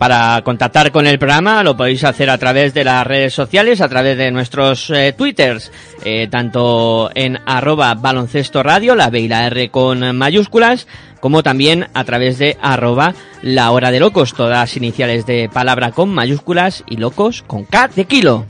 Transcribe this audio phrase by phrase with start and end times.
[0.00, 3.88] Para contactar con el programa lo podéis hacer a través de las redes sociales, a
[3.90, 5.70] través de nuestros eh, twitters,
[6.02, 10.86] eh, tanto en arroba baloncesto radio, la B y la R con mayúsculas,
[11.20, 13.12] como también a través de arroba
[13.42, 18.06] la hora de locos, todas iniciales de palabra con mayúsculas y locos con K de
[18.06, 18.46] kilo.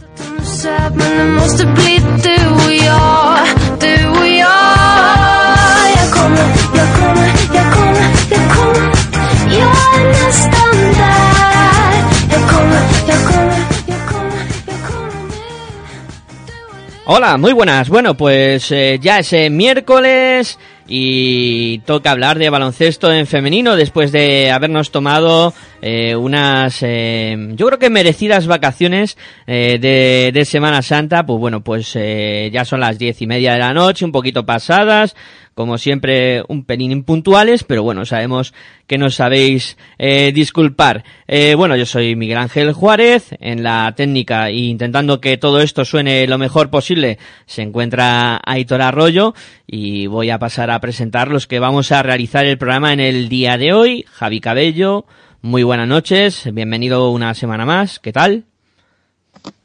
[17.12, 17.88] Hola, muy buenas.
[17.88, 24.12] Bueno, pues eh, ya es eh, miércoles y toca hablar de baloncesto en femenino después
[24.12, 25.52] de habernos tomado
[25.82, 31.24] eh, unas, eh, yo creo que merecidas vacaciones eh, de, de Semana Santa.
[31.24, 34.44] Pues bueno, pues eh, ya son las diez y media de la noche, un poquito
[34.46, 35.16] pasadas.
[35.52, 38.54] Como siempre, un pelín impuntuales, pero bueno, sabemos
[38.86, 41.04] que nos sabéis eh, disculpar.
[41.26, 45.84] Eh, bueno, yo soy Miguel Ángel Juárez, en la técnica e intentando que todo esto
[45.84, 49.34] suene lo mejor posible, se encuentra Aitor Arroyo
[49.66, 53.28] y voy a pasar a presentar los que vamos a realizar el programa en el
[53.28, 54.06] día de hoy.
[54.08, 55.04] Javi Cabello,
[55.42, 58.44] muy buenas noches, bienvenido una semana más, ¿qué tal?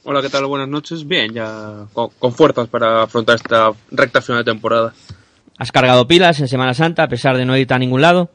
[0.03, 0.45] Hola, ¿qué tal?
[0.45, 1.07] Buenas noches.
[1.07, 4.93] Bien, ya con, con fuerzas para afrontar esta recta final de temporada.
[5.57, 8.29] ¿Has cargado pilas en Semana Santa a pesar de no ir a ningún lado?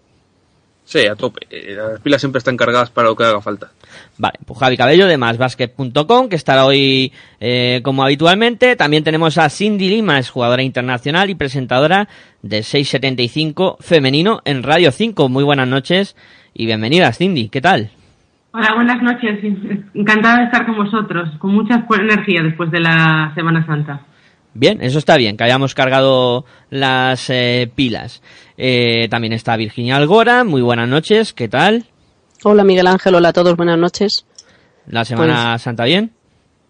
[0.84, 1.47] Sí, a tope.
[1.49, 3.71] Eh, Las pilas siempre están cargadas para lo que haga falta.
[4.19, 8.77] Vale, pues Javi Cabello de másbasket.com, que estará hoy eh, como habitualmente.
[8.77, 12.09] También tenemos a Cindy Lima, es jugadora internacional y presentadora
[12.43, 15.28] de 675 femenino en Radio 5.
[15.28, 16.16] Muy buenas noches
[16.55, 17.49] y bienvenidas, Cindy.
[17.49, 17.91] ¿Qué tal?
[18.53, 19.38] Hola, buenas noches.
[19.94, 24.00] Encantada de estar con vosotros, con mucha energía después de la Semana Santa.
[24.55, 28.22] Bien, eso está bien, que hayamos cargado las eh, pilas.
[28.59, 30.43] Eh, también está Virginia Algora.
[30.43, 31.32] Muy buenas noches.
[31.32, 31.84] ¿Qué tal?
[32.43, 34.25] Hola Miguel Ángel, hola a todos, buenas noches.
[34.87, 36.12] ¿La Semana Santa bien?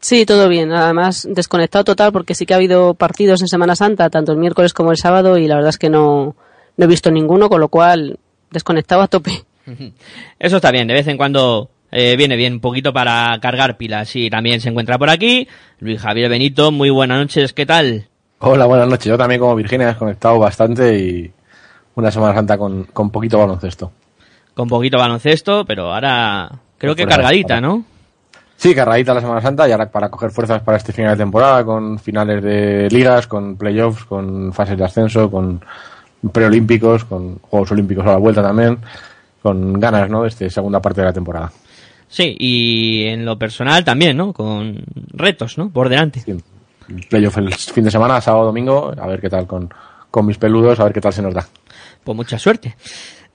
[0.00, 4.10] Sí, todo bien, además desconectado total porque sí que ha habido partidos en Semana Santa,
[4.10, 6.34] tanto el miércoles como el sábado, y la verdad es que no,
[6.76, 8.18] no he visto ninguno, con lo cual
[8.50, 9.44] desconectado a tope.
[10.38, 14.14] Eso está bien, de vez en cuando eh, viene bien un poquito para cargar pilas.
[14.16, 15.46] Y también se encuentra por aquí
[15.78, 16.72] Luis Javier Benito.
[16.72, 18.08] Muy buenas noches, ¿qué tal?
[18.38, 19.06] Hola, buenas noches.
[19.06, 21.30] Yo también como Virginia he desconectado bastante y
[21.94, 23.92] una Semana Santa con, con poquito baloncesto.
[24.54, 27.60] Con poquito baloncesto, pero ahora creo que Fuera, cargadita.
[27.60, 27.84] ¿no?
[28.56, 31.64] Sí, cargadita la Semana Santa y ahora para coger fuerzas para este final de temporada,
[31.64, 35.64] con finales de ligas, con playoffs, con fases de ascenso, con
[36.30, 38.78] preolímpicos, con Juegos Olímpicos a la vuelta también,
[39.42, 40.22] con ganas, ¿no?
[40.22, 41.50] De esta segunda parte de la temporada.
[42.06, 44.32] Sí, y en lo personal también, ¿no?
[44.32, 44.82] Con
[45.12, 45.70] retos, ¿no?
[45.70, 46.20] Por delante.
[46.20, 46.36] Sí.
[47.08, 49.72] Playoff el fin de semana, sábado, domingo, a ver qué tal con,
[50.10, 51.46] con mis peludos, a ver qué tal se nos da.
[52.02, 52.76] Pues mucha suerte.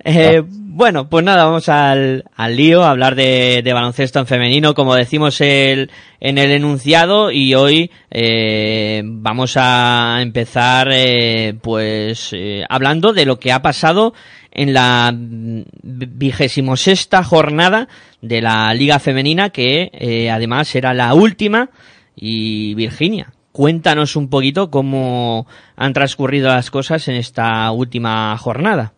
[0.07, 4.75] Eh, bueno, pues nada, vamos al, al lío, a hablar de, de baloncesto en femenino,
[4.75, 12.63] como decimos el, en el enunciado, y hoy eh, vamos a empezar eh, pues eh,
[12.69, 14.13] hablando de lo que ha pasado
[14.51, 17.87] en la vigésimo sexta jornada
[18.21, 21.71] de la Liga Femenina, que eh, además era la última,
[22.15, 28.93] y Virginia, cuéntanos un poquito cómo han transcurrido las cosas en esta última jornada.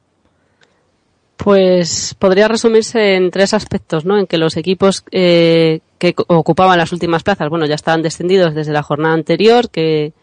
[1.38, 4.18] Pues podría resumirse en tres aspectos, ¿no?
[4.18, 8.74] En que los equipos eh, que ocupaban las últimas plazas, bueno, ya estaban descendidos desde
[8.74, 10.14] la jornada anterior, que,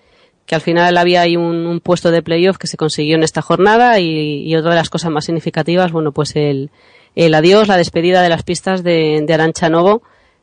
[0.44, 3.42] que al final había ahí un, un puesto de playoff que se consiguió en esta
[3.42, 6.70] jornada y, y otra de las cosas más significativas, bueno, pues el,
[7.14, 10.02] el adiós, la despedida de las pistas de, de Arancha Novo,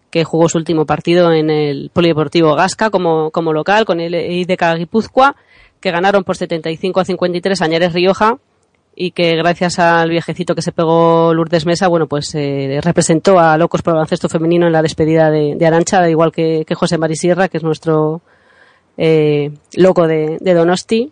[0.09, 4.77] que jugó su último partido en el Polideportivo Gasca como, como local con el IDK
[4.77, 5.35] Guipúzcoa,
[5.81, 8.37] que ganaron por 75 a 53 a Añares Rioja
[9.03, 13.57] y que gracias al viajecito que se pegó Lourdes Mesa, bueno, pues eh, representó a
[13.57, 17.47] Locos por el Femenino en la despedida de, Arancha, igual que, que José Mari Sierra,
[17.47, 18.21] que es nuestro
[18.97, 21.11] eh, loco de, Donosti.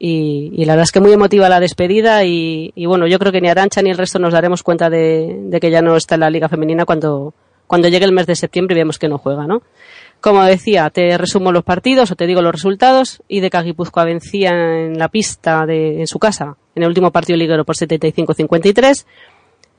[0.00, 3.48] Y, la verdad es que muy emotiva la despedida y, bueno, yo creo que ni
[3.48, 6.48] Arancha ni el resto nos daremos cuenta de, que ya no está en la Liga
[6.48, 7.34] Femenina cuando,
[7.68, 9.62] cuando llegue el mes de septiembre y vemos que no juega, ¿no?
[10.20, 13.22] Como decía, te resumo los partidos o te digo los resultados.
[13.28, 17.36] Y de Guipúzcoa vencía en la pista de, en su casa en el último partido
[17.36, 19.04] liguero por 75-53.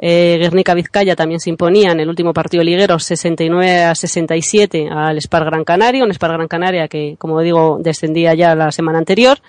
[0.01, 5.17] Eh, Guernica Vizcaya también se imponía en el último partido liguero 69 a 67 al
[5.17, 9.39] Spar Gran Canaria, un Spar Gran Canaria que, como digo, descendía ya la semana anterior.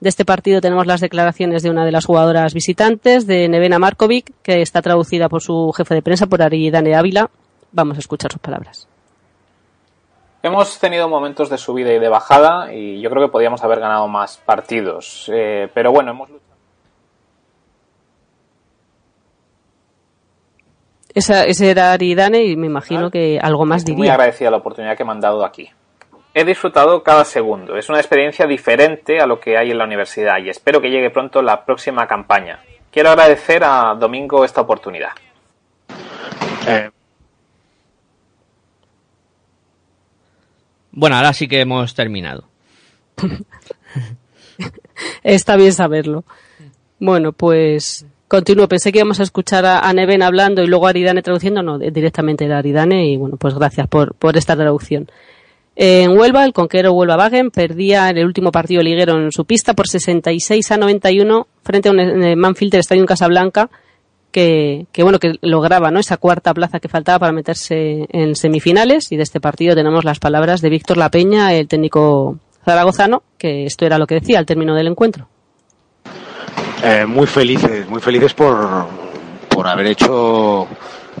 [0.00, 4.32] De este partido tenemos las declaraciones de una de las jugadoras visitantes, de Nevena Markovic,
[4.42, 7.30] que está traducida por su jefe de prensa, por Aridane Ávila.
[7.72, 8.88] Vamos a escuchar sus palabras.
[10.42, 14.08] Hemos tenido momentos de subida y de bajada y yo creo que podíamos haber ganado
[14.08, 15.30] más partidos.
[15.30, 16.30] Eh, pero bueno, hemos
[21.14, 24.14] Esa, ese era Aridane y me imagino que algo más Estoy muy diría.
[24.14, 25.68] agradecida la oportunidad que me han dado aquí.
[26.32, 27.76] He disfrutado cada segundo.
[27.76, 31.10] Es una experiencia diferente a lo que hay en la universidad y espero que llegue
[31.10, 32.60] pronto la próxima campaña.
[32.92, 35.10] Quiero agradecer a Domingo esta oportunidad.
[36.68, 36.90] Eh,
[40.92, 42.44] Bueno, ahora sí que hemos terminado.
[45.22, 46.24] Está bien saberlo.
[46.98, 48.68] Bueno, pues continúo.
[48.68, 51.62] Pensé que íbamos a escuchar a, Neven hablando y luego a Aridane traduciendo.
[51.62, 55.10] No, directamente era Aridane y bueno, pues gracias por, por esta traducción.
[55.76, 59.74] En Huelva, el conquero Huelva Wagen perdía en el último partido liguero en su pista
[59.74, 63.70] por 66 a 91 frente a un eh, Manfilter Stadium Casablanca
[64.30, 65.98] que, que bueno que lograba ¿no?
[65.98, 70.18] esa cuarta plaza que faltaba para meterse en semifinales y de este partido tenemos las
[70.18, 74.46] palabras de Víctor La Peña, el técnico zaragozano, que esto era lo que decía al
[74.46, 75.28] término del encuentro.
[76.82, 78.86] Eh, muy felices, muy felices por,
[79.48, 80.66] por haber hecho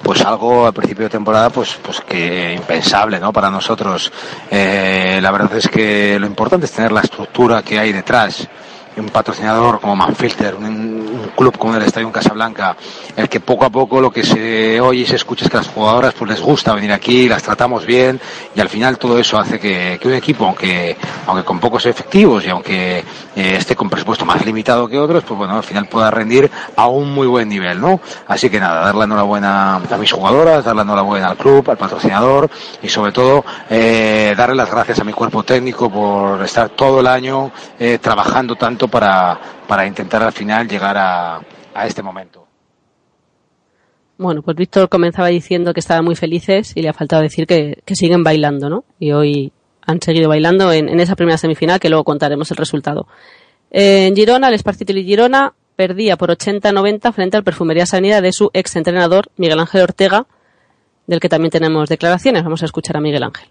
[0.02, 4.10] pues algo al principio de temporada pues pues que impensable no para nosotros.
[4.50, 8.48] Eh, la verdad es que lo importante es tener la estructura que hay detrás
[8.96, 12.76] un patrocinador como Manfilter, un, club como el Estadio Casablanca,
[13.16, 15.60] el que poco a poco lo que se oye y se escucha es que a
[15.60, 18.20] las jugadoras pues les gusta venir aquí, las tratamos bien
[18.54, 20.96] y al final todo eso hace que, que un equipo, aunque,
[21.26, 25.38] aunque con pocos efectivos y aunque eh, esté con presupuesto más limitado que otros, pues
[25.38, 28.00] bueno, al final pueda rendir a un muy buen nivel, ¿no?
[28.26, 31.76] Así que nada, dar la enhorabuena a mis jugadoras, dar la enhorabuena al club, al
[31.76, 32.50] patrocinador
[32.82, 37.06] y sobre todo eh, darle las gracias a mi cuerpo técnico por estar todo el
[37.06, 41.40] año eh, trabajando tanto para, para intentar al final llegar a,
[41.86, 42.46] este momento.
[44.18, 47.82] Bueno, pues Víctor comenzaba diciendo que estaban muy felices y le ha faltado decir que,
[47.94, 48.84] siguen bailando, ¿no?
[48.98, 49.52] Y hoy
[49.86, 53.06] han seguido bailando en, esa primera semifinal que luego contaremos el resultado.
[53.70, 58.50] En Girona, el Esparcito y Girona perdía por 80-90 frente al Perfumería Sanidad de su
[58.52, 60.26] ex entrenador Miguel Ángel Ortega,
[61.06, 62.44] del que también tenemos declaraciones.
[62.44, 63.48] Vamos a escuchar a Miguel Ángel.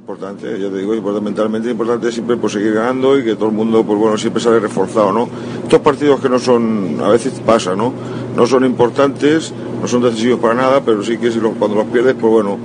[0.00, 3.54] Importante, ya te digo, importante, mentalmente importante siempre pues seguir ganando y que todo el
[3.54, 5.28] mundo pues bueno siempre sale reforzado, ¿no?
[5.62, 7.92] Estos partidos que no son, a veces pasa, ¿no?
[8.34, 11.86] No son importantes, no son decisivos para nada, pero sí que si los- cuando los
[11.86, 12.56] pierdes, pues bueno,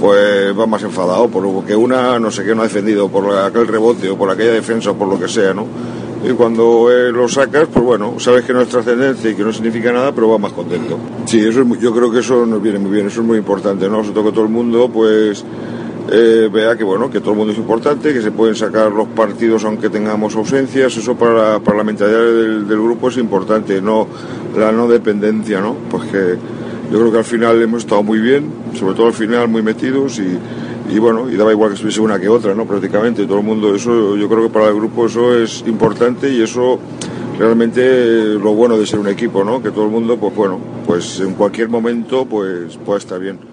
[0.00, 3.34] pues vas más enfadado por lo que una no sé qué no ha defendido, por
[3.34, 5.66] aquel rebote o por aquella defensa o por lo que sea, ¿no?
[6.22, 9.52] Y cuando eh, lo sacas, pues bueno, sabes que no es trascendencia y que no
[9.54, 10.98] significa nada, pero vas más contento.
[11.24, 13.88] Sí, eso es yo creo que eso nos viene muy bien, eso es muy importante,
[13.88, 14.02] ¿no?
[14.02, 15.42] Sobre todo todo el mundo, pues
[16.10, 19.08] eh, vea que bueno que todo el mundo es importante, que se pueden sacar los
[19.08, 24.06] partidos aunque tengamos ausencias, eso para para la mentalidad del, del grupo es importante, no
[24.56, 25.76] la no dependencia, ¿no?
[25.90, 26.36] Pues que
[26.90, 30.18] yo creo que al final hemos estado muy bien, sobre todo al final muy metidos
[30.18, 30.38] y,
[30.92, 32.66] y bueno, y daba igual que estuviese una que otra, ¿no?
[32.66, 36.42] Prácticamente todo el mundo, eso yo creo que para el grupo eso es importante y
[36.42, 36.80] eso
[37.38, 39.62] realmente eh, lo bueno de ser un equipo, ¿no?
[39.62, 43.49] Que todo el mundo, pues bueno, pues en cualquier momento pues pueda estar bien.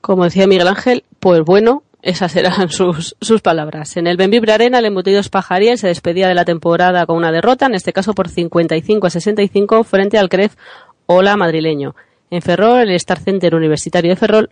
[0.00, 3.96] Como decía Miguel Ángel, pues bueno, esas eran sus, sus palabras.
[3.96, 7.66] En el Benvibre Arena, el embutido Pajariel se despedía de la temporada con una derrota,
[7.66, 10.54] en este caso por 55 a 65 frente al CREF
[11.06, 11.94] Ola madrileño.
[12.30, 14.50] En Ferrol, el Star Center Universitario de Ferrol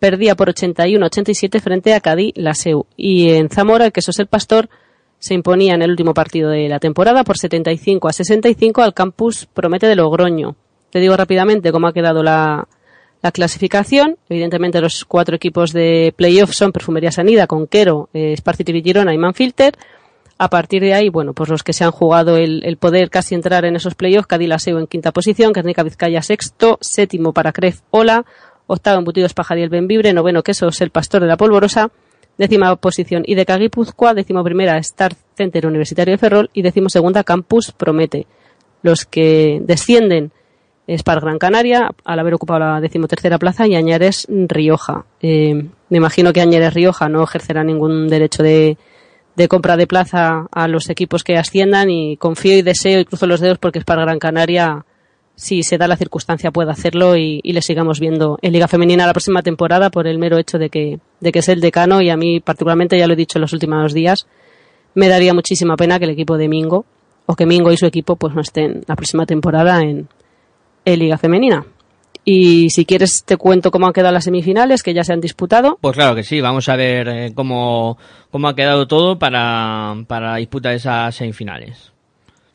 [0.00, 2.86] perdía por 81-87 frente a Cádiz Laseu.
[2.96, 4.68] Y en Zamora, el Quesos el Pastor
[5.20, 9.46] se imponía en el último partido de la temporada por 75 a 65 al campus
[9.46, 10.56] Promete de Logroño.
[10.90, 12.66] Te digo rápidamente cómo ha quedado la,
[13.22, 14.16] la clasificación.
[14.28, 19.74] Evidentemente los cuatro equipos de playoff son Perfumería Sanida, Conquero, eh, Sparcity Girona y Manfilter.
[20.38, 23.66] A partir de ahí, bueno, pues los que se han jugado el, poder casi entrar
[23.66, 28.24] en esos playoffs, Cadilaseo en quinta posición, Guernica Vizcaya sexto, séptimo para Cref Ola,
[28.66, 31.90] octavo Embutidos Pajariel Benvibre, noveno Quesos El Pastor de la Polvorosa,
[32.38, 37.22] décima posición y de Caguipuzcoa, décimo primera Star Center Universitario de Ferrol y décimo segunda
[37.22, 38.26] Campus Promete.
[38.80, 40.32] Los que descienden
[40.94, 45.04] es para Gran Canaria, al haber ocupado la decimotercera plaza, y Añares Rioja.
[45.22, 45.54] Eh,
[45.88, 48.76] me imagino que Añares Rioja no ejercerá ningún derecho de,
[49.48, 53.38] compra de plaza a los equipos que asciendan y confío y deseo y cruzo los
[53.38, 54.84] dedos porque es para Gran Canaria
[55.36, 59.06] si se da la circunstancia pueda hacerlo y, y, le sigamos viendo en Liga Femenina
[59.06, 62.10] la próxima temporada por el mero hecho de que, de que es el decano y
[62.10, 64.26] a mí particularmente, ya lo he dicho en los últimos días,
[64.94, 66.84] me daría muchísima pena que el equipo de Mingo
[67.26, 70.08] o que Mingo y su equipo pues no estén la próxima temporada en,
[70.92, 71.64] en Liga Femenina.
[72.24, 75.78] Y si quieres te cuento cómo han quedado las semifinales que ya se han disputado.
[75.80, 77.98] Pues claro que sí, vamos a ver eh, cómo,
[78.30, 81.92] cómo ha quedado todo para, para disputar esas semifinales.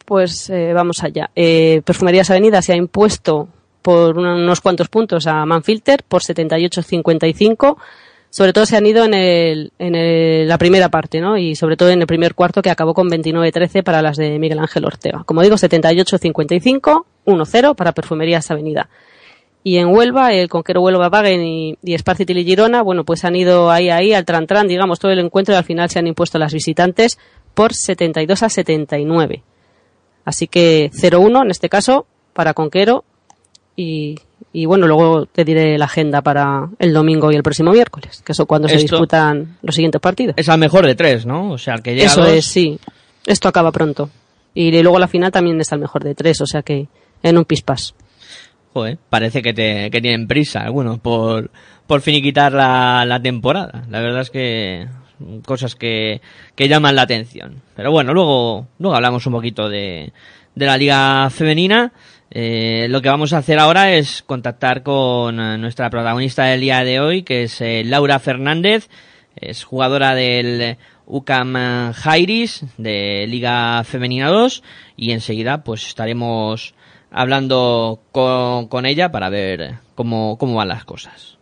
[0.06, 1.32] Pues eh, vamos allá.
[1.36, 3.48] Eh, Perfumerías Avenida se ha impuesto
[3.82, 7.78] por unos cuantos puntos a Manfilter por 78-55.
[8.36, 11.38] Sobre todo se han ido en, el, en el, la primera parte, ¿no?
[11.38, 14.60] Y sobre todo en el primer cuarto que acabó con 29-13 para las de Miguel
[14.60, 15.24] Ángel Ortega.
[15.26, 18.90] Como digo, 78-55, 1-0 para Perfumerías Avenida.
[19.64, 23.38] Y en Huelva, el Conquero Huelva Wagen y, y Sparcity y Girona, bueno, pues han
[23.38, 26.08] ido ahí, ahí, al tran, tran digamos, todo el encuentro y al final se han
[26.08, 27.18] impuesto las visitantes
[27.54, 29.44] por 72 a 79.
[30.26, 33.06] Así que 0-1 en este caso para Conquero
[33.78, 34.18] y,
[34.54, 38.32] y, bueno, luego te diré la agenda para el domingo y el próximo miércoles, que
[38.32, 40.36] eso cuando Esto se disputan los siguientes partidos.
[40.38, 41.52] Es al mejor de tres, ¿no?
[41.52, 42.30] O sea, que llega Eso dos...
[42.30, 42.80] es, sí.
[43.26, 44.10] Esto acaba pronto.
[44.54, 46.88] Y luego la final también es al mejor de tres, o sea que
[47.22, 47.94] en un pispas.
[48.74, 51.50] Joder, parece que, te, que tienen prisa algunos por,
[51.88, 53.84] por finiquitar la, la temporada.
[53.90, 54.88] La verdad es que
[55.46, 56.22] cosas que,
[56.56, 57.62] que llaman la atención.
[57.76, 60.12] Pero bueno, luego, luego hablamos un poquito de,
[60.56, 61.94] de la liga femenina.
[62.32, 67.00] Eh, lo que vamos a hacer ahora es contactar con nuestra protagonista del día de
[67.00, 68.90] hoy, que es eh, Laura Fernández,
[69.36, 74.64] es jugadora del UCAM Jairis de Liga Femenina 2
[74.98, 76.74] y enseguida pues estaremos
[77.12, 81.35] hablando con, con ella para ver cómo, cómo van las cosas.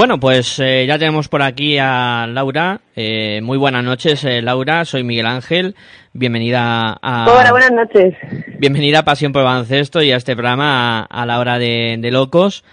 [0.00, 2.80] Bueno, pues eh, ya tenemos por aquí a Laura.
[2.96, 4.86] Eh, muy buenas noches, eh, Laura.
[4.86, 5.74] Soy Miguel Ángel.
[6.14, 7.26] Bienvenida a.
[7.30, 8.14] Hola, buenas noches.
[8.58, 11.98] Bienvenida a Pasión por el Baloncesto y a este programa a, a la hora de,
[11.98, 12.64] de locos.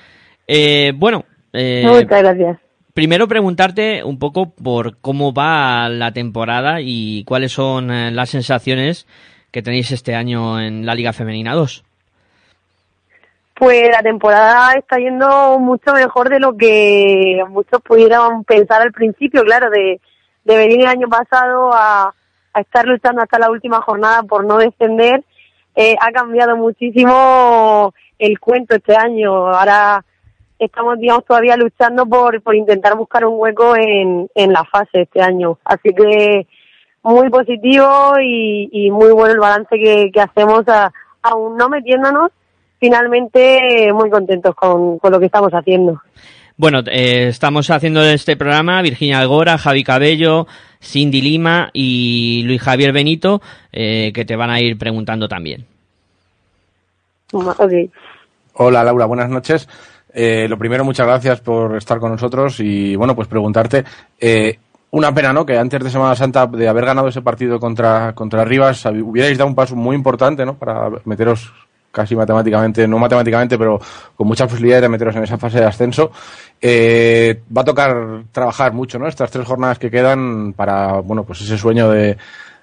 [0.47, 1.25] Eh, bueno.
[1.51, 2.59] Muchas gracias.
[2.93, 9.05] Primero preguntarte un poco por cómo va la temporada y cuáles son las sensaciones
[9.51, 11.83] que tenéis este año en la Liga Femenina 2.
[13.57, 19.43] Pues la temporada está yendo mucho mejor de lo que muchos pudieran pensar al principio,
[19.43, 19.99] claro, de,
[20.43, 22.13] de venir el año pasado a,
[22.53, 25.23] estar luchando hasta la última jornada por no descender.
[25.75, 29.47] Eh, ha cambiado muchísimo el cuento este año.
[29.47, 30.05] Ahora
[30.59, 35.21] estamos, digamos, todavía luchando por, por intentar buscar un hueco en, en la fase este
[35.21, 35.57] año.
[35.63, 36.47] Así que
[37.01, 40.91] muy positivo y, y muy bueno el balance que, que hacemos, a,
[41.23, 42.31] aún no metiéndonos
[42.79, 46.01] finalmente muy contentos con, con, lo que estamos haciendo.
[46.55, 50.47] Bueno, eh, estamos haciendo este programa Virginia Algora, Javi Cabello,
[50.81, 53.41] Cindy Lima y Luis Javier Benito,
[53.71, 55.65] eh, que te van a ir preguntando también.
[57.31, 57.91] Okay.
[58.53, 59.67] Hola Laura, buenas noches.
[60.13, 63.83] Eh, lo primero, muchas gracias por estar con nosotros y bueno, pues preguntarte,
[64.19, 64.57] eh,
[64.89, 65.45] Una pena, ¿no?
[65.45, 69.49] Que antes de Semana Santa, de haber ganado ese partido contra, contra Rivas, hubierais dado
[69.49, 70.55] un paso muy importante, ¿no?
[70.55, 71.53] Para meteros
[71.97, 73.79] casi matemáticamente, no matemáticamente, pero
[74.15, 76.11] con muchas posibilidades de meteros en esa fase de ascenso.
[76.61, 77.95] Eh, va a tocar
[78.31, 79.07] trabajar mucho, ¿no?
[79.07, 82.15] Estas tres jornadas que quedan para, bueno, pues ese sueño de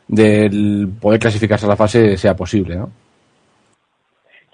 [0.07, 2.91] del poder clasificarse a la fase sea posible, ¿no?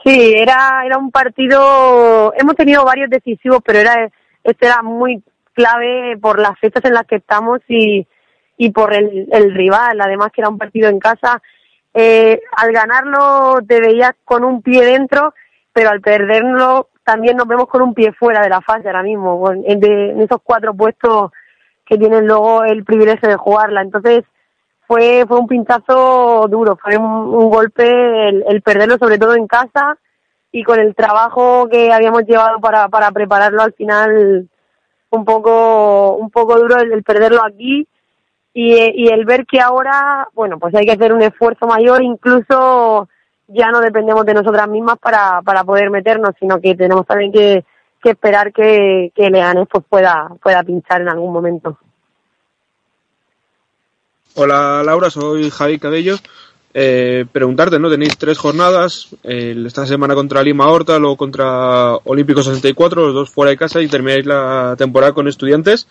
[0.02, 4.08] Sí, era, era un partido, hemos tenido varios decisivos, pero era
[4.42, 5.22] este era muy
[5.52, 8.06] clave por las fechas en las que estamos y,
[8.56, 11.42] y por el, el rival, además que era un partido en casa.
[11.94, 15.34] Eh, al ganarlo te veías con un pie dentro,
[15.72, 19.50] pero al perderlo también nos vemos con un pie fuera de la fase ahora mismo,
[19.52, 21.32] en, de- en esos cuatro puestos
[21.84, 23.82] que tienen luego el privilegio de jugarla.
[23.82, 24.22] Entonces,
[24.86, 29.46] fue fue un pinchazo duro, fue un, un golpe el, el perderlo sobre todo en
[29.48, 29.98] casa
[30.52, 34.48] y con el trabajo que habíamos llevado para, para prepararlo al final
[35.10, 37.86] un poco un poco duro el, el perderlo aquí
[38.52, 43.08] y, y el ver que ahora bueno pues hay que hacer un esfuerzo mayor incluso
[43.48, 47.64] ya no dependemos de nosotras mismas para, para poder meternos sino que tenemos también que,
[48.02, 51.78] que esperar que, que Leganés pues pueda pueda pinchar en algún momento
[54.34, 56.16] Hola Laura, soy Javi Cabello.
[56.72, 57.90] Eh, preguntarte, ¿no?
[57.90, 63.30] Tenéis tres jornadas, eh, esta semana contra Lima Horta, luego contra Olímpico 64, los dos
[63.30, 65.88] fuera de casa y termináis la temporada con estudiantes.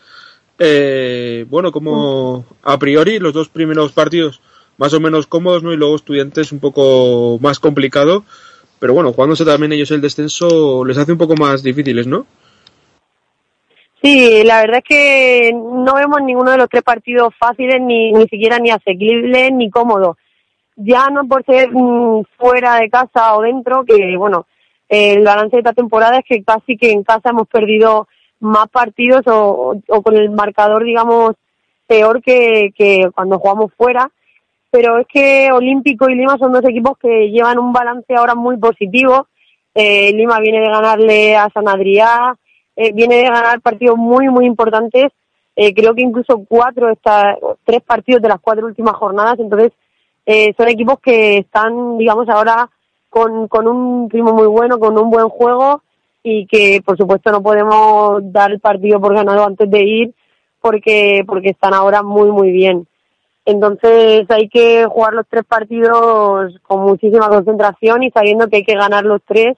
[0.60, 4.42] Eh, bueno, como a priori los dos primeros partidos
[4.78, 5.72] más o menos cómodos, ¿no?
[5.72, 8.24] Y luego estudiantes un poco más complicado,
[8.80, 12.26] pero bueno, jugándose también ellos el descenso les hace un poco más difíciles, ¿no?
[14.02, 18.28] Sí, la verdad es que no vemos ninguno de los tres partidos fáciles, ni, ni
[18.28, 20.18] siquiera ni asequibles, ni cómodos.
[20.78, 24.46] Ya no por ser mm, fuera de casa o dentro, que bueno,
[24.88, 28.08] el balance de esta temporada es que casi que en casa hemos perdido
[28.40, 31.36] más partidos o, con el marcador, digamos,
[31.88, 34.10] peor que, que cuando jugamos fuera.
[34.72, 38.58] Pero es que Olímpico y Lima son dos equipos que llevan un balance ahora muy
[38.58, 39.28] positivo.
[39.74, 42.36] Eh, Lima viene de ganarle a San Adrià,
[42.76, 45.12] eh, viene de ganar partidos muy, muy importantes.
[45.56, 46.88] Eh, creo que incluso cuatro,
[47.66, 49.40] tres partidos de las cuatro últimas jornadas.
[49.40, 49.72] Entonces,
[50.26, 52.70] eh, son equipos que están, digamos, ahora
[53.10, 55.82] con, con un ritmo muy bueno, con un buen juego
[56.24, 60.14] y que, por supuesto, no podemos dar el partido por ganado antes de ir
[60.62, 62.88] porque, porque están ahora muy, muy bien.
[63.46, 68.76] Entonces hay que jugar los tres partidos con muchísima concentración y sabiendo que hay que
[68.76, 69.58] ganar los tres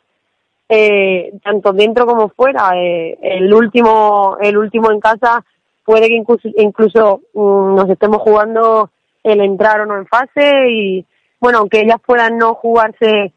[0.70, 2.72] eh, tanto dentro como fuera.
[2.78, 5.44] Eh, el último, el último en casa
[5.84, 8.90] puede que incluso, incluso mm, nos estemos jugando
[9.24, 11.06] el entrar o no en fase y
[11.40, 13.34] bueno, aunque ellas puedan no jugarse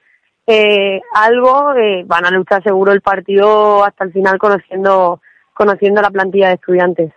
[0.46, 5.20] eh, algo, eh, van a luchar seguro el partido hasta el final conociendo,
[5.54, 7.12] conociendo la plantilla de estudiantes.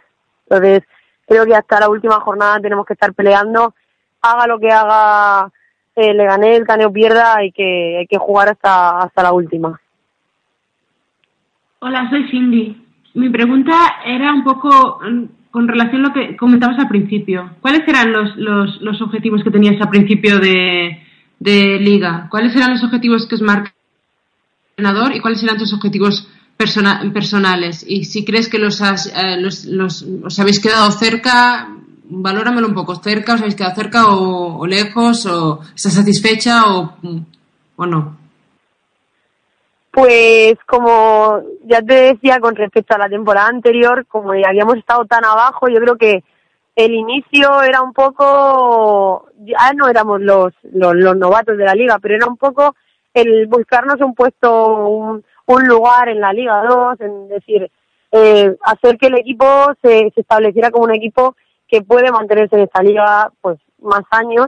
[0.49, 0.83] Entonces,
[1.27, 3.73] creo que hasta la última jornada tenemos que estar peleando,
[4.21, 5.51] haga lo que haga
[5.95, 9.79] eh, Leganés, gane o pierda, hay que, hay que jugar hasta, hasta la última.
[11.79, 12.85] Hola, soy Cindy.
[13.13, 13.73] Mi pregunta
[14.05, 17.51] era un poco mm, con relación a lo que comentabas al principio.
[17.61, 21.01] ¿Cuáles eran los, los, los objetivos que tenías al principio de,
[21.39, 22.27] de liga?
[22.29, 23.73] ¿Cuáles eran los objetivos que os marca
[24.77, 27.85] el entrenador y cuáles eran tus objetivos persona- personales?
[27.87, 31.67] Y si crees que los, has, eh, los, os habéis quedado cerca,
[32.09, 32.95] valóramelo un poco.
[32.95, 33.33] ¿Cerca?
[33.35, 35.25] ¿Os habéis quedado cerca o, lejos?
[35.25, 36.95] ¿O estás satisfecha o,
[37.75, 38.17] o no?
[39.91, 45.25] Pues como ya te decía con respecto a la temporada anterior, como habíamos estado tan
[45.25, 46.23] abajo, yo creo que
[46.77, 51.97] el inicio era un poco, ya no éramos los, los, los novatos de la liga,
[51.99, 52.75] pero era un poco
[53.15, 57.71] el buscarnos un puesto, un, un lugar en la Liga 2, en decir,
[58.11, 59.45] eh, hacer que el equipo
[59.81, 61.35] se, se estableciera como un equipo
[61.67, 64.47] que puede mantenerse en esta liga pues más años.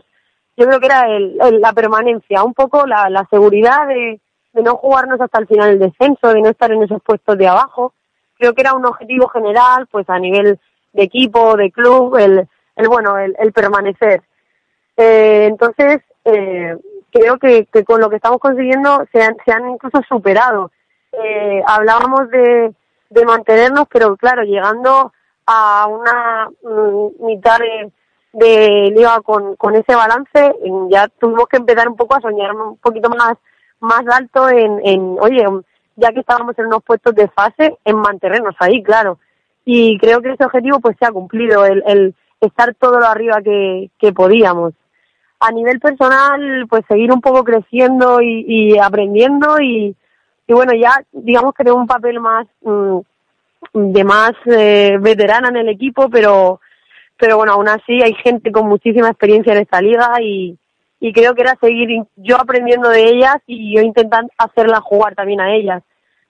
[0.55, 4.21] Yo creo que era el, el- la permanencia, un poco la, la seguridad de,
[4.53, 7.47] de no jugarnos hasta el final del descenso, de no estar en esos puestos de
[7.47, 7.93] abajo.
[8.37, 10.59] Creo que era un objetivo general, pues a nivel
[10.93, 14.21] de equipo, de club, el, el bueno, el, permanecer.
[14.97, 16.77] Eh, entonces, eh,
[17.11, 20.71] creo que, que con lo que estamos consiguiendo se han, se han incluso superado.
[21.11, 22.73] Eh, hablábamos de,
[23.09, 25.11] de mantenernos, pero claro, llegando
[25.45, 27.91] a una mm, mitad de,
[28.33, 30.55] de liga con, con ese balance,
[30.89, 33.37] ya tuvimos que empezar un poco a soñar un poquito más,
[33.79, 35.43] más alto en, en, oye,
[35.95, 39.17] ya que estábamos en unos puestos de fase, en mantenernos ahí, claro.
[39.71, 43.39] Y creo que ese objetivo pues se ha cumplido, el, el estar todo lo arriba
[43.43, 44.73] que, que podíamos.
[45.39, 49.95] A nivel personal, pues seguir un poco creciendo y, y aprendiendo y,
[50.47, 52.97] y bueno, ya digamos que tengo un papel más mm,
[53.73, 56.59] de más eh, veterana en el equipo, pero
[57.15, 60.57] pero bueno, aún así hay gente con muchísima experiencia en esta liga y,
[60.99, 65.41] y creo que era seguir yo aprendiendo de ellas y yo intentando hacerlas jugar también
[65.41, 65.83] a ellas,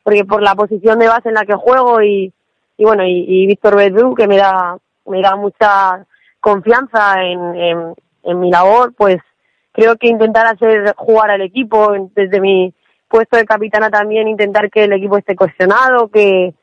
[0.03, 2.33] porque por la posición de base en la que juego y,
[2.79, 6.05] y bueno, y, Víctor Bedú, que me da, me da mucha
[6.39, 9.17] confianza en, en, en mi labor, pues
[9.73, 12.73] creo que intentar hacer jugar al equipo desde mi
[13.09, 16.53] puesto de capitana también intentar que el equipo esté cohesionado, que,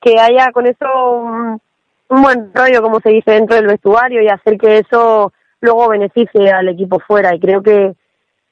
[0.00, 1.60] que haya con eso un,
[2.08, 6.52] un buen rollo, como se dice, dentro del vestuario y hacer que eso luego beneficie
[6.52, 7.34] al equipo fuera.
[7.34, 7.96] Y creo que,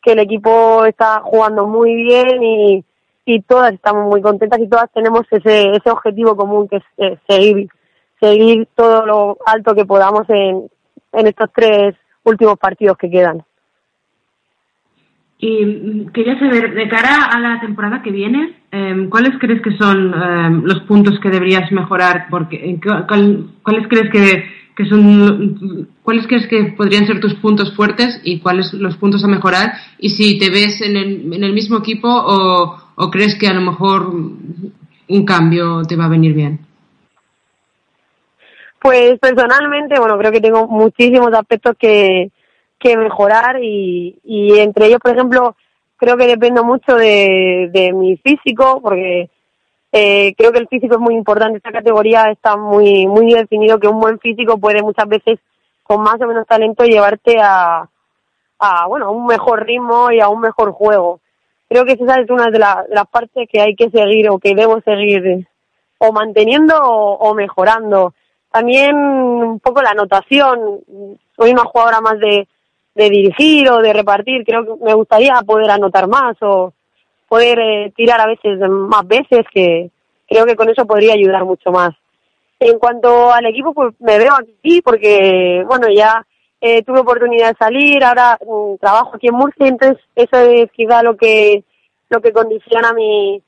[0.03, 2.85] que el equipo está jugando muy bien y,
[3.25, 7.69] y todas estamos muy contentas y todas tenemos ese, ese objetivo común que es seguir,
[8.21, 10.69] seguir todo lo alto que podamos en,
[11.13, 13.45] en estos tres últimos partidos que quedan.
[15.39, 19.77] Y mm, quería saber, de cara a la temporada que viene, em, ¿cuáles crees que
[19.77, 22.27] son em, los puntos que deberías mejorar?
[22.31, 24.45] Porque, ¿Cuáles crees que,
[24.77, 29.29] que son, cuáles crees que podrían ser tus puntos fuertes y cuáles los puntos a
[29.29, 29.73] mejorar?
[29.99, 33.55] Y si te ves en el, en el mismo equipo o, o crees que a
[33.55, 36.61] lo mejor un cambio te va a venir bien.
[38.81, 42.31] Pues personalmente, bueno, creo que tengo muchísimos aspectos que,
[42.79, 45.57] que mejorar y, y entre ellos, por ejemplo,
[45.97, 49.31] creo que dependo mucho de, de mi físico porque
[49.93, 51.59] eh, creo que el físico es muy importante.
[51.59, 55.39] Esta categoría está muy, muy definido que un buen físico puede muchas veces,
[55.83, 57.89] con más o menos talento, llevarte a,
[58.59, 61.21] a bueno, a un mejor ritmo y a un mejor juego.
[61.73, 64.39] Creo que esa es una de, la- de las partes que hay que seguir o
[64.39, 65.47] que debo seguir
[65.97, 68.13] o manteniendo o, o mejorando.
[68.51, 70.81] También un poco la anotación.
[71.35, 72.47] Soy una jugadora más de,
[72.95, 74.45] de dirigir o de repartir.
[74.45, 76.75] Creo que me gustaría poder anotar más o
[77.27, 79.91] poder eh, tirar a veces más veces, que
[80.29, 81.95] creo que con eso podría ayudar mucho más.
[82.61, 86.27] En cuanto al equipo, pues me veo aquí porque, bueno, ya
[86.65, 91.03] eh, tuve oportunidad de salir, ahora mm, trabajo aquí en Murcia, entonces eso es quizá
[91.03, 91.65] lo que
[92.09, 93.43] lo que condiciona mi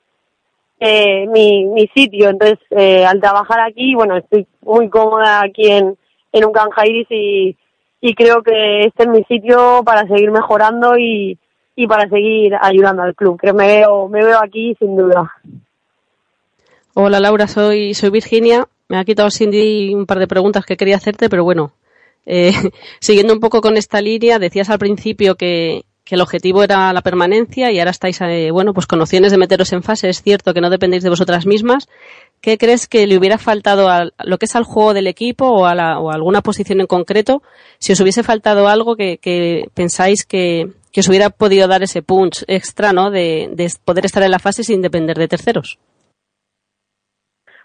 [0.80, 2.28] eh, mi, mi sitio.
[2.28, 5.96] Entonces, eh, al trabajar aquí, bueno, estoy muy cómoda aquí en,
[6.32, 7.56] en Uncan Jairis y,
[8.00, 11.38] y creo que este es mi sitio para seguir mejorando y,
[11.76, 13.38] y para seguir ayudando al club.
[13.38, 15.32] Creo me veo, me veo aquí sin duda.
[16.94, 18.64] Hola Laura, soy, soy Virginia.
[18.88, 21.72] Me ha quitado Cindy un par de preguntas que quería hacerte, pero bueno,
[22.26, 22.52] eh,
[23.00, 27.72] siguiendo un poco con esta línea, decías al principio que, el objetivo era la permanencia
[27.72, 30.08] y ahora estáis, eh, bueno, pues con opciones de meteros en fase.
[30.08, 31.88] Es cierto que no dependéis de vosotras mismas.
[32.40, 35.64] ¿Qué crees que le hubiera faltado a lo que es al juego del equipo o
[35.64, 37.42] a, la, o alguna posición en concreto?
[37.80, 42.92] Si os hubiese faltado algo que, pensáis que, os hubiera podido dar ese punch extra,
[42.92, 43.10] ¿no?
[43.10, 43.50] De
[43.84, 45.78] poder estar en la fase sin depender de terceros.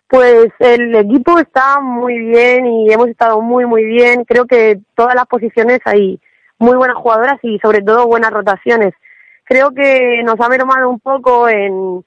[0.10, 4.26] Pues el equipo está muy bien y hemos estado muy, muy bien.
[4.26, 6.20] Creo que todas las posiciones hay
[6.58, 8.96] muy buenas jugadoras y sobre todo buenas rotaciones.
[9.44, 12.04] Creo que nos ha mermado un poco en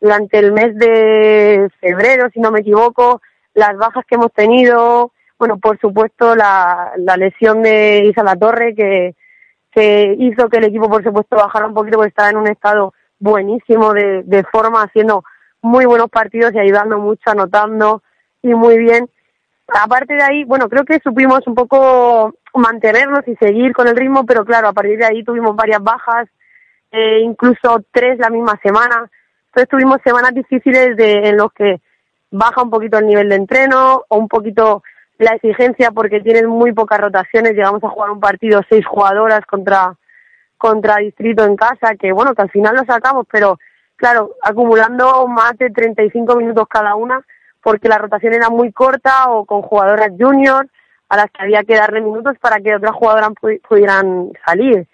[0.00, 3.20] durante el mes de febrero, si no me equivoco,
[3.52, 5.12] las bajas que hemos tenido.
[5.36, 9.16] Bueno, por supuesto, la, la lesión de Isa La Torre que,
[9.72, 12.94] que hizo que el equipo, por supuesto, bajara un poquito porque estaba en un estado
[13.18, 15.24] buenísimo de, de forma, haciendo
[15.62, 18.02] muy buenos partidos y ayudando mucho, anotando
[18.42, 19.08] y muy bien.
[19.68, 24.26] Aparte de ahí, bueno, creo que supimos un poco mantenernos y seguir con el ritmo,
[24.26, 26.28] pero claro, a partir de ahí tuvimos varias bajas,
[26.90, 29.08] eh, incluso tres la misma semana.
[29.46, 31.80] Entonces tuvimos semanas difíciles de, en los que
[32.30, 34.82] baja un poquito el nivel de entreno o un poquito
[35.18, 37.52] la exigencia porque tienes muy pocas rotaciones.
[37.52, 39.94] Llegamos a jugar un partido seis jugadoras contra
[40.56, 43.58] contra Distrito en casa, que bueno, que al final lo sacamos, pero
[44.00, 47.20] claro, acumulando más de 35 minutos cada una,
[47.62, 50.66] porque la rotación era muy corta o con jugadoras junior
[51.10, 54.86] a las que había que darle minutos para que otras jugadoras pu- pudieran salir.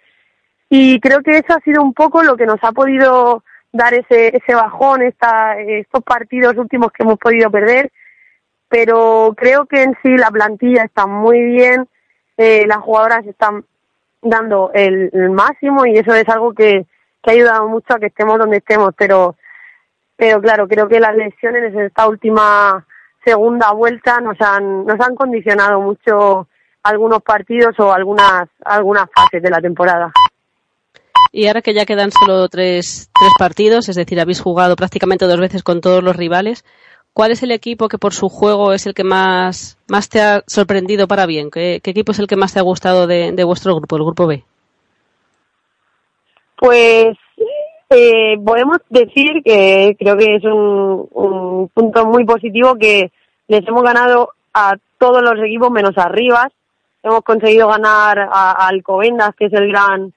[0.69, 4.37] Y creo que eso ha sido un poco lo que nos ha podido dar ese,
[4.37, 7.93] ese bajón, esta, estos partidos últimos que hemos podido perder,
[8.69, 11.87] pero creo que en sí la plantilla está muy bien,
[12.37, 13.65] eh, las jugadoras están
[14.23, 16.85] dando el máximo y eso es algo que,
[17.27, 19.35] que ha ayudado mucho a que estemos donde estemos, pero
[20.17, 22.87] pero claro, creo que las lesiones en esta última
[23.25, 26.47] segunda vuelta nos han nos han condicionado mucho
[26.85, 30.13] algunos partidos o algunas algunas fases de la temporada.
[31.33, 35.41] Y ahora que ya quedan solo tres, tres partidos, es decir, habéis jugado prácticamente dos
[35.41, 36.65] veces con todos los rivales,
[37.13, 40.45] ¿cuál es el equipo que por su juego es el que más, más te ha
[40.47, 41.51] sorprendido para bien?
[41.51, 44.27] ¿Qué, equipo es el que más te ha gustado de, de vuestro grupo, el grupo
[44.27, 44.45] B?
[46.57, 47.17] Pues
[47.91, 53.13] eh, podemos decir que creo que es un, un punto muy positivo que
[53.49, 56.49] les hemos ganado a todos los equipos menos arriba.
[57.03, 60.13] Hemos conseguido ganar a, a Alcobendas, que es el gran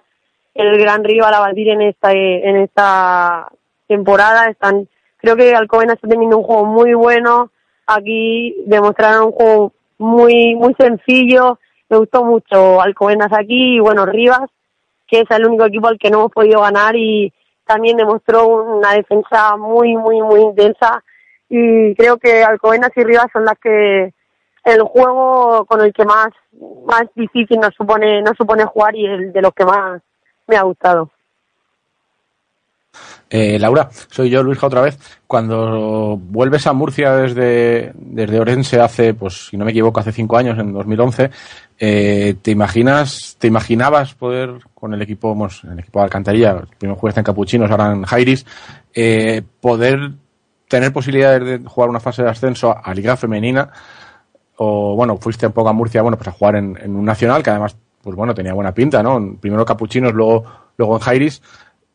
[0.55, 3.49] el gran rival a batir en esta en esta
[3.87, 4.49] temporada.
[4.49, 7.51] Están, creo que Alcobendas está teniendo un juego muy bueno.
[7.85, 11.59] Aquí demostraron un juego muy muy sencillo.
[11.89, 14.49] Me gustó mucho Alcobendas aquí y bueno Rivas,
[15.09, 17.33] que es el único equipo al que no hemos podido ganar y
[17.65, 21.03] también demostró una defensa muy muy muy intensa
[21.49, 24.13] y creo que Alcobendas y Rivas son las que
[24.65, 26.29] el juego con el que más
[26.85, 30.01] más difícil nos supone nos supone jugar y el de los que más
[30.47, 31.11] me ha gustado.
[33.29, 34.97] Eh, Laura, soy yo, Luisja, otra vez.
[35.27, 40.37] Cuando vuelves a Murcia desde, desde Orense hace, pues si no me equivoco, hace cinco
[40.37, 41.29] años, en 2011,
[41.77, 46.99] eh, ¿te imaginas, te imaginabas poder, con el equipo, pues, el equipo de Alcantarilla, primero
[46.99, 48.45] jugaste en Capuchinos, ahora en Jairis,
[48.93, 50.11] eh, poder
[50.67, 53.69] tener posibilidades de jugar una fase de ascenso a Liga Femenina?
[54.57, 57.43] O, bueno, fuiste un poco a Murcia, bueno, pues a jugar en, en un nacional
[57.43, 59.37] que además, pues bueno, tenía buena pinta, ¿no?
[59.39, 60.43] Primero Capuchinos, luego,
[60.77, 61.41] luego en Jairis.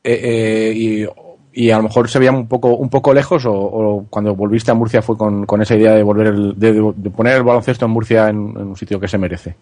[0.06, 1.06] Eh, eh, y,
[1.54, 4.74] y a lo mejor se veía un poco un poco lejos o, cuando volviste a
[4.74, 8.28] Murcia fue con, con esa idea de volver el, de, poner el baloncesto en Murcia
[8.28, 9.56] en, en, un sitio que se merece.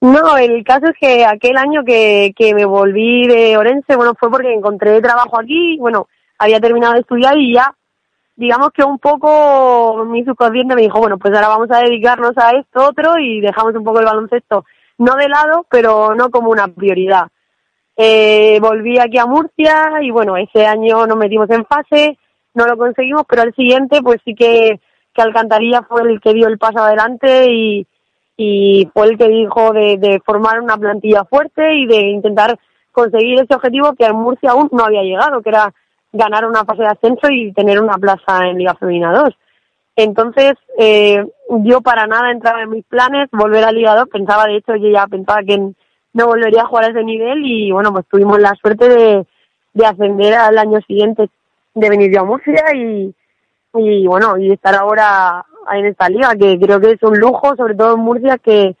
[0.00, 4.30] No el caso es que aquel año que, que me volví de Orense bueno fue
[4.30, 7.72] porque encontré trabajo aquí bueno había terminado de estudiar y ya
[8.34, 12.50] digamos que un poco mi subconsciente me dijo bueno pues ahora vamos a dedicarnos a
[12.58, 14.64] esto otro y dejamos un poco el baloncesto
[14.98, 17.28] no de lado pero no como una prioridad
[17.96, 22.18] eh, volví aquí a Murcia y bueno, ese año nos metimos en fase,
[22.54, 24.80] no lo conseguimos, pero al siguiente pues sí que,
[25.12, 27.86] que Alcantarilla fue el que dio el paso adelante y,
[28.36, 32.58] y fue el que dijo de, de formar una plantilla fuerte y de intentar
[32.92, 35.72] conseguir ese objetivo que en Murcia aún no había llegado, que era
[36.12, 39.34] ganar una fase de ascenso y tener una plaza en Liga Femenina 2.
[39.96, 41.24] Entonces, eh,
[41.64, 44.88] yo para nada entraba en mis planes volver a Liga 2, pensaba de hecho, yo
[44.90, 45.76] ya pensaba que en,
[46.12, 49.26] no volvería a jugar a ese nivel y bueno, pues tuvimos la suerte de,
[49.72, 51.28] de ascender al año siguiente,
[51.74, 53.14] de venir yo a Murcia y,
[53.74, 57.74] y bueno, y estar ahora en esta liga, que creo que es un lujo, sobre
[57.74, 58.76] todo en Murcia, que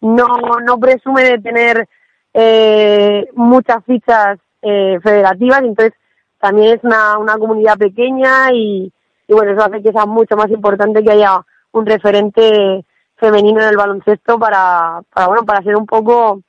[0.00, 0.26] no,
[0.64, 1.88] no presume de tener
[2.34, 5.94] eh, muchas fichas eh, federativas, entonces
[6.40, 8.92] también es una, una comunidad pequeña y,
[9.28, 11.40] y bueno, eso hace que sea mucho más importante que haya
[11.72, 12.84] un referente
[13.16, 16.40] femenino en el baloncesto para, para bueno, para ser un poco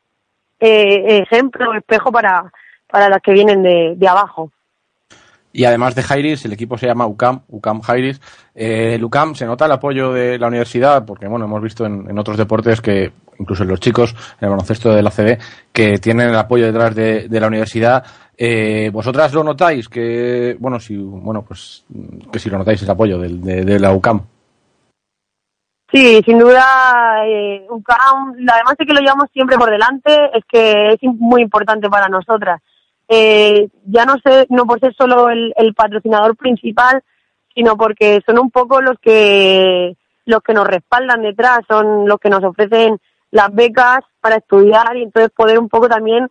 [0.60, 2.52] eh, ejemplo, espejo para,
[2.90, 4.52] para las que vienen de, de abajo.
[5.58, 8.22] Y además de Jairis, el equipo se llama UCAM, UCAM Jairis.
[8.54, 12.16] Eh, el UCAM se nota el apoyo de la universidad, porque bueno, hemos visto en,
[12.20, 15.40] otros deportes que, incluso en los chicos, en el baloncesto de la CB,
[15.74, 18.06] que tienen el apoyo detrás de, la universidad.
[18.38, 19.90] Eh, ¿Vosotras lo notáis?
[19.90, 21.86] Que, bueno, si, bueno, pues,
[22.32, 24.22] que si lo notáis ese apoyo de, de la UCAM.
[25.98, 31.00] Sí, sin duda, eh, además de que lo llevamos siempre por delante, es que es
[31.02, 32.62] muy importante para nosotras.
[33.08, 37.02] Eh, ya no sé, no por ser solo el, patrocinador principal,
[37.56, 42.30] sino porque son un poco los que los que nos respaldan detrás, son los que
[42.30, 43.00] nos ofrecen
[43.32, 46.28] las becas para estudiar y entonces poder un poco también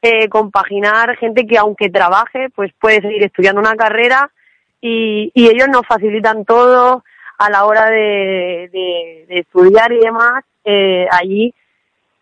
[0.00, 4.30] eh, compaginar gente que aunque trabaje, pues puede seguir estudiando una carrera
[4.80, 7.02] y ellos nos facilitan todo
[7.38, 11.54] a la hora de, de, estudiar y demás eh, allí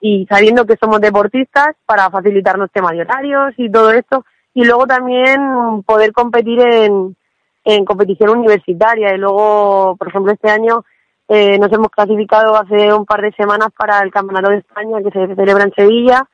[0.01, 4.87] y sabiendo que somos deportistas para facilitarnos temas de horarios y todo esto y luego
[4.87, 7.17] también poder competir en,
[7.65, 9.15] en competición universitaria.
[9.15, 10.85] Y luego por ejemplo este año
[11.29, 15.11] eh, nos hemos clasificado hace un par de semanas para el campeonato de España que
[15.11, 16.29] se celebra en Sevilla.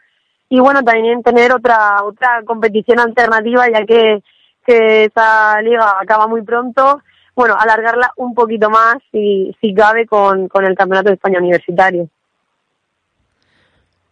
[0.49, 4.23] Y bueno también tener otra otra competición alternativa ya que
[4.67, 7.01] esa liga acaba muy pronto
[7.35, 12.09] bueno, alargarla un poquito más, si, si cabe, con, con el Campeonato de España Universitario.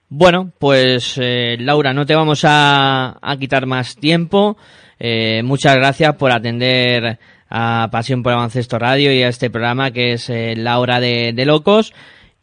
[0.09, 4.56] Bueno, pues eh, Laura, no te vamos a, a quitar más tiempo.
[4.98, 10.14] Eh, muchas gracias por atender a Pasión por Avancesto Radio y a este programa que
[10.14, 11.94] es eh, La Hora de, de Locos.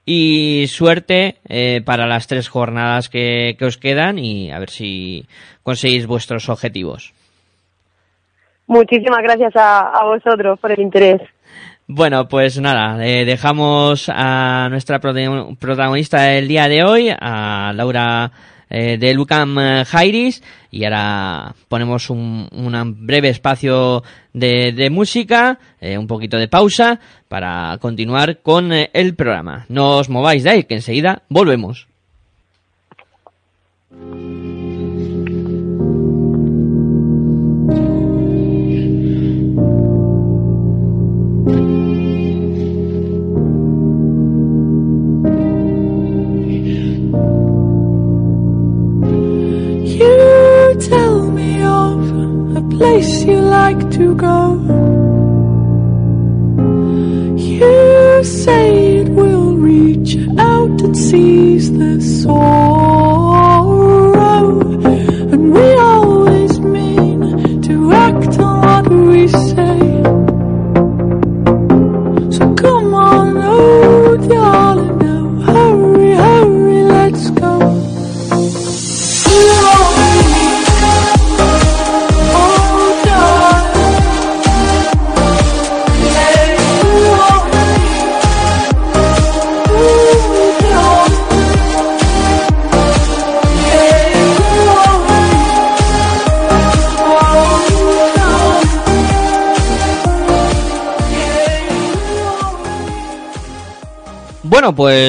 [0.05, 5.27] Y suerte eh, para las tres jornadas que, que os quedan y a ver si
[5.63, 7.13] conseguís vuestros objetivos.
[8.67, 11.21] Muchísimas gracias a, vosotros por el interés.
[11.87, 18.31] Bueno, pues nada, eh, dejamos a nuestra protagonista del día de hoy, a Laura
[18.69, 22.49] eh, de Lucam Jairis, y ahora ponemos un,
[22.99, 24.03] breve espacio
[24.33, 26.99] de, música, eh, un poquito de pausa,
[27.29, 29.65] para continuar con eh, el programa.
[29.69, 31.87] No os mováis de ahí, que enseguida volvemos.
[52.77, 54.37] Place you like to go.
[57.37, 62.96] You say it will reach out and seize the sorrow,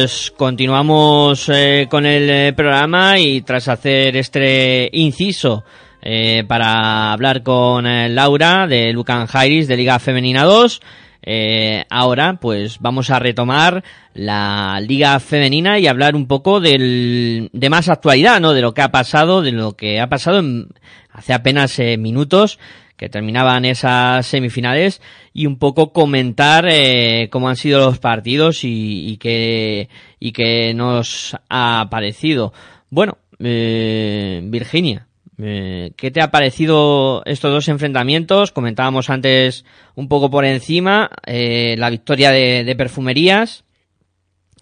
[0.01, 5.65] pues continuamos eh, con el eh, programa y tras hacer este inciso
[6.01, 7.85] eh, para hablar con
[8.15, 10.81] Laura de Lucan Jairis de Liga Femenina 2,
[11.25, 13.83] eh, ahora pues vamos a retomar
[14.15, 18.53] la Liga Femenina y hablar un poco del, de más actualidad, ¿no?
[18.53, 20.69] De lo que ha pasado, de lo que ha pasado en-
[21.11, 22.61] hace apenas minutos
[22.99, 25.01] que terminaban esas semifinales
[25.33, 29.89] y un poco comentar eh, cómo han sido los partidos y, y qué
[30.21, 32.53] y qué nos ha parecido.
[32.91, 35.07] Bueno, eh, Virginia,
[35.41, 38.51] eh, ¿qué te ha parecido estos dos enfrentamientos?
[38.51, 43.65] Comentábamos antes un poco por encima eh, la victoria de, de Perfumerías,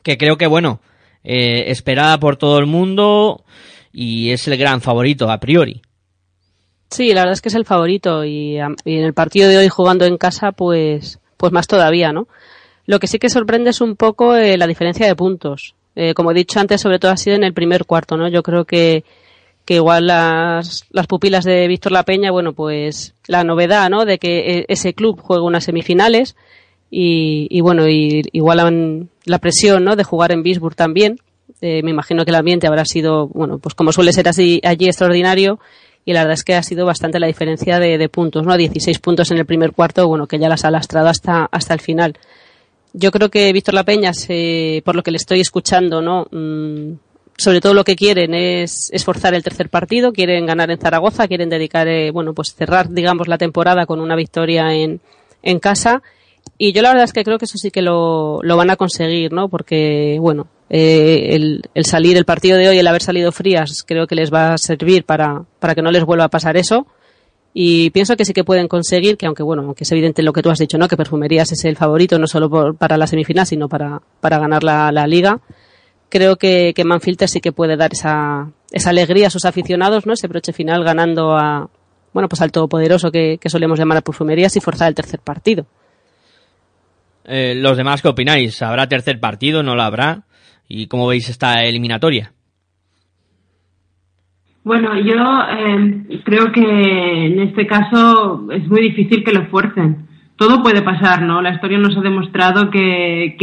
[0.03, 0.83] que creo que bueno,
[1.25, 3.45] eh, esperada por todo el mundo
[3.93, 5.83] y es el gran favorito a priori.
[6.91, 10.05] Sí, la verdad es que es el favorito y, en el partido de hoy jugando
[10.05, 12.29] en casa, pues, pues más todavía, ¿no?
[12.87, 15.75] Lo que sí que sorprende es un poco eh, la diferencia de puntos.
[15.97, 18.29] Eh, como he dicho antes, sobre todo ha sido en el primer cuarto, ¿no?
[18.29, 19.03] Yo creo que,
[19.65, 24.05] que igual las, las pupilas de Víctor La Peña, bueno, pues la novedad, ¿no?
[24.05, 26.37] De que eh, ese club juega unas semifinales
[26.91, 29.97] y, y bueno, y, igual la presión, ¿no?
[29.97, 31.19] De jugar en Bisburg también.
[31.61, 34.87] Eh, me imagino que el ambiente habrá sido, bueno, pues como suele ser así allí
[34.87, 35.59] extraordinario
[36.07, 38.57] y la verdad es que ha sido bastante la diferencia de, puntos, ¿no?
[38.57, 41.81] 16 puntos en el primer cuarto, bueno, que ya las ha lastrado hasta, hasta el
[41.81, 42.17] final.
[42.95, 46.27] Yo creo que Víctor La Peña, se- por lo que le estoy escuchando, ¿no?
[46.31, 46.93] Mm,
[47.37, 51.51] sobre todo lo que quieren es esforzar el tercer partido, quieren ganar en Zaragoza, quieren
[51.51, 55.01] dedicar, eh, bueno, pues cerrar, digamos, la temporada con una victoria en,
[55.43, 56.03] en casa.
[56.57, 58.77] Y yo la verdad es que creo que eso sí que lo, lo van a
[58.77, 59.49] conseguir, ¿no?
[59.51, 61.35] Porque, bueno, eh,
[61.75, 64.59] el, salir, el partido de hoy, el haber salido frías, creo que les va a
[64.59, 66.87] servir para, para que no les vuelva a pasar eso.
[67.59, 70.43] Y pienso que sí que pueden conseguir, que aunque bueno, aunque es evidente lo que
[70.43, 70.89] tú has dicho, ¿no?
[70.89, 74.63] Que Perfumerías es el favorito, no solo por- para la semifinal, sino para, para ganar
[74.63, 75.41] la, la liga.
[76.11, 80.13] Creo que, que Manfilter sí que puede dar esa, esa alegría a sus aficionados, ¿no?
[80.13, 81.71] Ese broche final ganando a,
[82.13, 85.65] bueno, pues al todopoderoso que, que solemos llamar a Perfumerías y forzar el tercer partido.
[87.25, 88.61] Eh, los demás, ¿qué opináis?
[88.63, 89.63] ¿Habrá tercer partido?
[89.63, 90.23] ¿No lo habrá?
[90.69, 92.33] ¿Y cómo veis esta eliminatoria?
[94.65, 100.09] Bueno, yo eh, creo que en este caso es muy difícil que lo fuercen.
[100.37, 101.41] Todo puede pasar, ¿no?
[101.41, 103.37] La historia nos ha demostrado que,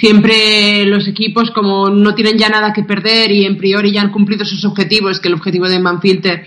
[0.00, 4.10] siempre los equipos, como no tienen ya nada que perder y en priori ya han
[4.10, 6.46] cumplido sus objetivos, que el objetivo de Manfilter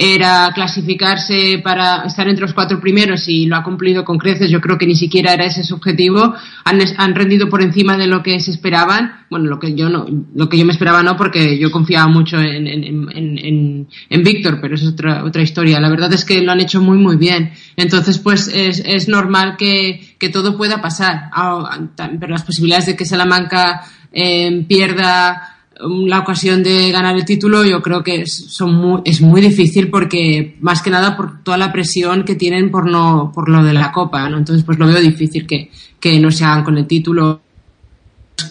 [0.00, 4.48] era clasificarse para estar entre los cuatro primeros y lo ha cumplido con creces.
[4.48, 6.34] Yo creo que ni siquiera era ese su objetivo.
[6.64, 9.26] Han, han rendido por encima de lo que se esperaban.
[9.28, 10.06] Bueno, lo que yo no,
[10.36, 14.22] lo que yo me esperaba no, porque yo confiaba mucho en, en, en, en, en
[14.22, 15.80] Víctor, pero es otra, otra historia.
[15.80, 17.50] La verdad es que lo han hecho muy, muy bien.
[17.74, 21.28] Entonces, pues es, es normal que, que todo pueda pasar.
[21.32, 23.82] Ah, Pero las posibilidades de que Salamanca
[24.12, 29.20] eh, pierda la ocasión de ganar el título yo creo que es, son muy, es
[29.20, 33.48] muy difícil porque más que nada por toda la presión que tienen por no por
[33.48, 34.38] lo de la copa ¿no?
[34.38, 37.40] entonces pues lo veo difícil que, que no se hagan con el título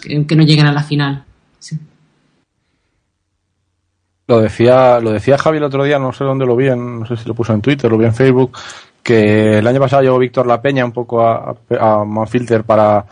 [0.02, 1.24] que, no lleguen a la final
[1.58, 1.76] sí.
[4.26, 7.06] Lo decía, lo decía Javi el otro día, no sé dónde lo vi, en- no
[7.06, 8.52] sé si lo puso en Twitter, lo vi en Facebook,
[9.02, 11.56] que el año pasado llegó Víctor La Peña un poco a,
[12.04, 13.06] Manfilter para,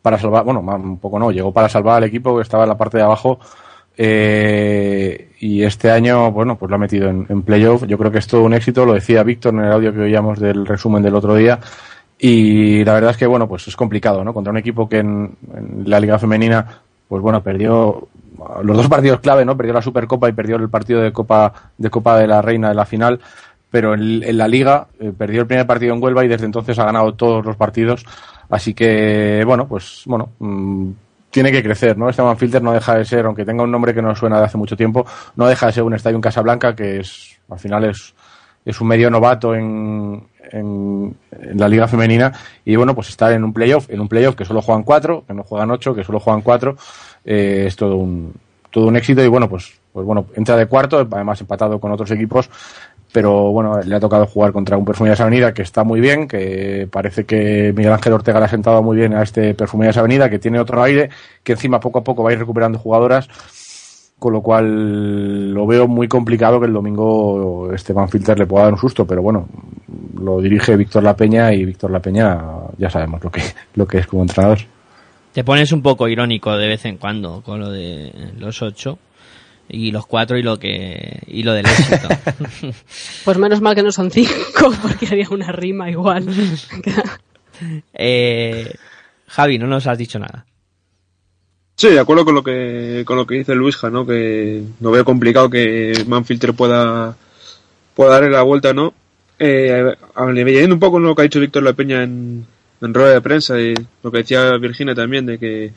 [0.00, 2.78] para salvar, bueno, un poco no, llegó para salvar al equipo que estaba en la
[2.78, 3.40] parte de abajo.
[4.02, 7.84] Eh, y este año, bueno, pues lo ha metido en, playoff.
[7.86, 10.40] Yo creo que es todo un éxito, lo decía Víctor en el audio que oíamos
[10.40, 11.60] del resumen del otro día.
[12.18, 14.32] Y la verdad es que, bueno, pues es complicado, ¿no?
[14.32, 15.36] Contra un equipo que en,
[15.84, 18.08] la Liga Femenina, pues bueno, perdió
[18.62, 19.54] los dos partidos clave, ¿no?
[19.54, 22.74] Perdió la Supercopa y perdió el partido de Copa de Copa de la Reina de
[22.76, 23.20] la final,
[23.70, 26.86] pero en, la Liga eh, perdió el primer partido en Huelva y desde entonces ha
[26.86, 28.06] ganado todos los partidos.
[28.48, 30.90] Así que, bueno, pues bueno, mmm,
[31.30, 32.08] tiene que crecer, ¿no?
[32.08, 34.58] Este Manfilter no deja de ser, aunque tenga un nombre que no suena de hace
[34.58, 35.06] mucho tiempo,
[35.36, 38.14] no deja de ser un estadio en Casablanca que es, al final es,
[38.64, 41.16] es un medio novato en, en,
[41.54, 42.32] la liga femenina
[42.64, 45.34] y bueno, pues estar en un playoff, en un playoff que solo juegan cuatro, que
[45.34, 46.76] no juegan ocho, que solo juegan cuatro,
[47.24, 48.34] eh, es todo un,
[48.70, 52.10] todo un éxito y bueno, pues, pues bueno, entra de cuarto, además empatado con otros
[52.10, 52.50] equipos,
[53.12, 56.88] pero bueno, le ha tocado jugar contra un Perfumerías Avenida que está muy bien, que
[56.90, 60.38] parece que Miguel Ángel Ortega le ha sentado muy bien a este Perfumerías Avenida, que
[60.38, 61.10] tiene otro aire,
[61.42, 63.28] que encima poco a poco va a ir recuperando jugadoras,
[64.18, 68.74] con lo cual lo veo muy complicado que el domingo Esteban Filter le pueda dar
[68.74, 69.48] un susto, pero bueno,
[70.20, 72.38] lo dirige Víctor La Peña y Víctor La Peña
[72.78, 73.42] ya sabemos lo que,
[73.74, 74.58] lo que es como entrenador.
[75.32, 78.98] Te pones un poco irónico de vez en cuando con lo de los ocho
[79.72, 82.08] y los cuatro y lo que y lo del éxito.
[83.24, 86.26] Pues menos mal que no son cinco, porque haría una rima igual.
[87.94, 88.74] eh,
[89.28, 90.44] Javi, no nos has dicho nada.
[91.76, 94.06] Sí, de acuerdo con lo que con lo que dice Luisja, ¿no?
[94.06, 97.16] Que no veo complicado que Manfilter pueda
[97.94, 98.92] pueda darle la vuelta, ¿no?
[99.38, 102.46] Eh, un poco lo que ha dicho Víctor La Peña en,
[102.82, 105.72] en rueda de prensa y lo que decía Virginia también de que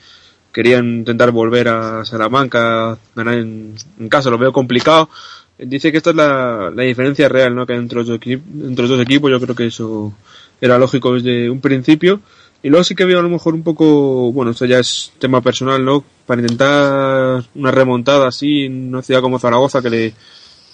[0.53, 3.75] querían intentar volver a Salamanca, ganar en,
[4.09, 5.09] casa, lo veo complicado.
[5.57, 7.65] Dice que esta es la, la diferencia real, ¿no?
[7.65, 10.13] Que hay entre los, entre los dos equipos, yo creo que eso
[10.61, 12.21] era lógico desde un principio.
[12.61, 15.41] Y luego sí que veo a lo mejor un poco, bueno, esto ya es tema
[15.41, 16.03] personal, ¿no?
[16.25, 20.13] Para intentar una remontada así en una ciudad como Zaragoza que le,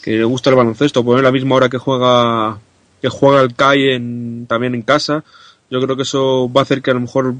[0.03, 2.59] que le gusta el baloncesto, poner la misma hora que juega,
[3.01, 5.23] que juega el CAI en, también en casa.
[5.71, 7.33] Yo creo que eso va a hacer que a lo mejor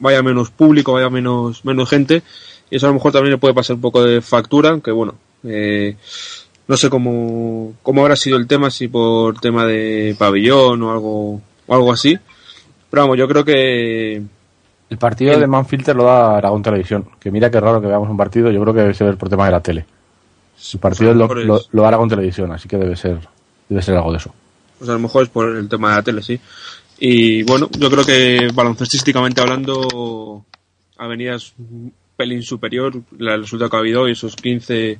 [0.00, 2.22] vaya menos público, vaya menos, menos gente.
[2.70, 5.14] Y eso a lo mejor también le puede pasar un poco de factura, aunque bueno,
[5.44, 5.96] eh,
[6.66, 11.40] no sé cómo, cómo habrá sido el tema, si por tema de pabellón o algo,
[11.66, 12.18] o algo así.
[12.90, 14.22] Pero vamos, yo creo que
[14.90, 18.08] El partido El- de Manfilter lo da Aragón Televisión, que mira qué raro que veamos
[18.10, 19.86] un partido, yo creo que debe ser por tema de la tele.
[20.74, 23.18] El partido lo lo, lo da Aragón Televisión, así que debe ser,
[23.68, 24.34] debe ser algo de eso.
[24.78, 26.38] pues a lo mejor es por el tema de la tele, sí.
[27.00, 30.44] Y bueno, yo creo que baloncestísticamente hablando,
[30.96, 34.98] Avenida es un pelín superior, la- el resultado que ha habido hoy, esos 15,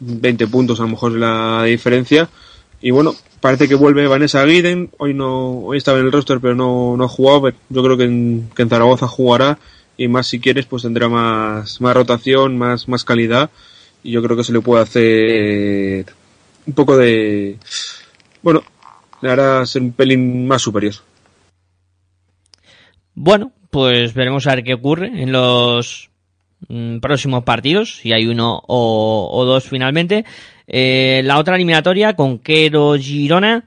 [0.00, 2.28] 20 puntos a lo mejor la diferencia.
[2.80, 6.54] Y bueno, parece que vuelve Vanessa Guiden, hoy no, hoy estaba en el roster pero
[6.54, 9.58] no, no ha jugado, pero yo creo que en, que en Zaragoza jugará
[9.96, 13.50] y más si quieres pues tendrá más, más rotación, más, más calidad
[14.04, 16.06] y yo creo que se le puede hacer
[16.66, 17.58] un poco de,
[18.42, 18.62] bueno,
[19.22, 20.94] le hará ser un pelín más superior.
[23.20, 26.08] Bueno, pues veremos a ver qué ocurre en los
[26.68, 30.24] mm, próximos partidos, si hay uno o, dos finalmente.
[30.68, 33.64] Eh, la otra eliminatoria con Quero Girona.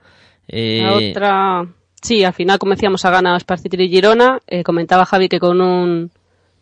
[0.48, 1.68] eh, La otra,
[2.02, 4.40] sí, al final, como decíamos, ha ganado Sparcity y Girona.
[4.48, 6.12] Eh, comentaba Javi que con un,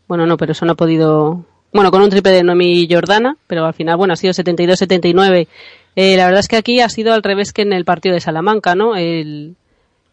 [0.07, 3.65] bueno, no, pero eso no ha podido, bueno, con un triple de Noemi Jordana, pero
[3.67, 5.47] al final, bueno, ha sido 72-79.
[5.95, 8.21] Eh, la verdad es que aquí ha sido al revés que en el partido de
[8.21, 8.95] Salamanca, ¿no?
[8.95, 9.57] El,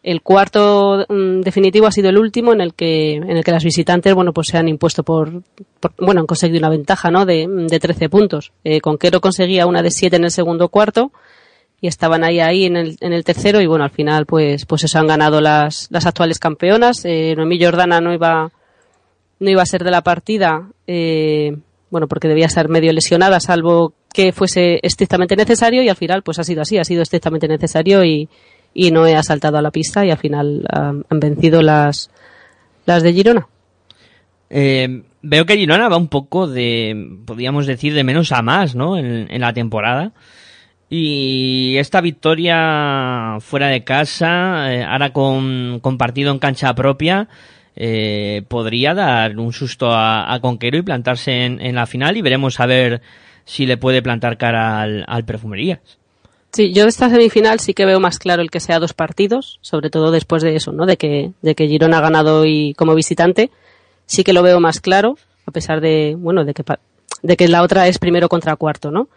[0.03, 3.63] el cuarto mm, definitivo ha sido el último en el que en el que las
[3.63, 5.41] visitantes bueno pues se han impuesto por,
[5.79, 8.51] por- bueno han conseguido una ventaja no de, de 13 puntos.
[8.63, 11.11] Eh, Conquero conseguía una de 7 en el segundo cuarto
[11.81, 14.83] y estaban ahí ahí en el, en el tercero y bueno al final pues pues
[14.83, 17.03] eso han ganado las, las actuales campeonas.
[17.03, 18.51] Eh, Noemí Jordana no iba
[19.39, 21.55] no iba a ser de la partida eh,
[21.89, 26.39] bueno porque debía ser medio lesionada salvo que fuese estrictamente necesario y al final pues
[26.39, 28.27] ha sido así ha sido estrictamente necesario y
[28.79, 32.11] y no ha saltado a la pista y al final han, han vencido las
[32.85, 33.47] las de Girona
[34.49, 38.95] Eh, veo que Girona va un poco de, podríamos decir, de menos a más, ¿no?
[38.97, 40.11] En, en la temporada.
[40.89, 47.27] Y esta victoria fuera de casa, eh, ahora con, con partido en cancha propia,
[47.75, 52.21] eh, podría dar un susto a, a Conquero y plantarse en, en la final y
[52.21, 53.01] veremos a ver
[53.43, 55.79] si le puede plantar cara al, al Perfumerías.
[56.57, 59.59] Sí, yo de esta semifinal sí que veo más claro el que sea dos partidos,
[59.61, 60.87] sobre todo después de eso, ¿no?
[60.87, 63.51] De que, de que Girona ha ganado y como visitante,
[64.07, 66.63] sí que lo veo más claro, a pesar de, bueno, de que,
[67.21, 69.07] de que la otra es primero contra cuarto, ¿no?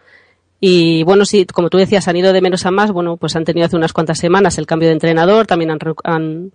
[0.59, 3.43] Y bueno, sí, como tú decías, han ido de menos a más, bueno, pues han
[3.43, 6.51] tenido hace unas cuantas semanas el cambio de entrenador, también han, han,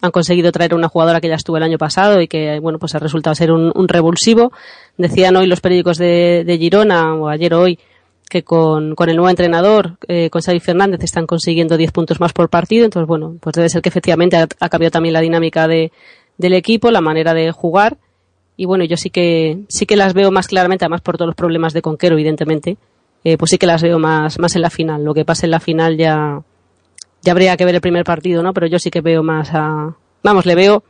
[0.00, 2.94] han conseguido traer una jugadora que ya estuvo el año pasado y que, bueno, pues
[2.94, 4.52] ha resultado ser un, un revulsivo.
[4.98, 7.80] Decían hoy los periódicos de, de Girona, o ayer o hoy,
[8.28, 12.32] que con, con el nuevo entrenador, eh, con Xavi Fernández, están consiguiendo 10 puntos más
[12.32, 12.84] por partido.
[12.84, 15.92] Entonces, bueno, pues debe ser que efectivamente ha, cambiado también la dinámica de,
[16.36, 17.98] del equipo, la manera de jugar.
[18.56, 21.36] Y bueno, yo sí que, sí que las veo más claramente, además por todos los
[21.36, 22.76] problemas de Conquero, evidentemente,
[23.24, 25.04] eh, pues sí que las veo más, más en la final.
[25.04, 26.42] Lo que pasa en la final ya,
[27.22, 28.52] ya habría que ver el primer partido, ¿no?
[28.52, 30.82] Pero yo sí que veo más a, vamos, le veo,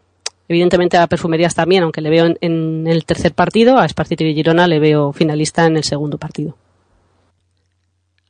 [0.48, 4.34] evidentemente a Perfumerías también, aunque le veo en, en el tercer partido, a Esparcito y
[4.34, 6.56] Girona le veo finalista en el segundo partido.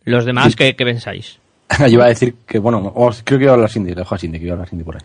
[0.08, 1.38] Los demás, ¿qué, qué pensáis?
[1.80, 4.14] Yo iba a decir que, bueno, o- creo que iba a hablar Cindy, le dejo
[4.14, 5.02] a Cindy, que iba a hablar Cindy por ahí.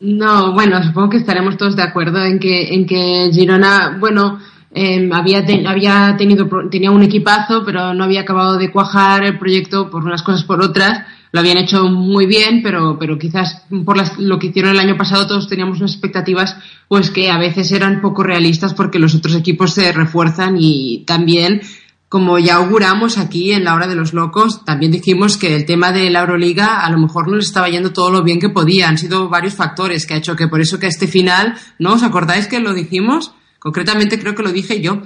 [0.00, 4.38] No, bueno, supongo que estaremos todos de acuerdo en que, en que Girona, bueno,
[4.72, 9.24] eh, había, te- había tenido, pro- tenía un equipazo, pero no había acabado de cuajar
[9.24, 11.02] el proyecto por unas cosas por otras.
[11.32, 14.96] Lo habían hecho muy bien, pero, pero quizás por las- lo que hicieron el año
[14.96, 19.34] pasado todos teníamos unas expectativas, pues que a veces eran poco realistas porque los otros
[19.34, 21.60] equipos se refuerzan y también
[22.08, 25.92] como ya auguramos aquí en la hora de los locos, también dijimos que el tema
[25.92, 28.88] de la Euroliga a lo mejor no le estaba yendo todo lo bien que podía.
[28.88, 32.02] Han sido varios factores que ha hecho que por eso que este final, ¿no os
[32.02, 33.32] acordáis que lo dijimos?
[33.58, 35.02] Concretamente creo que lo dije yo,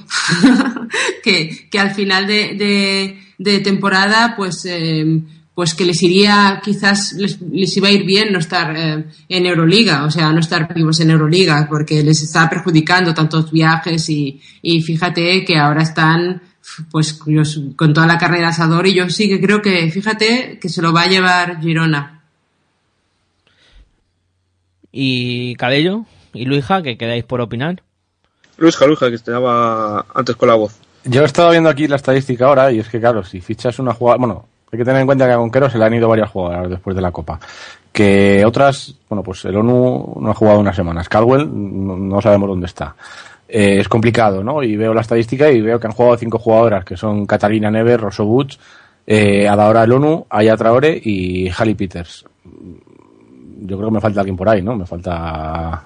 [1.25, 5.23] que, que al final de, de, temporada, pues, eh,
[5.55, 7.39] pues que les iría, quizás les,
[7.77, 11.11] iba a ir bien no estar eh, en Euroliga, o sea, no estar vivos en
[11.11, 16.43] Euroliga, porque les está perjudicando tantos viajes y, y fíjate que ahora están
[16.91, 20.69] pues curioso, con toda la carrera asador y yo sí que creo que, fíjate, que
[20.69, 22.23] se lo va a llevar Girona.
[24.91, 27.83] Y Cabello y Luija, que quedáis por opinar.
[28.59, 30.79] Luisja, Luisja, que estaba antes con la voz.
[31.05, 33.95] Yo he estado viendo aquí la estadística ahora y es que, claro, si fichas una
[33.95, 34.19] jugada.
[34.19, 36.71] Bueno, hay que tener en cuenta que a Conquero se le han ido varias jugadoras
[36.71, 37.41] después de la Copa.
[37.91, 41.09] Que otras, bueno, pues el ONU no ha jugado unas semanas.
[41.09, 42.95] Caldwell no sabemos dónde está.
[43.55, 44.63] Eh, es complicado, ¿no?
[44.63, 48.01] Y veo la estadística y veo que han jugado cinco jugadoras, que son Catalina Neves,
[48.01, 48.59] Rosso Butch,
[49.07, 52.25] eh, Adaora el ONU, Aya Traore y Halley Peters.
[52.45, 54.75] Yo creo que me falta alguien por ahí, ¿no?
[54.75, 55.85] Me falta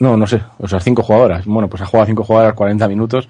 [0.00, 0.40] no, no sé.
[0.58, 1.44] O sea, cinco jugadoras.
[1.44, 3.28] Bueno, pues ha jugado cinco jugadoras 40 minutos.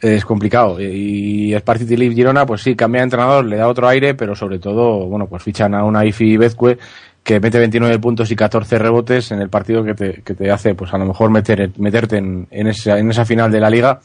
[0.00, 0.80] Es complicado.
[0.80, 4.58] Y Sparty Leaf Girona, pues sí, cambia de entrenador, le da otro aire, pero sobre
[4.58, 6.78] todo, bueno, pues fichan a una Ifi Bezcue
[7.22, 10.74] que mete 29 puntos y 14 rebotes en el partido que te, que te hace,
[10.74, 14.00] pues a lo mejor meter, meterte en, en, esa, en esa final de la liga.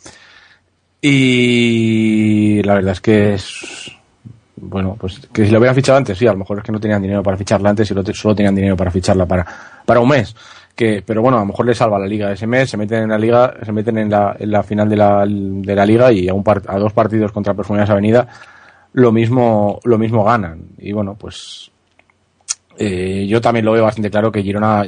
[1.01, 3.91] Y la verdad es que es,
[4.55, 6.79] bueno, pues que si lo hubieran fichado antes, sí, a lo mejor es que no
[6.79, 9.45] tenían dinero para ficharla antes y solo, solo tenían dinero para ficharla para,
[9.85, 10.35] para un mes
[10.75, 13.09] que pero bueno a lo mejor le salva la liga ese mes se meten en
[13.09, 16.27] la liga se meten en la, en la final de la, de la liga y
[16.27, 18.27] a, un par, a dos partidos contra Perfumerías Avenida
[18.91, 21.71] lo mismo lo mismo ganan y bueno pues
[22.77, 24.85] eh, yo también lo veo bastante claro que Girona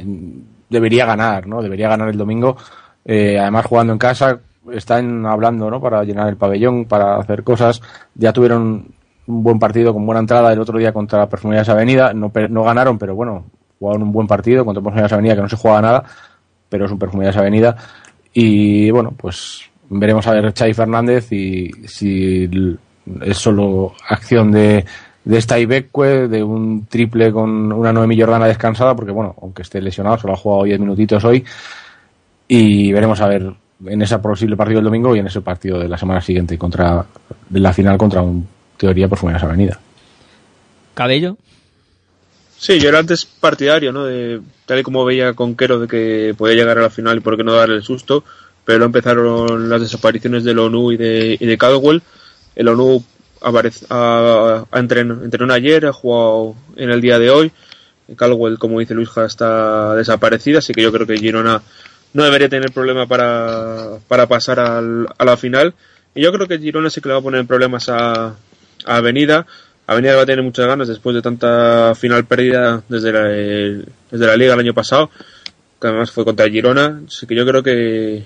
[0.68, 2.56] debería ganar no debería ganar el domingo.
[3.04, 4.38] Eh, además jugando en casa
[4.72, 7.80] están hablando no para llenar el pabellón para hacer cosas.
[8.14, 8.88] Ya tuvieron
[9.26, 12.98] un buen partido con buena entrada el otro día contra Perfumerías Avenida no, no ganaron
[12.98, 13.44] pero bueno
[13.78, 16.04] jugaron un buen partido contra Perfumerías Avenida, que no se juega nada,
[16.68, 17.76] pero es un Perfumerías Avenida.
[18.32, 22.48] Y bueno, pues veremos a ver Xavi Fernández y si
[23.22, 24.84] es solo acción de,
[25.28, 29.78] de esta Ibeque, de un triple con una Noemi Jordana descansada, porque bueno, aunque esté
[29.82, 31.44] lesionado, solo ha jugado 10 minutitos hoy.
[32.48, 33.52] Y veremos a ver
[33.84, 37.04] en ese posible partido del domingo y en ese partido de la semana siguiente contra
[37.46, 38.48] de la final contra un
[38.78, 39.78] teoría Perfumerías Avenida.
[40.94, 41.36] Cabello.
[42.56, 44.06] Sí, yo era antes partidario, ¿no?
[44.06, 47.36] De, tal y como veía Conquero de que podía llegar a la final y por
[47.36, 48.24] qué no darle el susto,
[48.64, 52.00] pero empezaron las desapariciones del ONU y de, y de Caldwell.
[52.56, 53.04] El ONU
[53.40, 57.52] aparece, a, a entrenó, ayer, ha jugado en el día de hoy.
[58.16, 61.62] Caldwell, como dice Luisja, está desaparecida, así que yo creo que Girona
[62.14, 65.74] no debería tener problema para, para pasar al, a la final.
[66.14, 68.34] Y yo creo que Girona sí que le va a poner problemas a, a
[68.96, 69.46] Avenida.
[69.86, 74.36] Avenida va a tener muchas ganas después de tanta final perdida desde la, desde la
[74.36, 75.10] liga el año pasado,
[75.80, 77.02] que además fue contra Girona.
[77.06, 78.24] Así que yo creo que,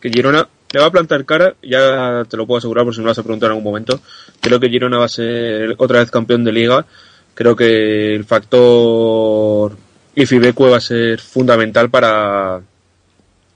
[0.00, 3.04] que Girona le va a plantar cara, ya te lo puedo asegurar por si me
[3.04, 4.00] lo vas a preguntar en algún momento.
[4.40, 6.86] Creo que Girona va a ser otra vez campeón de liga.
[7.34, 9.76] Creo que el factor
[10.14, 12.60] Ifibecue va a ser fundamental para,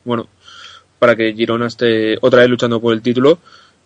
[0.05, 0.29] bueno,
[0.99, 3.39] para que Girona esté otra vez luchando por el título.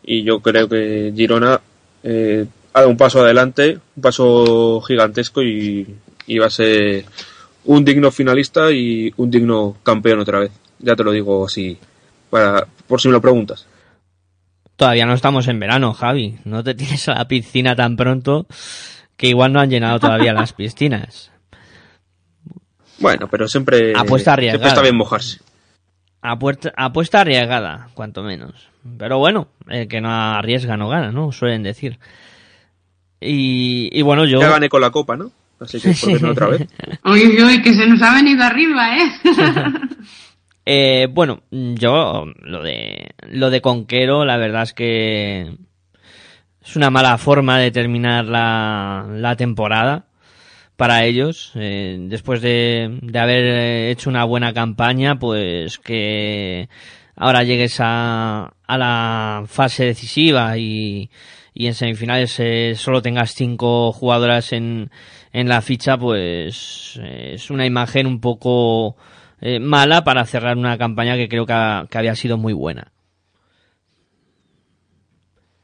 [0.03, 1.61] Y yo creo que Girona
[2.03, 5.87] eh, ha dado un paso adelante, un paso gigantesco y,
[6.27, 7.05] y, va a ser
[7.65, 10.53] un digno finalista y un digno campeón otra vez.
[10.79, 11.79] Ya te lo digo así,
[12.31, 13.67] para, por si me lo preguntas.
[14.77, 16.39] Todavía no estamos en verano, Javi.
[16.45, 18.47] No te tienes a la piscina tan pronto
[19.17, 21.31] que igual no han llenado todavía las piscinas.
[22.99, 24.59] Bueno, pero siempre, apuesta arriesgada.
[24.59, 25.41] siempre está bien mojarse.
[26.23, 28.69] Apuesta, apuesta arriesgada, cuanto menos.
[28.99, 31.33] Pero bueno, el que no arriesga no gana, ¿no?
[31.33, 31.99] Suelen decir.
[33.21, 34.41] Y, y bueno, yo...
[34.41, 35.31] Ya gané con la copa, ¿no?
[35.61, 36.67] Así que, ¿por qué no otra vez?
[37.05, 39.11] Uy, uy, uy, que se nos ha venido arriba, ¿eh?
[40.73, 45.57] eh bueno, yo lo de lo de Conquero, la verdad es que
[46.63, 50.07] es una mala forma de terminar la, la temporada
[50.77, 51.53] para ellos.
[51.57, 56.69] Eh, después de, de haber hecho una buena campaña, pues que
[57.17, 61.11] ahora llegues a, a la fase decisiva y,
[61.53, 64.91] y en semifinales eh, solo tengas cinco jugadoras en,
[65.33, 68.97] en la ficha, pues eh, es una imagen un poco
[69.41, 72.93] eh, mala para cerrar una campaña que creo que, ha- que había sido muy buena.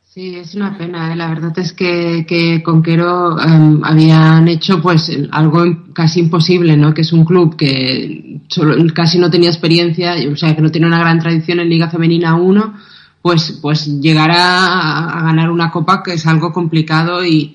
[0.02, 1.12] Sí, es una pena.
[1.12, 1.16] ¿eh?
[1.16, 5.62] La verdad es que, que Conquero em, habían hecho pues algo
[5.92, 6.94] casi imposible, ¿no?
[6.94, 10.86] Que es un club que solo- casi no tenía experiencia, o sea, que no tiene
[10.86, 12.74] una gran tradición en Liga Femenina 1,
[13.20, 17.54] pues, pues llegar a ganar una copa que es algo complicado y,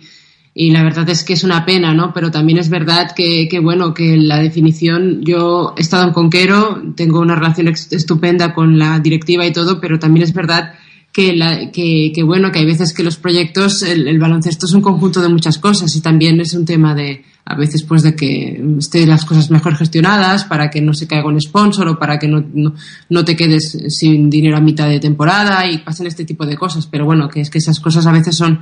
[0.53, 2.13] y la verdad es que es una pena, ¿no?
[2.13, 6.81] Pero también es verdad que, que, bueno, que la definición, yo he estado en Conquero,
[6.95, 10.73] tengo una relación estupenda con la directiva y todo, pero también es verdad
[11.13, 14.73] que, la, que, que bueno, que hay veces que los proyectos, el, el baloncesto es
[14.73, 18.15] un conjunto de muchas cosas y también es un tema de, a veces pues de
[18.15, 22.19] que estén las cosas mejor gestionadas para que no se caiga un sponsor o para
[22.19, 22.73] que no, no,
[23.09, 26.87] no te quedes sin dinero a mitad de temporada y pasen este tipo de cosas.
[26.87, 28.59] Pero bueno, que es que esas cosas a veces son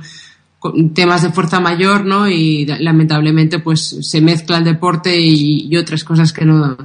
[0.94, 2.28] temas de fuerza mayor, ¿no?
[2.28, 6.76] Y lamentablemente pues se mezcla el deporte y, y otras cosas que no,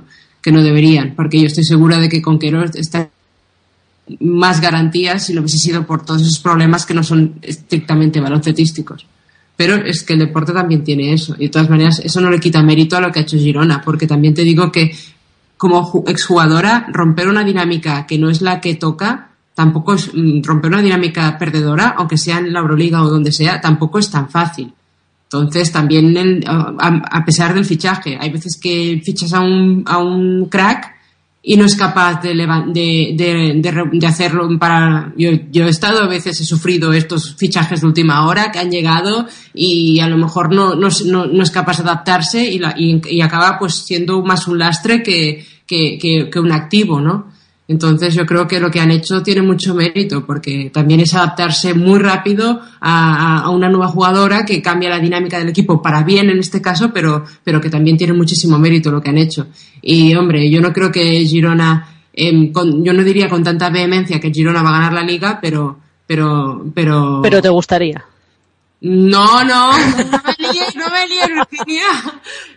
[0.42, 3.10] que no deberían, porque yo estoy segura de que Conquero está
[4.20, 9.06] más garantías si no hubiese sido por todos esos problemas que no son estrictamente baloncetísticos.
[9.58, 11.34] Pero es que el deporte también tiene eso.
[11.40, 13.82] Y de todas maneras, eso no le quita mérito a lo que ha hecho Girona,
[13.82, 14.94] porque también te digo que
[15.58, 20.44] como ju- exjugadora, romper una dinámica que no es la que toca, tampoco es mm,
[20.44, 24.30] romper una dinámica perdedora, aunque sea en la Euroliga o donde sea, tampoco es tan
[24.30, 24.72] fácil.
[25.24, 29.98] Entonces, también, el- a, a pesar del fichaje, hay veces que fichas a un, a
[29.98, 30.94] un crack
[31.48, 35.14] y no es capaz de, de, de, de hacerlo para...
[35.16, 39.28] Yo, he estado, a veces he sufrido estos fichajes de última hora que han llegado
[39.54, 43.00] y a lo mejor no, no, no, no es capaz de adaptarse y, la- y,
[43.10, 47.28] y acaba pues siendo más un lastre que, que, que, que un activo, ¿no?
[47.68, 51.74] Entonces yo creo que lo que han hecho tiene mucho mérito porque también es adaptarse
[51.74, 56.38] muy rápido a, una nueva jugadora que cambia la dinámica del equipo para bien en
[56.38, 59.48] este caso, pero, pero que también tiene muchísimo mérito lo que han hecho.
[59.82, 64.20] Y hombre, yo no creo que Girona, em, con- yo no diría con tanta vehemencia
[64.20, 67.20] que Girona va a ganar la liga, pero, pero, pero.
[67.24, 68.04] Pero te gustaría.
[68.88, 71.88] No, no, no me líes, no me líes, Virginia.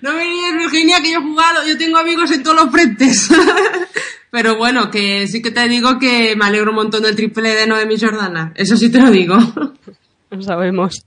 [0.02, 3.30] No me líes, Virginia, que yo he jugado, yo tengo amigos en todos los frentes.
[4.30, 7.66] Pero bueno, que sí que te digo que me alegro un montón del triple de
[7.66, 8.52] Noemi Jordana.
[8.56, 9.38] Eso sí te lo digo.
[10.30, 11.02] Lo sabemos.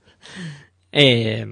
[0.91, 1.45] Eh,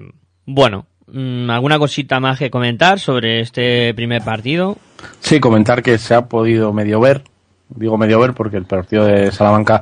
[0.46, 4.78] bueno, mm, ¿alguna cosita más que comentar sobre este primer partido?
[5.20, 7.22] Sí, comentar que se ha podido medio ver,
[7.68, 9.80] digo medio ver porque el partido de Salamanca,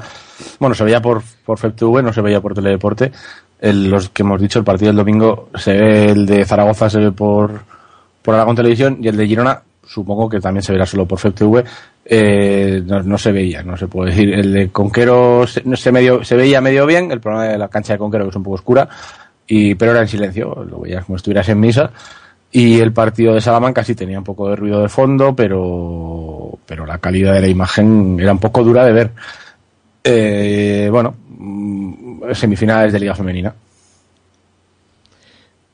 [0.61, 3.13] bueno, se veía por, por FEPTV, no se veía por Teledeporte.
[3.61, 6.99] El- los que hemos dicho, el partido del domingo, se ve el de Zaragoza, se
[7.01, 7.61] ve por,
[8.23, 11.65] por Aragón Televisión y el de Girona, supongo que también se verá solo por FEPTV,
[12.05, 14.33] eh, no, no se veía, no se puede decir.
[14.33, 17.95] El de Conquero se, se, medio, se veía medio bien, el problema de la cancha
[17.95, 18.89] de Conquero que es un poco oscura,
[19.47, 21.91] y, pero era en silencio, lo veías como si estuvieras en misa.
[22.51, 26.87] Y el partido de Salamanca sí tenía un poco de ruido de fondo, pero, pero
[26.87, 29.11] la calidad de la imagen era un poco dura de ver.
[30.05, 33.55] Eh, bueno, mm, semifinales de Liga Femenina.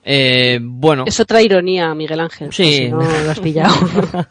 [0.04, 2.52] Eh, bueno, Es otra ironía, Miguel Ángel.
[2.52, 2.88] Sí.
[2.90, 3.74] no lo has pillado.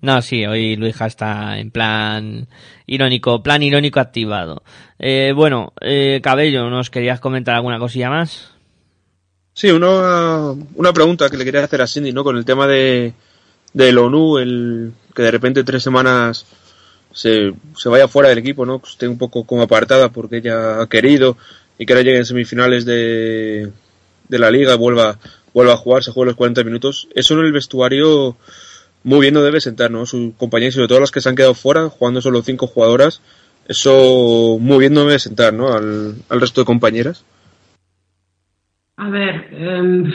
[0.00, 2.48] no, sí, hoy Luija está en plan
[2.86, 4.62] irónico, plan irónico activado.
[4.98, 8.52] Eh, bueno, eh, Cabello, ¿nos querías comentar alguna cosilla más?
[9.52, 12.24] Sí, una, una pregunta que le quería hacer a Cindy, ¿no?
[12.24, 13.12] Con el tema de
[13.72, 16.46] del ONU, el que de repente tres semanas
[17.12, 18.80] se, se vaya fuera del equipo, ¿no?
[18.80, 21.36] Que esté un poco como apartada porque ella ha querido
[21.78, 23.70] y que ahora llegue en semifinales de,
[24.28, 25.18] de la liga, vuelva,
[25.54, 27.08] vuelva a jugar, se juegue los 40 minutos.
[27.14, 28.36] Eso en el vestuario
[29.02, 30.06] muy bien no debe sentar, ¿no?
[30.06, 33.22] Sus compañeros, sobre todo las que se han quedado fuera, jugando solo cinco jugadoras,
[33.66, 35.72] eso muy bien no debe sentar, ¿no?
[35.72, 37.24] Al, al resto de compañeras.
[38.96, 40.12] A ver, em,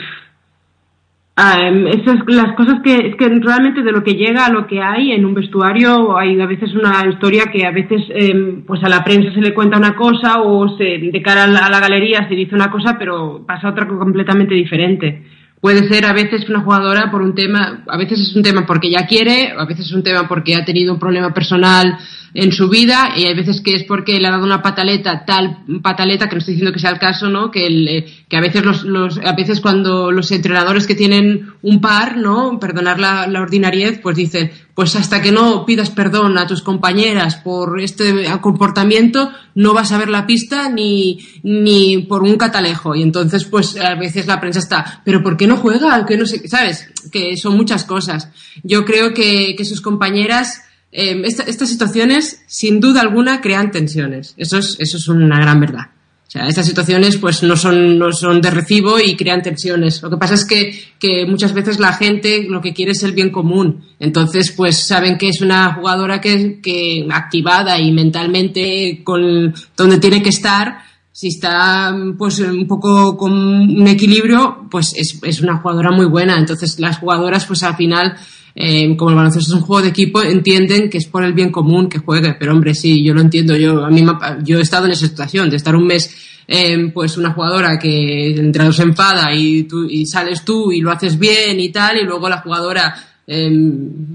[1.38, 4.80] em, esas las cosas que es que realmente de lo que llega a lo que
[4.80, 8.88] hay en un vestuario hay a veces una historia que a veces em, pues a
[8.88, 11.80] la prensa se le cuenta una cosa o se de cara a la, a la
[11.80, 15.35] galería se dice una cosa pero pasa otra completamente diferente.
[15.60, 18.90] Puede ser a veces una jugadora por un tema, a veces es un tema porque
[18.90, 21.98] ya quiere, a veces es un tema porque ha tenido un problema personal
[22.34, 25.64] en su vida y hay veces que es porque le ha dado una pataleta, tal
[25.82, 27.50] pataleta, que no estoy diciendo que sea el caso, ¿no?
[27.50, 31.52] Que, el, eh, que a veces los, los, a veces cuando los entrenadores que tienen
[31.62, 32.58] un par, ¿no?
[32.60, 37.34] Perdonar la, la ordinariez, pues dice, pues hasta que no pidas perdón a tus compañeras
[37.36, 42.94] por este comportamiento, no vas a ver la pista ni, ni por un catalejo.
[42.94, 46.04] Y entonces, pues a veces la prensa está, pero ¿por qué no juega?
[46.06, 46.88] ¿Qué no ¿sabes?
[47.10, 48.28] Que son muchas cosas.
[48.62, 50.60] Yo creo que, que sus compañeras,
[50.92, 54.34] eh, esta- estas situaciones, sin duda alguna, crean tensiones.
[54.36, 55.86] Eso es, eso es una gran verdad.
[56.26, 60.02] O sea, estas situaciones pues no son, no son de recibo y crean tensiones.
[60.02, 63.12] Lo que pasa es que, que muchas veces la gente lo que quiere es el
[63.12, 63.84] bien común.
[64.00, 70.20] Entonces, pues saben que es una jugadora que, que activada y mentalmente con donde tiene
[70.20, 70.78] que estar,
[71.12, 76.36] si está pues un poco con un equilibrio, pues es, es una jugadora muy buena.
[76.36, 78.16] Entonces las jugadoras pues al final,
[78.58, 81.52] eh, como el baloncesto es un juego de equipo, entienden que es por el bien
[81.52, 82.34] común que juegue.
[82.38, 83.54] Pero hombre, sí, yo lo entiendo.
[83.54, 84.04] Yo, a mí,
[84.44, 86.10] yo he estado en esa situación de estar un mes
[86.48, 90.90] eh, pues una jugadora que entrenador se enfada y, tú, y sales tú y lo
[90.92, 92.94] haces bien y tal, y luego la jugadora
[93.26, 93.50] eh,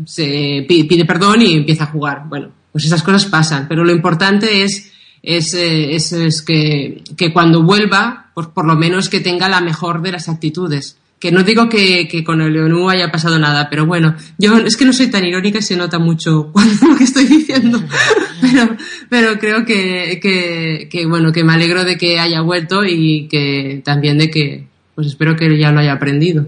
[0.05, 2.23] se pi- pide perdón y empieza a jugar.
[2.29, 7.33] Bueno, pues esas cosas pasan, pero lo importante es, es, eh, es, es que, que
[7.33, 10.97] cuando vuelva, pues por lo menos que tenga la mejor de las actitudes.
[11.21, 14.75] Que no digo que, que con el Leonú haya pasado nada, pero bueno, yo es
[14.75, 17.81] que no soy tan irónica y se nota mucho cuando lo que estoy diciendo.
[18.41, 18.75] Pero,
[19.07, 23.83] pero creo que, que, que, bueno, que me alegro de que haya vuelto y que
[23.85, 24.65] también de que,
[24.95, 26.47] pues espero que ya lo haya aprendido.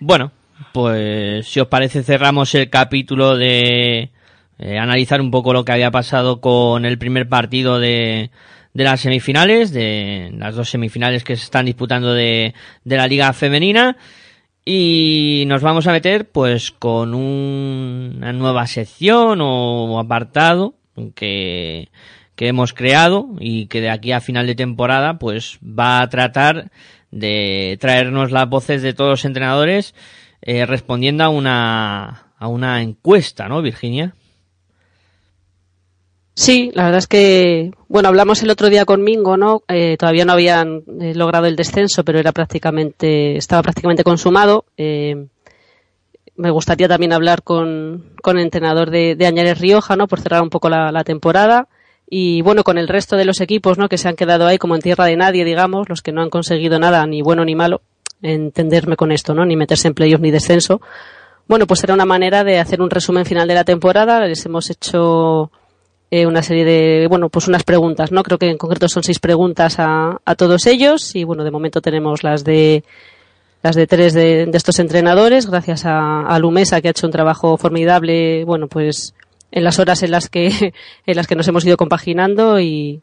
[0.00, 0.32] Bueno,
[0.72, 4.10] pues si os parece cerramos el capítulo de
[4.58, 8.30] eh, analizar un poco lo que había pasado con el primer partido de,
[8.74, 12.54] de las semifinales, de las dos semifinales que se están disputando de,
[12.84, 13.96] de la liga femenina.
[14.64, 20.74] Y nos vamos a meter pues con un- una nueva sección o apartado
[21.14, 21.88] que,
[22.36, 26.70] que hemos creado y que de aquí a final de temporada pues va a tratar
[27.10, 29.94] de traernos las voces de todos los entrenadores
[30.42, 34.14] eh, respondiendo a una, a una encuesta, ¿no, Virginia?
[36.38, 39.64] Sí, la verdad es que, bueno, hablamos el otro día con Mingo, ¿no?
[39.66, 44.64] Eh, todavía no habían eh, logrado el descenso, pero era prácticamente, estaba prácticamente consumado.
[44.76, 45.26] Eh,
[46.36, 50.06] me gustaría también hablar con, con el entrenador de, de Añares Rioja, ¿no?
[50.06, 51.66] Por cerrar un poco la, la temporada.
[52.08, 53.88] Y bueno, con el resto de los equipos, ¿no?
[53.88, 56.30] Que se han quedado ahí como en tierra de nadie, digamos, los que no han
[56.30, 57.80] conseguido nada, ni bueno ni malo,
[58.22, 59.44] entenderme con esto, ¿no?
[59.44, 60.80] Ni meterse en playoff ni descenso.
[61.48, 64.24] Bueno, pues era una manera de hacer un resumen final de la temporada.
[64.24, 65.50] Les hemos hecho
[66.10, 68.22] eh, una serie de, bueno, pues unas preguntas, ¿no?
[68.22, 71.80] Creo que en concreto son seis preguntas a, a todos ellos y bueno, de momento
[71.80, 72.82] tenemos las de
[73.62, 77.56] las de tres de, estos entrenadores, gracias a, a Lumesa que ha hecho un trabajo
[77.56, 79.14] formidable, bueno, pues
[79.50, 80.72] en las horas en las que
[81.06, 83.02] en las que nos hemos ido compaginando y,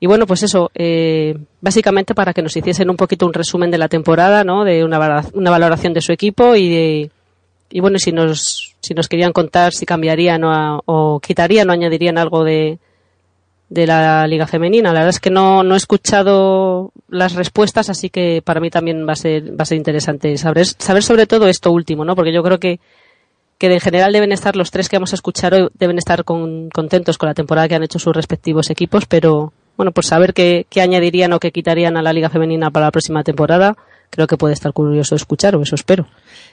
[0.00, 3.78] y bueno, pues eso, eh, básicamente para que nos hiciesen un poquito un resumen de
[3.78, 4.64] la temporada, ¿no?
[4.64, 7.10] De una, una valoración de su equipo y de,
[7.72, 11.72] y bueno, si nos, si nos querían contar si cambiarían o, a- o quitarían o
[11.72, 12.78] añadirían algo de,
[13.68, 14.90] de la liga femenina.
[14.92, 19.06] La verdad es que no, no he escuchado las respuestas, así que para mí también
[19.08, 22.14] va a ser, va a ser interesante saber, saber sobre todo esto último, ¿no?
[22.14, 22.80] Porque yo creo que,
[23.58, 26.68] que en general deben estar los tres que vamos a escuchar hoy, deben estar con-
[26.70, 30.66] contentos con la temporada que han hecho sus respectivos equipos, pero bueno, pues saber qué,
[30.68, 33.76] qué añadirían o qué quitarían a la liga femenina para la próxima temporada,
[34.10, 36.06] creo que puede estar curioso escuchar, o eso espero.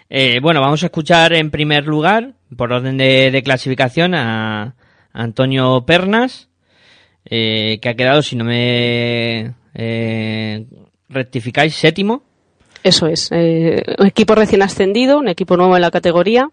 [0.10, 4.76] Eh, bueno, vamos a escuchar en primer lugar, por orden de, de clasificación, a
[5.14, 6.50] Antonio Pernas,
[7.26, 10.66] eh, que ha quedado, si no me eh,
[11.10, 12.24] rectificáis, séptimo.
[12.84, 13.30] Eso es.
[13.32, 16.50] eh, un equipo recién ascendido, un equipo nuevo en la categoría,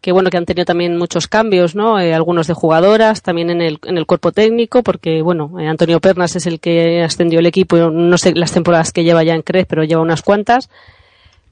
[0.00, 1.98] que bueno, que han tenido también muchos cambios, ¿no?
[1.98, 6.00] Eh, algunos de jugadoras, también en el, en el cuerpo técnico, porque bueno, eh, Antonio
[6.00, 9.42] Pernas es el que ascendió el equipo, no sé las temporadas que lleva ya en
[9.42, 10.68] CRES, pero lleva unas cuantas.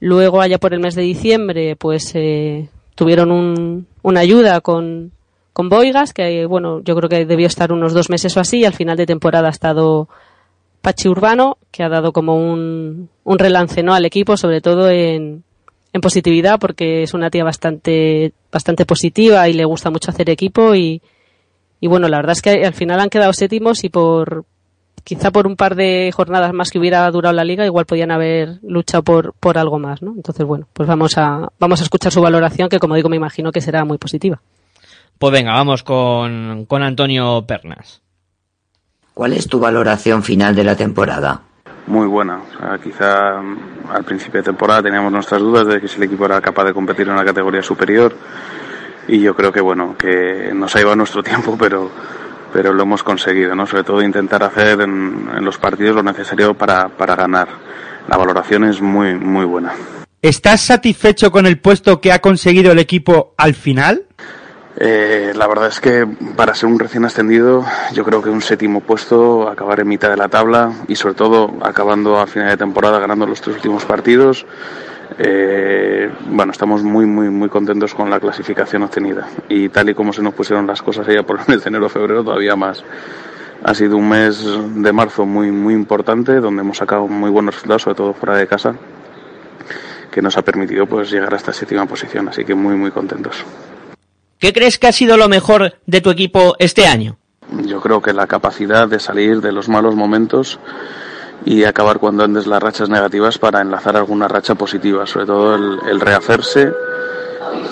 [0.04, 5.12] Luego, allá por el mes de diciembre, pues eh, tuvieron un, una ayuda con,
[5.54, 8.64] con Boigas, que bueno, yo creo que debió estar unos dos meses o así, y
[8.66, 10.10] al final de temporada ha estado
[10.82, 13.94] Pachi Urbano, que ha dado como un, un relance ¿no?
[13.94, 15.42] al equipo, sobre todo en,
[15.94, 20.74] en positividad, porque es una tía bastante, bastante positiva y le gusta mucho hacer equipo
[20.74, 21.00] y,
[21.80, 24.44] y bueno, la verdad es que al final han quedado séptimos y por
[25.04, 28.58] quizá por un par de jornadas más que hubiera durado la liga, igual podían haber
[28.62, 30.12] luchado por, por algo más, ¿no?
[30.16, 33.52] Entonces, bueno, pues vamos a, vamos a escuchar su valoración, que como digo, me imagino
[33.52, 34.40] que será muy positiva.
[35.18, 38.02] Pues venga, vamos con, con Antonio Pernas.
[39.12, 41.42] ¿Cuál es tu valoración final de la temporada?
[41.86, 42.38] muy buena.
[42.38, 46.04] O sea, quizá mm, al principio de temporada teníamos nuestras dudas de que si el
[46.04, 48.14] equipo era capaz de competir en una categoría superior
[49.06, 51.90] y yo creo que bueno, que nos ha llevado nuestro tiempo, pero
[52.54, 53.66] pero lo hemos conseguido, ¿no?
[53.66, 57.48] Sobre todo intentar hacer en, en los partidos lo necesario para, para ganar.
[58.08, 59.72] La valoración es muy muy buena.
[60.22, 64.06] ¿Estás satisfecho con el puesto que ha conseguido el equipo al final?
[64.76, 68.80] Eh, la verdad es que para ser un recién ascendido, yo creo que un séptimo
[68.80, 73.00] puesto, acabar en mitad de la tabla y sobre todo acabando a final de temporada
[73.00, 74.46] ganando los tres últimos partidos,
[75.18, 80.12] eh, bueno, estamos muy, muy, muy contentos con la clasificación obtenida y tal y como
[80.12, 82.82] se nos pusieron las cosas allá por el mes de enero febrero, todavía más.
[83.62, 84.44] Ha sido un mes
[84.74, 88.46] de marzo muy, muy importante, donde hemos sacado muy buenos resultados, sobre todo fuera de
[88.46, 88.74] casa,
[90.10, 93.44] que nos ha permitido pues llegar a esta séptima posición, así que muy, muy contentos.
[94.38, 97.16] ¿Qué crees que ha sido lo mejor de tu equipo este año?
[97.64, 100.58] Yo creo que la capacidad de salir de los malos momentos
[101.44, 105.78] y acabar cuando andes las rachas negativas para enlazar alguna racha positiva, sobre todo el,
[105.88, 106.72] el rehacerse,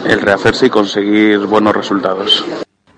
[0.06, 2.44] el rehacerse y conseguir buenos resultados.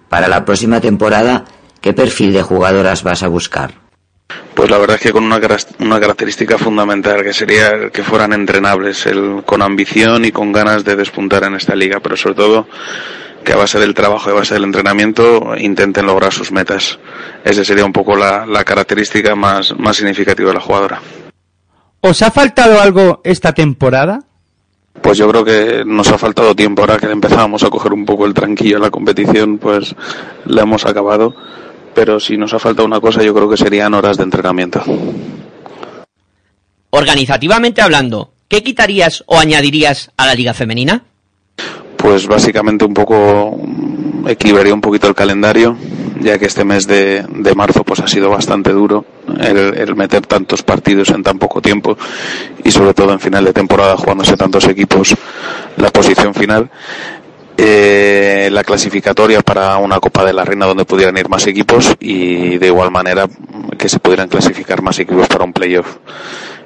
[0.09, 1.45] Para la próxima temporada,
[1.81, 3.85] ¿qué perfil de jugadoras vas a buscar?
[4.55, 5.41] Pues la verdad es que con una,
[5.81, 10.97] una característica fundamental que sería que fueran entrenables, el, con ambición y con ganas de
[10.97, 12.69] despuntar en esta liga, pero sobre todo
[13.45, 16.99] que a base del trabajo y a base del entrenamiento intenten lograr sus metas.
[17.45, 21.01] Esa sería un poco la, la característica más, más significativa de la jugadora.
[22.01, 24.21] ¿Os ha faltado algo esta temporada?
[25.01, 28.27] Pues yo creo que nos ha faltado tiempo ahora que empezábamos a coger un poco
[28.27, 29.95] el tranquillo en la competición, pues
[30.47, 31.35] la hemos acabado.
[31.95, 34.83] Pero si nos ha faltado una cosa, yo creo que serían horas de entrenamiento.
[36.91, 41.05] Organizativamente hablando, ¿qué quitarías o añadirías a la liga femenina?
[42.05, 43.59] Pues básicamente un poco
[44.29, 45.75] equilibraría un poquito el calendario,
[46.21, 49.07] ya que este mes de, de marzo pues ha sido bastante duro
[49.41, 51.97] el, el meter tantos partidos en tan poco tiempo
[52.63, 55.17] y sobre todo en final de temporada jugándose tantos equipos
[55.79, 56.71] la posición final.
[57.57, 62.59] Eh, la clasificatoria para una Copa de la Reina donde pudieran ir más equipos y
[62.59, 63.29] de igual manera
[63.79, 65.87] que se pudieran clasificar más equipos para un playoff.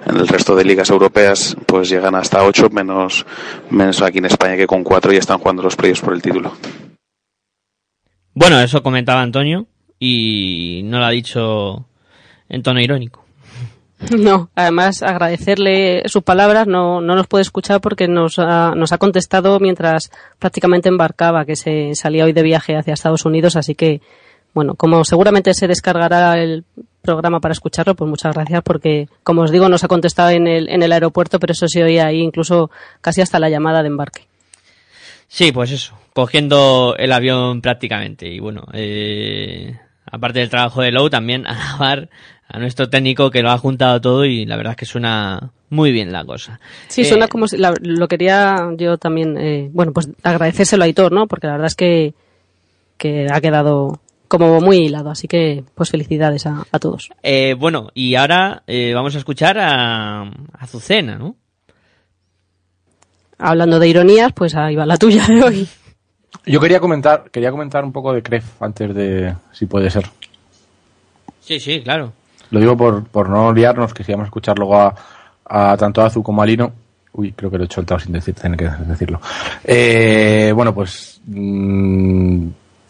[0.08, 3.26] En el resto de ligas europeas pues llegan hasta 8 menos,
[3.70, 6.52] menos aquí en España que con 4 ya están jugando los playoffs por el título.
[8.32, 9.66] Bueno, eso comentaba Antonio
[9.98, 11.86] y no lo ha dicho
[12.48, 13.24] en tono irónico.
[14.16, 18.98] No, además agradecerle sus palabras, no, no nos puede escuchar porque nos ha, nos ha
[18.98, 24.00] contestado mientras prácticamente embarcaba, que se salía hoy de viaje hacia Estados Unidos, así que,
[24.54, 26.64] bueno, como seguramente se descargará el
[27.02, 30.68] programa para escucharlo, pues muchas gracias porque, como os digo, nos ha contestado en el,
[30.68, 32.70] en el aeropuerto, pero eso se oía ahí incluso
[33.00, 34.26] casi hasta la llamada de embarque.
[35.28, 38.28] Sí, pues eso, cogiendo el avión prácticamente.
[38.28, 39.76] Y bueno, eh,
[40.10, 42.08] aparte del trabajo de Lowe, también alabar
[42.48, 45.92] a nuestro técnico que lo ha juntado todo y la verdad es que suena muy
[45.92, 46.58] bien la cosa.
[46.88, 50.86] Sí, Eh, suena como si la- lo quería yo también, eh, bueno, pues agradecérselo a
[50.86, 51.26] Aitor, ¿no?
[51.26, 52.14] Porque la verdad es que,
[52.96, 57.10] que ha quedado como muy hilado, así que pues felicidades a, a todos.
[57.22, 61.34] eh, bueno, y ahora eh, vamos a escuchar a, a Azucena, ¿no?
[63.38, 65.68] Hablando de ironías, pues ahí va la tuya de hoy.
[66.46, 70.06] Yo quería comentar, quería comentar un poco de Cref antes de, si puede ser.
[71.40, 72.12] Sí, sí, claro.
[72.50, 74.94] Lo digo por, por no liarnos, que si vamos a escuchar luego a,
[75.44, 76.72] a tanto a Azu como a Lino.
[77.12, 79.20] Uy, creo que lo he soltado sin decir, tener que decirlo.
[79.64, 82.48] Eh, bueno, pues mm,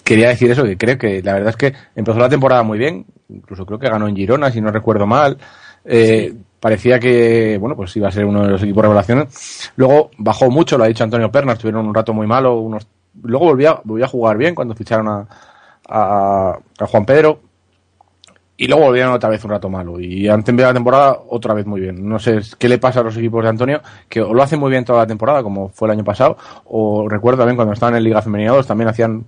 [0.08, 3.04] quería decir eso, que creo que la verdad es que empezó la temporada muy bien,
[3.28, 5.36] incluso creo que ganó en Girona, si no recuerdo mal.
[5.84, 9.70] Eh, Parecía que, bueno, pues iba a ser uno de los equipos revelaciones.
[9.76, 12.86] Luego bajó mucho, lo ha dicho Antonio Pernas, tuvieron un rato muy malo, unos
[13.22, 15.26] luego volvía, volvía a jugar bien cuando ficharon a,
[15.88, 17.40] a, a Juan Pedro
[18.60, 21.64] y luego volvieron otra vez un rato malo y han terminado la temporada otra vez
[21.64, 22.08] muy bien.
[22.08, 24.70] No sé qué le pasa a los equipos de Antonio, que o lo hacen muy
[24.70, 28.02] bien toda la temporada, como fue el año pasado, o recuerdo también cuando estaban en
[28.02, 29.26] Liga Femenina 2, también hacían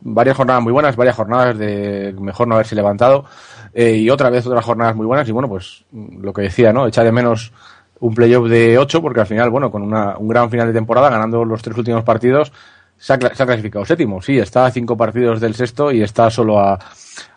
[0.00, 3.24] varias jornadas muy buenas, varias jornadas de mejor no haberse levantado,
[3.72, 6.86] eh, y otra vez otras jornadas muy buenas, y bueno, pues lo que decía, ¿no?
[6.86, 7.52] Echa de menos
[8.00, 11.10] un playoff de 8, porque al final, bueno, con una, un gran final de temporada,
[11.10, 12.52] ganando los tres últimos partidos,
[12.96, 14.20] se ha, se ha clasificado séptimo.
[14.20, 16.78] Sí, está a cinco partidos del sexto y está solo a,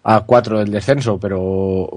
[0.03, 1.89] a cuatro del descenso, pero,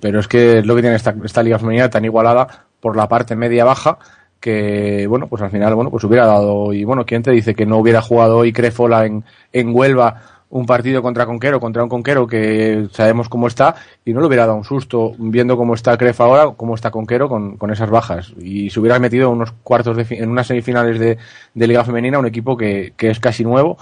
[0.00, 3.08] pero es que es lo que tiene esta, esta liga femenina tan igualada por la
[3.08, 3.98] parte media-baja
[4.40, 7.66] que, bueno, pues al final, bueno, pues hubiera dado, y bueno, ¿quién te dice que
[7.66, 12.26] no hubiera jugado hoy Crefola en, en Huelva un partido contra Conquero, contra un Conquero
[12.26, 13.74] que sabemos cómo está,
[14.04, 17.28] y no le hubiera dado un susto viendo cómo está Cref ahora, cómo está Conquero
[17.28, 18.32] con, con esas bajas.
[18.38, 21.18] Y se hubiera metido unos cuartos de, en unas semifinales de,
[21.54, 23.76] de Liga Femenina, un equipo que, que es casi nuevo.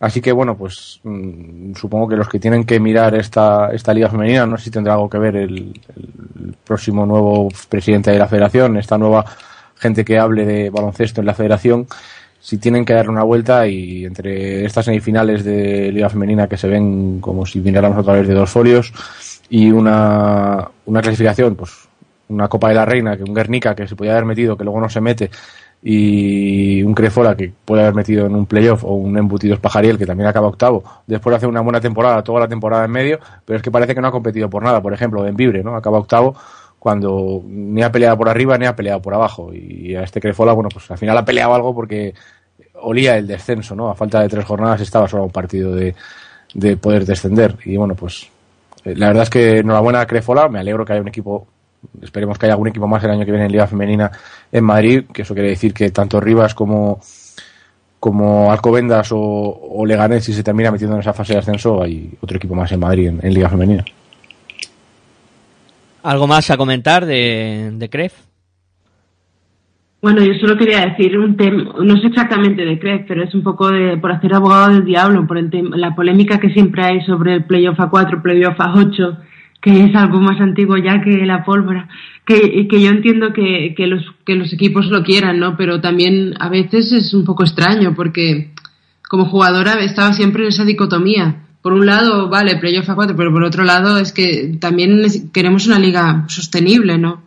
[0.00, 4.08] Así que bueno, pues mm, supongo que los que tienen que mirar esta, esta Liga
[4.08, 5.80] Femenina, no sé si tendrá algo que ver el
[6.64, 9.24] próximo nuevo presidente de la federación, esta nueva
[9.82, 11.86] gente que hable de baloncesto en la federación,
[12.40, 16.68] si tienen que darle una vuelta y entre estas semifinales de Liga Femenina que se
[16.68, 18.92] ven como si viniéramos a través de dos folios
[19.48, 21.88] y una, una clasificación, pues
[22.28, 24.80] una Copa de la Reina, que un Guernica que se podía haber metido, que luego
[24.80, 25.30] no se mete,
[25.82, 30.06] y un Crefola que puede haber metido en un playoff, o un Embutidos Pajariel que
[30.06, 33.56] también acaba octavo, después de hacer una buena temporada, toda la temporada en medio, pero
[33.56, 35.76] es que parece que no ha competido por nada, por ejemplo, en Vibre, ¿no?
[35.76, 36.34] Acaba octavo
[36.82, 39.52] cuando ni ha peleado por arriba ni ha peleado por abajo.
[39.54, 42.12] Y a este Crefola, bueno, pues al final ha peleado algo porque
[42.80, 43.88] olía el descenso, ¿no?
[43.88, 45.94] A falta de tres jornadas estaba solo un partido de,
[46.54, 47.56] de poder descender.
[47.64, 48.28] Y bueno, pues
[48.84, 51.46] Eh, La verdad es que enhorabuena a Crefola, me alegro que haya un equipo,
[52.02, 54.10] esperemos que haya algún equipo más el año que viene en Liga Femenina
[54.50, 56.98] en Madrid, que eso quiere decir que tanto Rivas como,
[58.00, 62.10] como Alcobendas o, o Leganés, si se termina metiendo en esa fase de ascenso, hay
[62.20, 63.84] otro equipo más en Madrid en Liga Femenina.
[66.02, 68.12] ¿Algo más a comentar de, de Cref?
[70.02, 73.44] Bueno, yo solo quería decir un tema, no sé exactamente de Cref, pero es un
[73.44, 77.34] poco de, por hacer abogado del diablo, por el la polémica que siempre hay sobre
[77.34, 79.18] el playoff a 4, playoff a 8,
[79.60, 81.88] que es algo más antiguo ya que la pólvora,
[82.26, 85.56] que, que yo entiendo que, que, los, que los equipos lo quieran, ¿no?
[85.56, 88.50] Pero también a veces es un poco extraño porque
[89.08, 91.44] como jugadora estaba siempre en esa dicotomía.
[91.62, 95.66] Por un lado, vale, playoff a 4, pero por otro lado es que también queremos
[95.68, 97.22] una liga sostenible, ¿no?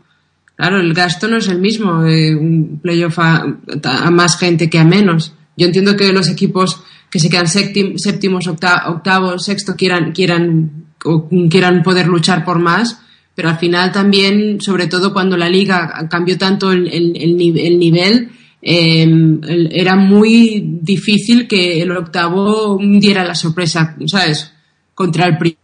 [0.57, 3.45] Claro, el gasto no es el mismo, eh, un playoff a,
[4.11, 5.33] más gente que a menos.
[5.57, 10.85] Yo entiendo que los equipos que se quedan séptim- séptimos, octa- octavos, sexto quieran, quieran,
[11.49, 12.99] quieran poder luchar por más,
[13.35, 16.83] pero al final también, sobre todo cuando la liga cambió tanto el
[17.77, 18.29] nivel,
[18.67, 19.07] eh,
[19.71, 24.51] era muy difícil que el octavo diera la sorpresa, ¿sabes?
[24.95, 25.59] Contra el primero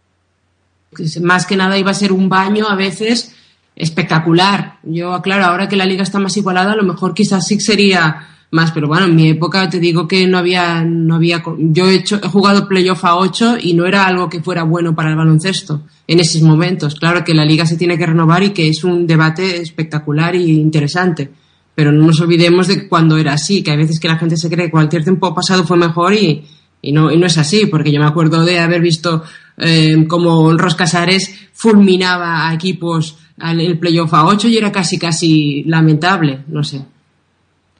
[1.22, 3.34] más que nada iba a ser un baño a veces
[3.74, 4.78] espectacular.
[4.84, 8.28] Yo, claro, ahora que la liga está más igualada, a lo mejor quizás sí sería
[8.52, 11.94] más, pero bueno, en mi época te digo que no había, no había, yo he
[11.94, 15.16] hecho, he jugado playoff a 8 y no era algo que fuera bueno para el
[15.16, 16.94] baloncesto en esos momentos.
[16.94, 20.52] Claro que la liga se tiene que renovar y que es un debate espectacular y
[20.52, 21.41] interesante.
[21.74, 24.50] Pero no nos olvidemos de cuando era así, que hay veces que la gente se
[24.50, 26.44] cree que cualquier tiempo pasado fue mejor y,
[26.82, 29.22] y no, y no es así, porque yo me acuerdo de haber visto
[29.56, 34.98] eh, como Ros Casares fulminaba a equipos al el playoff a 8 y era casi
[34.98, 36.82] casi lamentable, no sé.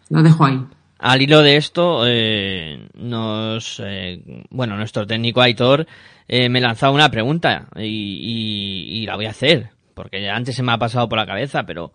[0.09, 0.61] Lo dejo ahí.
[0.99, 5.87] Al hilo de esto, eh, nos, eh, bueno, nuestro técnico Aitor
[6.29, 10.73] eh, me lanzaba una pregunta y- y la voy a hacer, porque antes se me
[10.73, 11.93] ha pasado por la cabeza, pero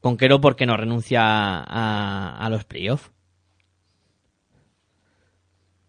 [0.00, 3.10] Conquero, ¿por qué no renuncia a, los playoffs?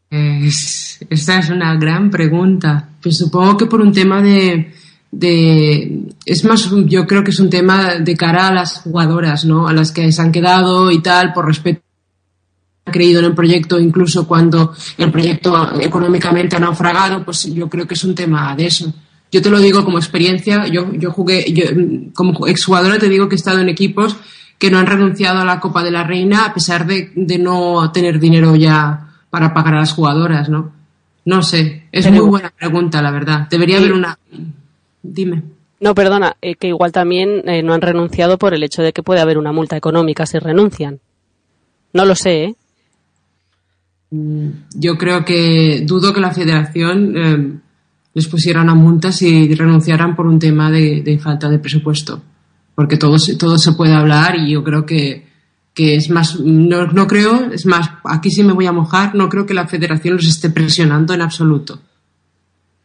[0.09, 2.89] Es- esta es una gran pregunta.
[3.01, 4.73] Pues supongo que por un tema de.
[6.25, 9.67] Es más, yo creo que es un tema de cara a las jugadoras, ¿no?
[9.67, 11.81] A las que se han quedado y tal, por respeto.
[12.85, 17.93] Creído en el proyecto, incluso cuando el proyecto económicamente ha naufragado, pues yo creo que
[17.93, 18.93] es un tema de eso.
[19.31, 21.63] Yo te lo digo como experiencia, yo, yo jugué, yo,
[22.13, 24.17] como exjugadora te digo que he estado en equipos
[24.57, 27.91] que no han renunciado a la Copa de la Reina a pesar de, de no
[27.91, 30.73] tener dinero ya para pagar a las jugadoras, ¿no?
[31.23, 33.47] No sé, es Pero- muy buena pregunta, la verdad.
[33.49, 33.83] Debería Sí.
[33.83, 34.17] haber una...
[35.01, 35.43] Dime.
[35.79, 39.01] No, perdona, eh, que igual también eh, no han renunciado por el hecho de que
[39.01, 40.99] puede haber una multa económica si renuncian.
[41.93, 42.55] No lo sé, ¿eh?
[44.75, 47.53] Yo creo que dudo que la federación eh,
[48.13, 52.21] les pusiera una multa si renunciaran por un tema de, de falta de presupuesto.
[52.75, 55.27] Porque todo, se- todo se puede hablar y yo creo que,
[55.73, 59.29] que es más, no, no creo, es más, aquí sí me voy a mojar, no
[59.29, 61.79] creo que la federación los esté presionando en absoluto.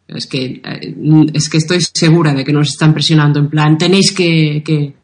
[0.08, 4.12] Es que, eh, es que estoy segura de que nos están presionando, en plan, tenéis
[4.12, 4.62] que...
[4.64, 4.94] que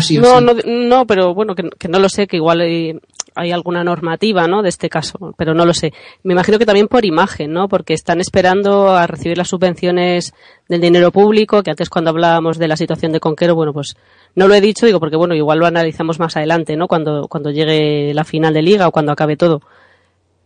[0.00, 0.44] sí no, sí.
[0.44, 2.98] no, no, pero bueno, que, que no lo sé, que igual hay,
[3.38, 4.62] hay alguna normativa, ¿no?
[4.62, 5.92] De este caso, pero no lo sé.
[6.24, 7.68] Me imagino que también por imagen, ¿no?
[7.68, 10.34] Porque están esperando a recibir las subvenciones
[10.68, 13.96] del dinero público, que antes cuando hablábamos de la situación de Conquero, bueno, pues
[14.34, 16.88] no lo he dicho, digo, porque bueno, igual lo analizamos más adelante, ¿no?
[16.88, 19.62] Cuando, cuando llegue la final de liga o cuando acabe todo.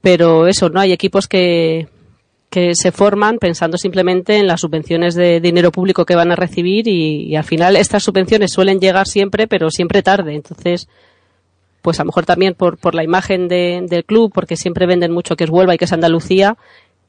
[0.03, 0.79] Pero eso, ¿no?
[0.79, 1.89] Hay equipos que,
[2.51, 6.89] que se forman pensando simplemente en las subvenciones de dinero público que van a recibir
[6.89, 10.35] y, y al final estas subvenciones suelen llegar siempre, pero siempre tarde.
[10.35, 10.89] Entonces,
[11.83, 15.13] pues a lo mejor también por, por la imagen de- del club, porque siempre venden
[15.13, 16.57] mucho que es Huelva y que es Andalucía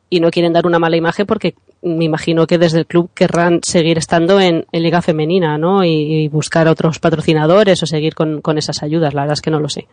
[0.09, 3.59] y no quieren dar una mala imagen porque me imagino que desde el club querrán
[3.63, 5.83] seguir estando en, en Liga Femenina, ¿no?
[5.83, 9.13] Y, buscar otros patrocinadores o seguir con, con esas ayudas.
[9.13, 9.87] La verdad es que no lo sé.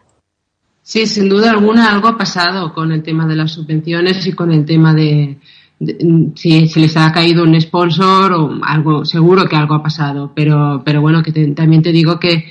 [0.82, 4.50] Sí, sin duda alguna algo ha pasado con el tema de las subvenciones y con
[4.52, 5.36] el tema de,
[5.78, 10.32] de- si se les ha caído un sponsor o algo, seguro que algo ha pasado,
[10.34, 12.44] pero, pero bueno, que también te digo que,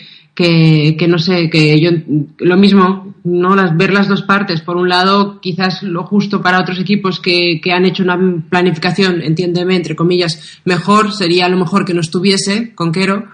[0.43, 1.91] que, no sé, que yo,
[2.39, 4.61] lo mismo, no las, ver las dos partes.
[4.61, 8.17] Por un lado, quizás lo justo para otros equipos que, que han hecho una
[8.49, 13.25] planificación, entiéndeme, entre comillas, mejor, sería a lo mejor que no estuviese Conquero,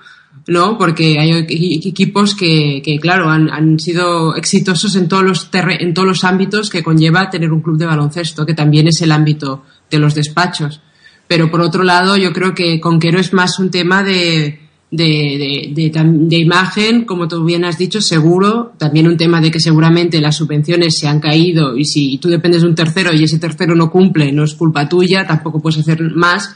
[0.47, 0.77] ¿no?
[0.77, 5.93] Porque hay equi- equipos que, que claro, han, han sido exitosos en todos, los en
[5.93, 9.63] todos los ámbitos que conlleva tener un club de baloncesto, que también es el ámbito
[9.91, 10.81] de los despachos.
[11.27, 14.59] Pero por otro lado, yo creo que Conquero es más un tema de,
[14.95, 18.73] de, imagen, como tú bien has dicho, seguro.
[18.77, 22.61] También un tema de que seguramente las subvenciones se han caído y si tú dependes
[22.61, 26.01] de un tercero y ese tercero no cumple, no es culpa tuya, tampoco puedes hacer
[26.15, 26.55] más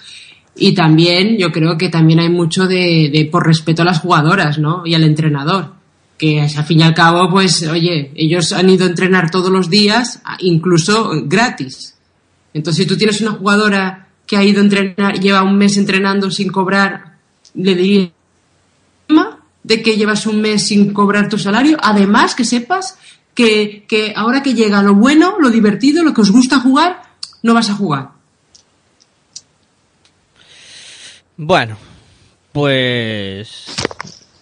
[0.55, 4.83] Y también, yo creo que también hay mucho de, por respeto a las jugadoras, ¿no?
[4.85, 5.73] Y al entrenador.
[6.17, 9.69] Que al fin y al cabo, pues, oye, ellos han ido a entrenar todos los
[9.69, 11.95] días, incluso gratis.
[12.53, 16.29] Entonces, si tú tienes una jugadora que ha ido a entrenar, lleva un mes entrenando
[16.29, 17.15] sin cobrar,
[17.55, 18.11] le diría
[19.63, 21.77] de que llevas un mes sin cobrar tu salario.
[21.81, 22.97] Además, que sepas
[23.35, 27.01] que, que ahora que llega lo bueno, lo divertido, lo que os gusta jugar,
[27.43, 28.09] no vas a jugar.
[31.37, 31.77] Bueno,
[32.51, 33.75] pues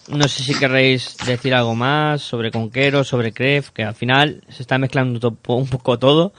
[0.08, 4.62] no sé si querréis decir algo más sobre Conquero, sobre Cref, que al final se
[4.62, 6.32] está mezclando un poco todo.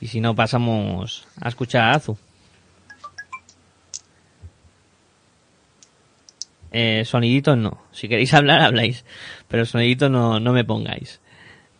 [0.00, 2.16] Y si no, pasamos a escuchar a Azu.
[6.70, 7.82] Eh, soniditos no.
[7.92, 9.04] Si queréis hablar, habláis.
[9.48, 11.20] Pero soniditos no, no me pongáis.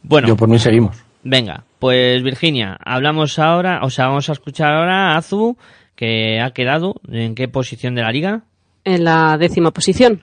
[0.02, 0.28] Bueno.
[0.28, 1.04] Yo por mí seguimos.
[1.22, 5.56] Venga, pues Virginia, hablamos ahora, o sea, vamos a escuchar ahora a Azu,
[5.94, 8.42] que ha quedado en qué posición de la liga.
[8.84, 10.22] En la décima posición.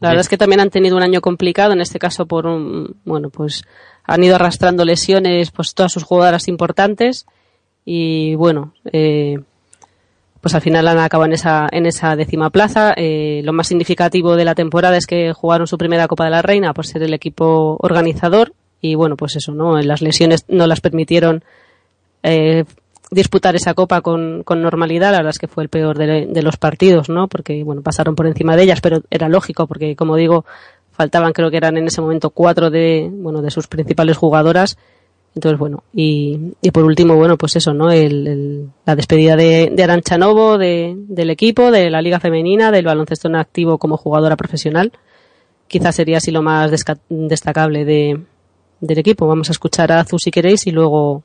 [0.00, 2.96] La verdad es que también han tenido un año complicado, en este caso por un,
[3.04, 3.62] bueno, pues
[4.02, 7.26] han ido arrastrando lesiones, pues todas sus jugadoras importantes
[7.84, 9.38] y bueno, eh,
[10.44, 12.92] pues al final han acabado en esa, en esa décima plaza.
[12.98, 16.42] Eh, lo más significativo de la temporada es que jugaron su primera Copa de la
[16.42, 19.80] Reina por ser el equipo organizador y bueno, pues eso, ¿no?
[19.80, 21.42] Las lesiones no las permitieron
[22.22, 22.64] eh,
[23.10, 25.12] disputar esa copa con, con normalidad.
[25.12, 27.26] La verdad es que fue el peor de, de los partidos, ¿no?
[27.26, 30.44] Porque, bueno, pasaron por encima de ellas, pero era lógico porque, como digo,
[30.92, 34.76] faltaban, creo que eran en ese momento cuatro de, bueno, de sus principales jugadoras.
[35.34, 37.90] Entonces, bueno, y, y por último, bueno, pues eso, ¿no?
[37.90, 42.70] El, el- la despedida de, de Arancha Novo, de, del equipo, de la Liga Femenina,
[42.70, 44.92] del baloncesto en activo como jugadora profesional.
[45.66, 46.70] Quizás sería así lo más
[47.08, 48.20] destacable de,
[48.80, 49.26] del equipo.
[49.26, 51.24] Vamos a escuchar a Azu si queréis y luego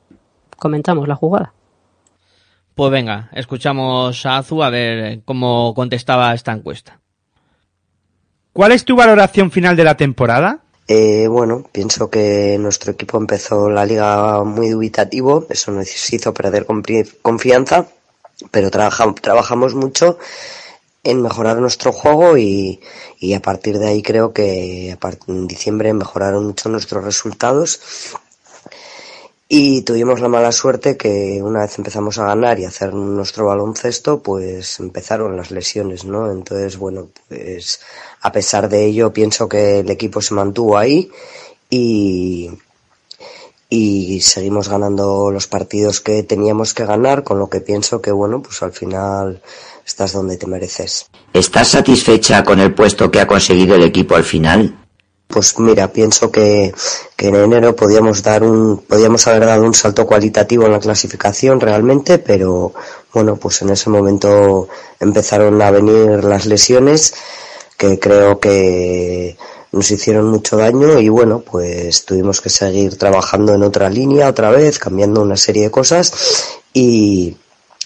[0.57, 1.53] comentamos la jugada.
[2.73, 6.99] Pues venga, escuchamos a Azu a ver cómo contestaba esta encuesta.
[8.53, 10.61] ¿Cuál es tu valoración final de la temporada?
[10.91, 16.65] Eh, bueno, pienso que nuestro equipo empezó la liga muy dubitativo, eso nos hizo perder
[17.21, 17.87] confianza,
[18.49, 20.17] pero trabaja- trabajamos mucho
[21.03, 22.79] en mejorar nuestro juego y,
[23.19, 27.79] y a partir de ahí creo que en diciembre mejoraron mucho nuestros resultados
[29.51, 33.47] y tuvimos la mala suerte que una vez empezamos a ganar y a hacer nuestro
[33.47, 36.31] baloncesto, pues empezaron las lesiones, ¿no?
[36.31, 37.81] Entonces, bueno, pues
[38.21, 41.09] a pesar de ello pienso que el equipo se mantuvo ahí
[41.67, 42.51] y,
[43.69, 48.43] y seguimos ganando los partidos que teníamos que ganar, con lo que pienso que, bueno,
[48.43, 49.41] pues al final
[49.83, 51.07] estás donde te mereces.
[51.33, 54.77] ¿Estás satisfecha con el puesto que ha conseguido el equipo al final?
[55.31, 56.73] Pues mira, pienso que,
[57.19, 62.17] en enero podíamos dar un, podíamos haber dado un salto cualitativo en la clasificación realmente,
[62.17, 62.73] pero
[63.13, 64.67] bueno, pues en ese momento
[64.99, 67.13] empezaron a venir las lesiones
[67.77, 69.37] que creo que
[69.71, 74.49] nos hicieron mucho daño y bueno, pues tuvimos que seguir trabajando en otra línea otra
[74.49, 76.11] vez, cambiando una serie de cosas
[76.73, 77.37] y,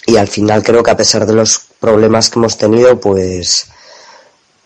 [0.05, 3.67] y al final creo que a pesar de los problemas que hemos tenido, pues,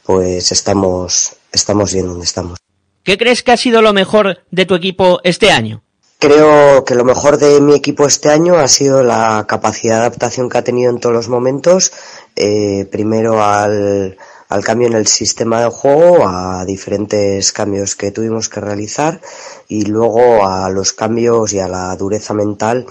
[0.03, 2.66] pues estamos, estamos bien donde estamos.
[3.07, 5.81] ¿Qué crees que ha sido lo mejor de tu equipo este año?
[6.19, 10.49] Creo que lo mejor de mi equipo este año ha sido la capacidad de adaptación
[10.49, 11.93] que ha tenido en todos los momentos.
[12.35, 14.17] Eh, primero al,
[14.49, 19.21] al cambio en el sistema de juego, a diferentes cambios que tuvimos que realizar
[19.69, 22.87] y luego a los cambios y a la dureza mental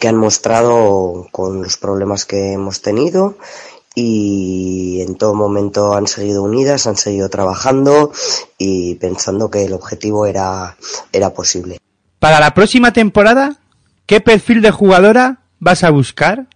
[0.00, 3.36] que han mostrado con los problemas que hemos tenido
[3.94, 8.12] y en todo momento han seguido unidas, han seguido trabajando
[8.58, 10.76] y pensando que el objetivo era,
[11.12, 11.78] era posible.
[12.18, 13.56] Para la próxima temporada,
[14.06, 16.46] ¿qué perfil de jugadora vas a buscar?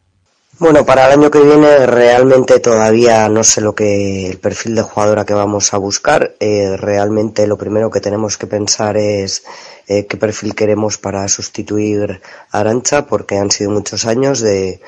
[0.61, 4.83] Bueno, para el año que viene realmente todavía no sé lo que el perfil de
[4.83, 6.37] jugadora que vamos a buscar.
[6.39, 9.43] Eh, realmente lo primero que tenemos que pensar es
[9.89, 12.21] eh, qué perfil queremos para sustituir
[12.53, 14.81] a Arancha, porque han sido muchos años de,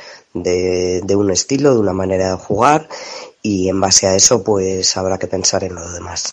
[0.43, 2.89] de, de un estilo, de una manera de jugar,
[3.43, 6.33] y en base a eso, pues habrá que pensar en lo demás.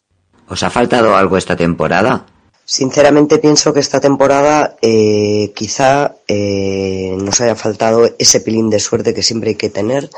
[0.49, 2.25] ¿Os ha faltado algo esta temporada?
[2.65, 9.13] Sinceramente pienso que esta temporada eh, quizá eh, nos haya faltado ese pilín de suerte
[9.13, 10.09] que siempre hay que tener,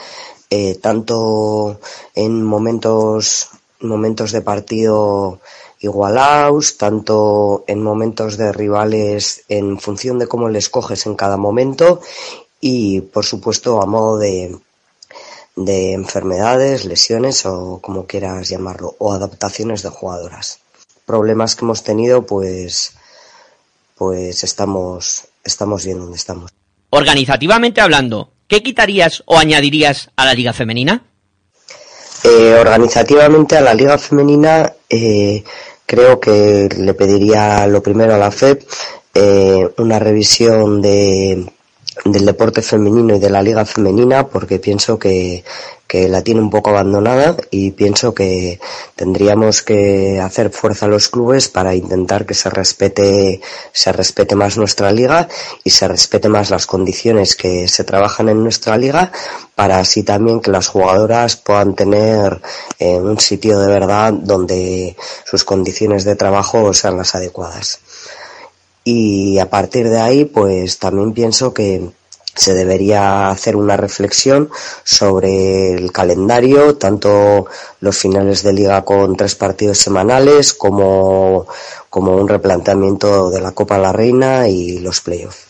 [0.52, 1.80] eh, tanto
[2.14, 3.49] en momentos,
[3.82, 5.40] momentos de partido
[5.80, 12.02] igualados, tanto en momentos de rivales en función de cómo les coges en cada momento
[12.60, 14.57] y por supuesto a modo de,
[15.56, 20.60] de enfermedades, lesiones o como quieras llamarlo, o adaptaciones de jugadoras
[21.06, 22.94] problemas que hemos tenido, pues,
[23.95, 26.52] pues estamos, estamos bien donde estamos.
[26.90, 31.03] Organizativamente hablando, ¿qué quitarías o añadirías a la liga femenina?
[32.23, 35.44] Eh, organizativamente a la liga femenina eh,
[35.86, 38.64] creo que le pediría lo primero a la FEP
[39.14, 41.45] eh, una revisión de,
[42.03, 45.44] del deporte femenino y de la liga femenina porque pienso que,
[45.88, 48.60] que la tiene un poco abandonada y pienso que
[48.95, 53.40] tendríamos que hacer fuerza a los clubes para intentar que se respete
[53.72, 55.30] se respete más nuestra liga
[55.64, 59.12] y se respete más las condiciones que se trabajan en nuestra liga
[59.56, 62.41] para así también que las jugadoras puedan tener
[62.80, 67.80] eh, un sitio de verdad donde sus condiciones de trabajo sean las adecuadas
[68.86, 71.90] y a partir de ahí pues también pienso que
[72.36, 74.49] se debería hacer una reflexión
[74.84, 77.48] sobre el calendario, tanto
[77.80, 81.48] los finales de liga con tres partidos semanales como,
[81.90, 85.48] como un replanteamiento de la Copa la Reina y los playoffs.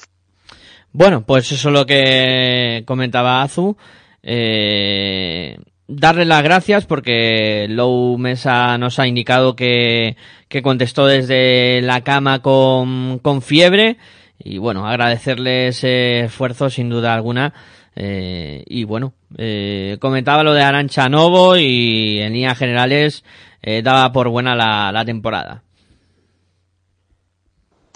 [0.94, 3.76] Bueno, pues eso es lo que comentaba Azu.
[4.24, 5.58] Eh,
[5.88, 10.18] darle las gracias porque Lou Mesa nos ha indicado que,
[10.48, 13.98] que contestó desde la cama con, con fiebre
[14.40, 17.54] y bueno, agradecerle ese esfuerzo sin duda alguna.
[17.96, 23.24] Eh, y bueno, eh, comentaba lo de Arancha Novo y en líneas generales
[23.62, 25.64] eh, daba por buena la, la, temporada.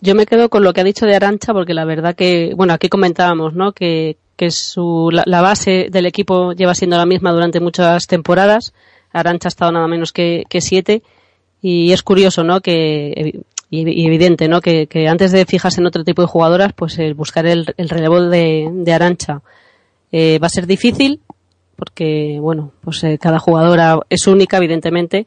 [0.02, 2.74] Yo me quedo con lo que ha dicho de Arancha porque la verdad que, bueno,
[2.74, 3.74] aquí comentábamos, ¿no?
[3.74, 8.74] Que, que su, la, la base del equipo lleva siendo la misma durante muchas temporadas.
[9.12, 11.04] Arancha ha estado nada menos que, siete
[11.62, 12.62] y es curioso, ¿no?
[12.62, 14.62] Que y, evidente, ¿no?
[14.62, 17.90] Que, que, antes de fijarse en otro tipo de jugadoras, pues el buscar el, el
[17.90, 19.42] relevo de, de Arancha
[20.10, 21.20] eh, va a ser difícil,
[21.76, 25.26] porque, bueno, pues eh, cada jugadora es única, evidentemente,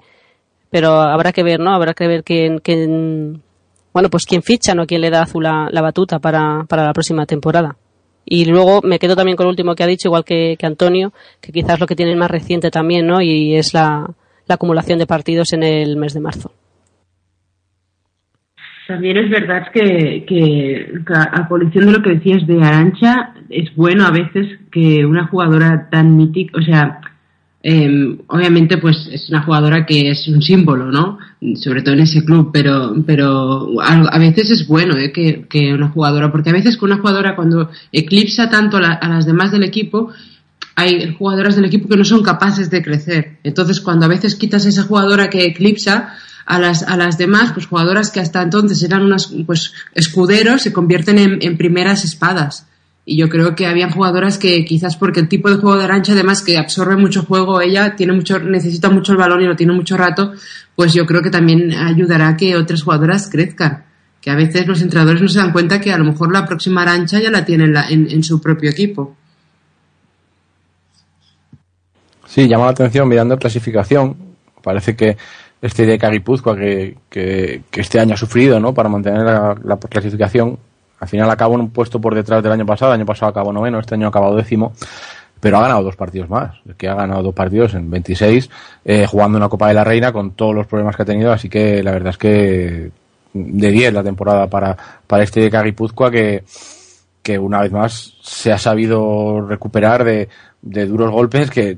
[0.70, 1.74] pero habrá que ver, ¿no?
[1.74, 3.42] Habrá que ver quién, quién
[3.92, 4.86] bueno, pues quién ficha, ¿no?
[4.86, 7.76] Quién le da Azul la, la batuta para, para la próxima temporada.
[8.24, 11.12] Y luego me quedo también con lo último que ha dicho, igual que, que Antonio,
[11.40, 13.20] que quizás lo que tiene más reciente también, ¿no?
[13.20, 14.10] Y es la,
[14.46, 16.52] la acumulación de partidos en el mes de marzo.
[18.86, 24.04] También es verdad que, que, a colección de lo que decías de Arancha, es bueno
[24.04, 27.00] a veces que una jugadora tan mítica, o sea,
[27.62, 31.18] eh, obviamente pues es una jugadora que es un símbolo, ¿no?
[31.56, 35.10] Sobre todo en ese club, pero, pero a, veces es bueno ¿eh?
[35.10, 39.26] que, que, una jugadora, porque a veces con una jugadora cuando eclipsa tanto a las
[39.26, 40.12] demás del equipo,
[40.76, 43.38] hay jugadoras del equipo que no son capaces de crecer.
[43.42, 46.14] Entonces cuando a veces quitas a esa jugadora que eclipsa,
[46.46, 50.72] a las, a las demás, pues jugadoras que hasta entonces eran unas, pues escuderos, se
[50.72, 52.66] convierten en, en primeras espadas.
[53.04, 56.12] Y yo creo que habían jugadoras que quizás porque el tipo de juego de Arancha,
[56.12, 59.72] además que absorbe mucho juego, ella tiene mucho, necesita mucho el balón y lo tiene
[59.72, 60.32] mucho rato,
[60.76, 63.84] pues yo creo que también ayudará a que otras jugadoras crezcan.
[64.20, 66.82] Que a veces los entrenadores no se dan cuenta que a lo mejor la próxima
[66.82, 69.16] Arancha ya la tienen en, su propio equipo.
[72.26, 74.16] Sí, llama la atención mirando clasificación.
[74.62, 75.16] Parece que
[75.60, 78.72] este de Guipúzcoa que, que, que, este año ha sufrido ¿no?
[78.72, 80.56] para mantener la, la, clasificación.
[81.02, 82.92] Al final acabó en un puesto por detrás del año pasado.
[82.92, 84.72] El año pasado acabó noveno, este año acabado décimo.
[85.40, 86.54] Pero ha ganado dos partidos más.
[86.78, 88.48] Que ha ganado dos partidos en 26,
[88.84, 91.32] eh, jugando una Copa de la Reina con todos los problemas que ha tenido.
[91.32, 92.90] Así que la verdad es que
[93.34, 96.44] de 10 la temporada para, para este de Guipúzcoa que,
[97.20, 100.28] que una vez más se ha sabido recuperar de,
[100.60, 101.76] de duros golpes que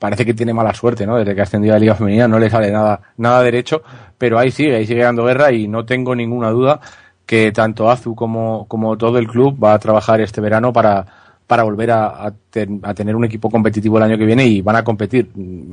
[0.00, 1.16] parece que tiene mala suerte, ¿no?
[1.16, 3.82] Desde que ha ascendido a la Liga Femenina no le sale nada, nada derecho,
[4.18, 6.80] pero ahí sigue, ahí sigue dando guerra y no tengo ninguna duda
[7.26, 11.04] que tanto Azu como, como todo el club va a trabajar este verano para,
[11.46, 14.62] para volver a, a, ten, a, tener un equipo competitivo el año que viene y
[14.62, 15.30] van a competir.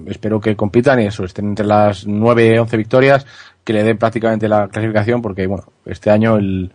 [0.08, 3.26] Espero que compitan y eso, estén entre las 9, 11 victorias,
[3.64, 6.72] que le den prácticamente la clasificación, porque bueno, este año el,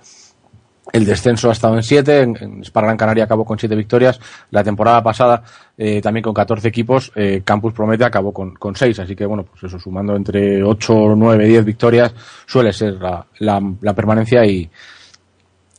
[0.92, 4.18] el descenso ha estado en 7, en, Gran Canaria acabó con 7 victorias.
[4.50, 5.42] La temporada pasada,
[5.76, 9.00] eh, también con 14 equipos, eh, Campus Promete acabó con, con 6.
[9.00, 12.14] Así que, bueno, pues eso, sumando entre 8, 9, 10 victorias,
[12.46, 14.70] suele ser la, la, la permanencia y,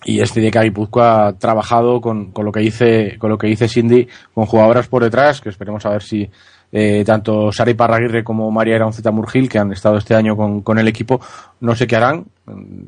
[0.06, 3.68] y este de Guipúzcoa ha trabajado con, con, lo que dice, con lo que dice
[3.68, 6.30] Cindy, con jugadoras por detrás, que esperemos a ver si,
[6.72, 10.78] eh, tanto Sara Parraguirre como María Eraunzeta Murgil, que han estado este año con, con,
[10.78, 11.20] el equipo,
[11.62, 12.26] no sé qué harán,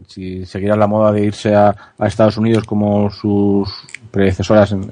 [0.07, 3.69] si seguirán la moda de irse a, a Estados Unidos como sus
[4.11, 4.91] predecesoras en,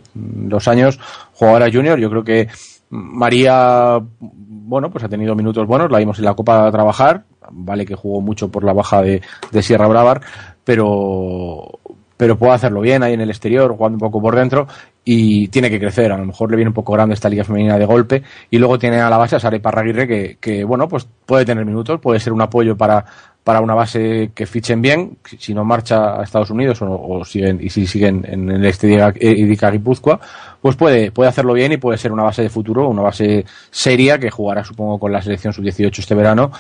[0.50, 1.00] los años,
[1.34, 2.48] jugadora junior, yo creo que
[2.90, 7.86] María, bueno, pues ha tenido minutos buenos, la vimos en la Copa a trabajar, vale
[7.86, 9.22] que jugó mucho por la baja de,
[9.52, 10.22] de Sierra Bravar,
[10.64, 11.80] pero
[12.20, 14.68] pero puede hacerlo bien ahí en el exterior, jugando un poco por dentro
[15.12, 16.12] y tiene que crecer.
[16.12, 18.22] A lo mejor le viene un poco grande esta liga femenina de golpe
[18.52, 21.66] y luego tiene a la base a Sara Parraguirre que, que, bueno, pues puede tener
[21.66, 23.04] minutos, puede ser un apoyo para,
[23.44, 27.72] para una base que fichen bien, si no marcha a Estados Unidos o, siguen, y
[27.72, 28.88] si siguen en el este
[29.20, 30.20] Idica Guipúzcoa,
[30.62, 34.20] pues puede, puede hacerlo bien y puede ser una base de futuro, una base seria
[34.20, 36.52] que jugará supongo con la selección sub-18 este verano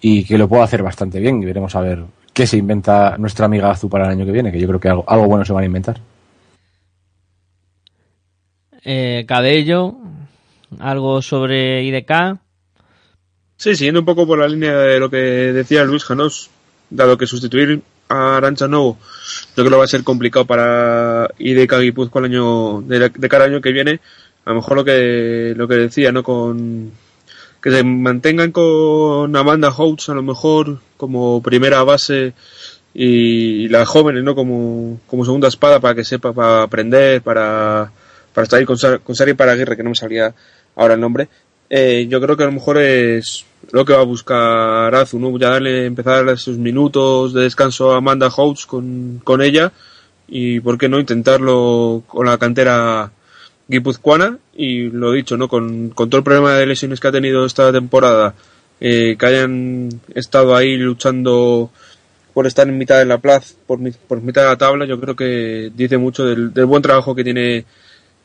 [0.00, 3.46] y que lo pueda hacer bastante bien y veremos a ver qué se inventa nuestra
[3.46, 5.52] amiga Azul para el año que viene, que yo creo que algo, algo bueno se
[5.52, 6.00] van a inventar.
[8.88, 9.96] Eh, Cabello,
[10.78, 12.38] algo sobre IDK.
[13.56, 16.50] Sí, siguiendo un poco por la línea de lo que decía Luis Janós,
[16.88, 18.96] dado que sustituir a Arancha Novo,
[19.56, 23.46] yo creo que va a ser complicado para IDK Guipúzcoa el año, de, de cada
[23.46, 23.98] año que viene.
[24.44, 26.22] A lo mejor lo que, lo que decía, ¿no?
[26.22, 26.92] Con,
[27.60, 32.34] que se mantengan con Amanda Houtz a lo mejor como primera base
[32.94, 34.36] y las jóvenes, ¿no?
[34.36, 37.90] Como, como segunda espada para que sepa, para aprender, para,
[38.36, 40.34] para estar ahí con, con Sari Paraguirre, que no me salía
[40.74, 41.26] ahora el nombre.
[41.70, 45.38] Eh, yo creo que a lo mejor es lo que va a buscar Azu, ¿no?
[45.38, 49.72] Ya darle, empezar sus minutos de descanso a Amanda Houtz con, con ella
[50.28, 53.10] y por qué no intentarlo con la cantera
[53.68, 55.48] guipuzcoana y lo dicho, ¿no?
[55.48, 58.34] Con, con todo el problema de lesiones que ha tenido esta temporada,
[58.80, 61.70] eh, que hayan estado ahí luchando
[62.34, 65.16] por estar en mitad de la plaza, por, por mitad de la tabla, yo creo
[65.16, 67.64] que dice mucho del, del buen trabajo que tiene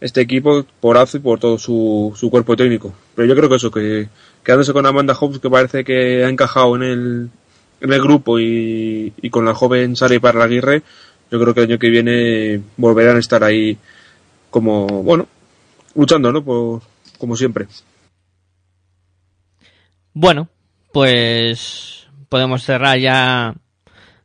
[0.02, 2.94] este equipo por Azu y por todo su, su cuerpo técnico.
[3.16, 4.10] Pero yo creo que eso, que
[4.44, 7.30] quedándose con Amanda Hobbs, que parece que ha encajado en el,
[7.80, 10.82] en el grupo y, y con la joven Sara Parlaguirre,
[11.30, 13.78] yo creo que el año que viene volverán a estar ahí
[14.50, 15.28] como, bueno,
[15.96, 16.44] luchando, ¿no?
[16.44, 16.82] Por,
[17.18, 17.68] como siempre.
[20.14, 20.50] Bueno,
[20.92, 23.56] pues podemos cerrar ya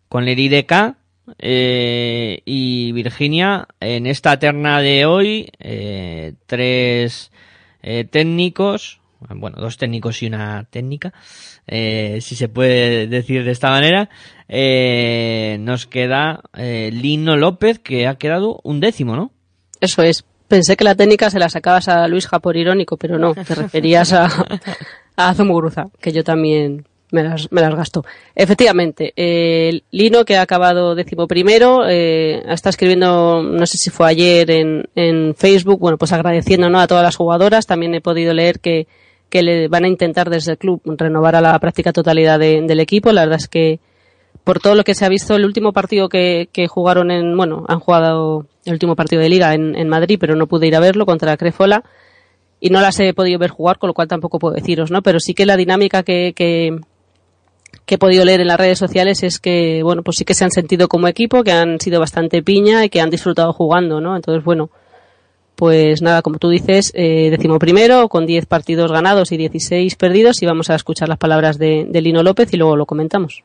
[0.09, 0.97] con IDK.
[1.39, 7.31] Eh, y Virginia, en esta terna de hoy, eh, tres
[7.83, 11.13] eh, técnicos, bueno, dos técnicos y una técnica,
[11.67, 14.09] si se puede decir de esta manera,
[15.59, 19.33] nos queda Lino López, que ha quedado un décimo, ¿no?
[19.81, 20.25] Eso es.
[20.47, 24.13] Pensé que la técnica se la sacabas a Luis por irónico, pero no, te referías
[24.13, 24.29] a,
[25.17, 25.35] a
[26.01, 28.05] que yo también me las, me las gasto.
[28.35, 34.09] Efectivamente, eh, Lino, que ha acabado décimo primero, eh, está escribiendo, no sé si fue
[34.09, 36.81] ayer en, en Facebook, bueno, pues agradeciendo ¿no?
[36.81, 37.67] a todas las jugadoras.
[37.67, 38.87] También he podido leer que,
[39.29, 42.81] que le van a intentar desde el club renovar a la práctica totalidad de- del
[42.81, 43.13] equipo.
[43.13, 43.79] La verdad es que
[44.45, 47.65] por todo lo que se ha visto, el último partido que, que jugaron en, bueno,
[47.69, 50.81] han jugado el último partido de liga en, en Madrid, pero no pude ir a
[50.81, 51.83] verlo contra Crefola
[52.61, 55.03] y no las he podido ver jugar, con lo cual tampoco puedo deciros, ¿no?
[55.03, 56.33] Pero sí que la dinámica que,
[57.87, 60.45] que he podido leer en las redes sociales es que, bueno, pues sí que se
[60.45, 64.17] han sentido como equipo, que han sido bastante piña y que han disfrutado jugando, ¿no?
[64.17, 64.71] Entonces, bueno,
[65.55, 70.43] pues nada, como tú dices, eh, décimo primero, con 10 partidos ganados y 16 perdidos,
[70.43, 73.45] y vamos a escuchar las palabras de, de Lino López y luego lo comentamos.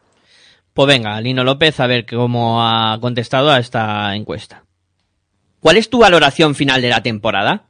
[0.73, 4.63] Pues venga, Lino López, a ver cómo ha contestado a esta encuesta.
[5.59, 7.65] ¿Cuál es tu valoración final de la temporada?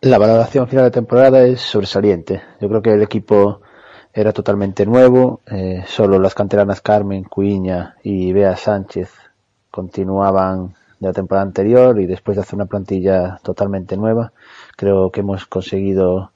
[0.00, 2.42] La valoración final de temporada es sobresaliente.
[2.60, 3.60] Yo creo que el equipo
[4.20, 5.40] era totalmente nuevo.
[5.46, 9.10] eh, solo las canteranas Carmen, Cuiña y Bea Sánchez
[9.70, 14.32] continuaban de la temporada anterior y después de hacer una plantilla totalmente nueva,
[14.76, 16.32] creo que hemos conseguido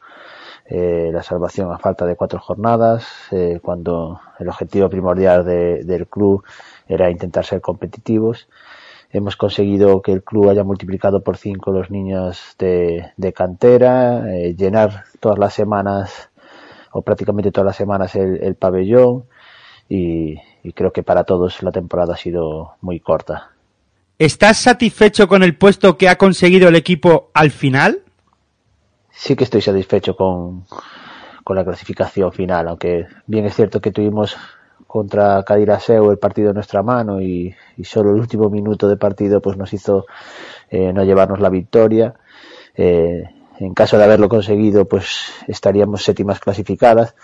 [0.66, 6.06] eh, la salvación a falta de cuatro jornadas, eh, cuando el objetivo primordial de- del
[6.06, 6.44] club
[6.86, 8.48] era intentar ser competitivos.
[9.10, 15.04] Hemos conseguido que el club haya multiplicado por cinco los niños de, cantera, eh, llenar
[15.20, 16.30] todas las semanas
[16.92, 19.24] o prácticamente todas las semanas el, el pabellón
[19.88, 23.50] y, y creo que para todos la temporada ha sido muy corta.
[24.18, 28.02] ¿Estás satisfecho con el puesto que ha conseguido el equipo al final?
[29.10, 30.64] Sí que estoy satisfecho con,
[31.42, 34.36] con la clasificación final, aunque bien es cierto que tuvimos
[34.86, 39.40] contra Cadiraseu el partido en nuestra mano y, y solo el último minuto de partido
[39.40, 40.04] pues nos hizo
[40.70, 42.14] eh, no llevarnos la victoria.
[42.76, 43.24] Eh,
[43.64, 47.14] en caso de haberlo conseguido pues estaríamos séptimas clasificadas,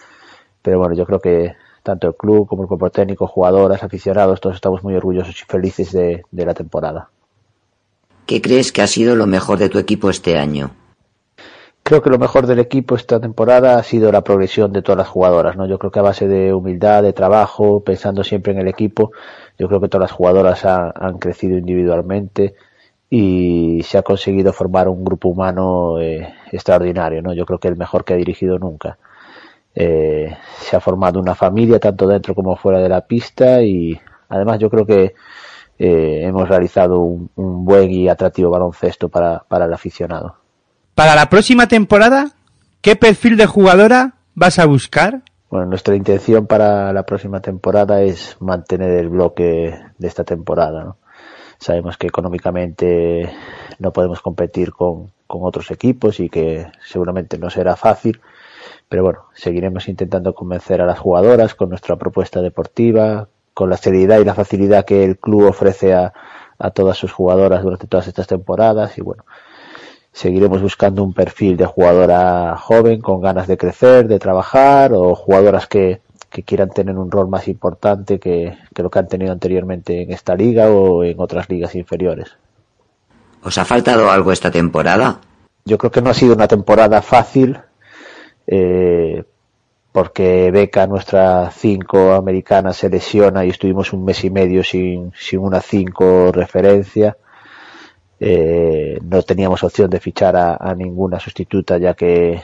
[0.62, 4.56] pero bueno, yo creo que tanto el club como el cuerpo técnico, jugadoras, aficionados, todos
[4.56, 7.10] estamos muy orgullosos y felices de, de la temporada.
[8.26, 10.70] ¿Qué crees que ha sido lo mejor de tu equipo este año?
[11.82, 15.08] Creo que lo mejor del equipo esta temporada ha sido la progresión de todas las
[15.08, 15.66] jugadoras, ¿no?
[15.66, 19.12] Yo creo que a base de humildad, de trabajo, pensando siempre en el equipo,
[19.58, 22.54] yo creo que todas las jugadoras han, han crecido individualmente
[23.10, 27.32] y se ha conseguido formar un grupo humano eh, extraordinario, ¿no?
[27.32, 28.98] Yo creo que el mejor que ha dirigido nunca.
[29.74, 33.98] Eh, se ha formado una familia tanto dentro como fuera de la pista y
[34.28, 35.14] además yo creo que
[35.78, 40.34] eh, hemos realizado un, un buen y atractivo baloncesto para, para el aficionado.
[40.94, 42.32] Para la próxima temporada,
[42.80, 45.22] ¿qué perfil de jugadora vas a buscar?
[45.48, 50.84] Bueno, nuestra intención para la próxima temporada es mantener el bloque de esta temporada.
[50.84, 50.96] ¿no?
[51.58, 53.30] Sabemos que económicamente
[53.78, 58.20] no podemos competir con, con otros equipos y que seguramente no será fácil,
[58.88, 64.20] pero bueno, seguiremos intentando convencer a las jugadoras con nuestra propuesta deportiva, con la seriedad
[64.20, 66.12] y la facilidad que el club ofrece a,
[66.58, 69.24] a todas sus jugadoras durante todas estas temporadas y bueno,
[70.12, 75.66] seguiremos buscando un perfil de jugadora joven con ganas de crecer, de trabajar o jugadoras
[75.66, 80.02] que, que quieran tener un rol más importante que, que lo que han tenido anteriormente
[80.02, 82.36] en esta liga o en otras ligas inferiores.
[83.42, 85.20] ¿Os ha faltado algo esta temporada?
[85.64, 87.58] Yo creo que no ha sido una temporada fácil
[88.46, 89.22] eh,
[89.92, 95.40] porque Beca, nuestra 5 americana, se lesiona y estuvimos un mes y medio sin, sin
[95.40, 97.16] una 5 referencia.
[98.20, 102.42] Eh, no teníamos opción de fichar a, a ninguna sustituta ya que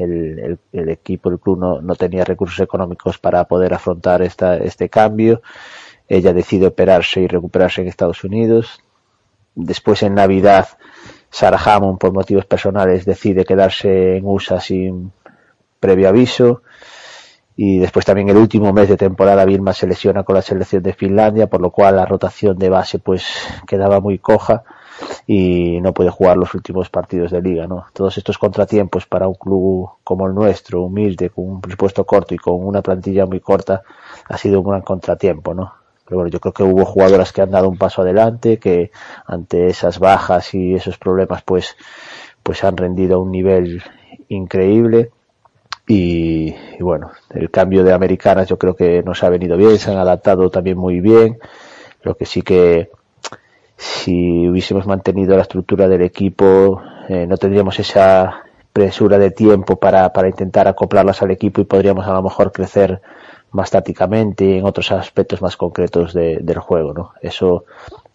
[0.00, 0.58] el,
[0.88, 5.42] equipo, el club no, no, tenía recursos económicos para poder afrontar esta, este cambio.
[6.08, 8.82] Ella decide operarse y recuperarse en Estados Unidos.
[9.54, 10.68] Después en Navidad,
[11.30, 15.12] Sarah Hammond, por motivos personales, decide quedarse en USA sin
[15.78, 16.62] previo aviso.
[17.56, 20.94] Y después también el último mes de temporada Vilma se lesiona con la selección de
[20.94, 23.24] Finlandia, por lo cual la rotación de base pues
[23.66, 24.64] quedaba muy coja
[25.26, 27.86] y no puede jugar los últimos partidos de liga, ¿no?
[27.92, 32.38] Todos estos contratiempos para un club como el nuestro, humilde, con un presupuesto corto y
[32.38, 33.82] con una plantilla muy corta,
[34.28, 35.74] ha sido un gran contratiempo, ¿no?
[36.04, 38.90] Pero bueno, yo creo que hubo jugadoras que han dado un paso adelante, que
[39.26, 41.76] ante esas bajas y esos problemas, pues,
[42.42, 43.82] pues han rendido a un nivel
[44.28, 45.10] increíble.
[45.86, 49.92] Y, y, bueno, el cambio de americanas yo creo que nos ha venido bien, se
[49.92, 51.38] han adaptado también muy bien.
[52.02, 52.90] Lo que sí que
[53.80, 58.42] si hubiésemos mantenido la estructura del equipo, eh, no tendríamos esa
[58.74, 63.00] presura de tiempo para, para intentar acoplarlas al equipo y podríamos a lo mejor crecer
[63.52, 67.12] más tácticamente en otros aspectos más concretos de, del juego, ¿no?
[67.22, 67.64] Eso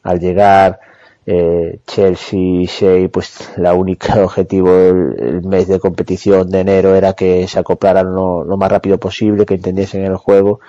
[0.04, 0.80] al llegar
[1.26, 7.14] eh, Chelsea Shea, pues la única objetivo el, el, mes de competición de enero era
[7.14, 10.60] que se acoplaran lo, lo, más rápido posible, que entendiesen el juego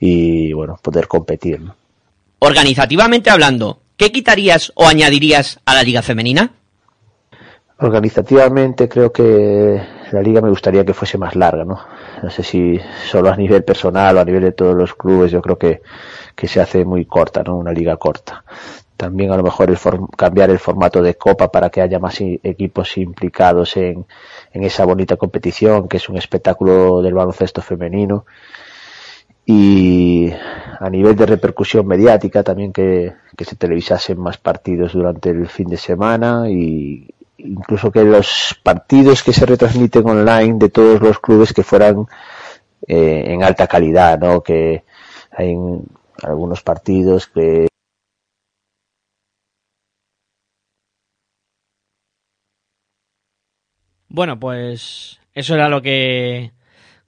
[0.00, 1.60] y bueno, poder competir.
[2.38, 6.52] Organizativamente hablando, ¿qué quitarías o añadirías a la liga femenina?
[7.78, 11.78] Organizativamente creo que la liga me gustaría que fuese más larga, ¿no?
[12.22, 15.42] No sé si solo a nivel personal o a nivel de todos los clubes, yo
[15.42, 15.82] creo que,
[16.34, 17.56] que se hace muy corta, ¿no?
[17.56, 18.44] Una liga corta.
[18.96, 19.78] También a lo mejor el
[20.16, 24.06] cambiar el formato de copa para que haya más equipos implicados en,
[24.52, 28.24] en esa bonita competición, que es un espectáculo del baloncesto femenino.
[29.44, 30.30] Y
[30.80, 35.68] a nivel de repercusión mediática también que, que se televisasen más partidos durante el fin
[35.68, 37.08] de semana y,
[37.38, 42.06] incluso que los partidos que se retransmiten online de todos los clubes que fueran
[42.86, 44.42] eh, en alta calidad, ¿no?
[44.42, 44.84] Que
[45.32, 45.56] hay
[46.22, 47.68] algunos partidos que
[54.08, 56.52] Bueno, pues eso era lo que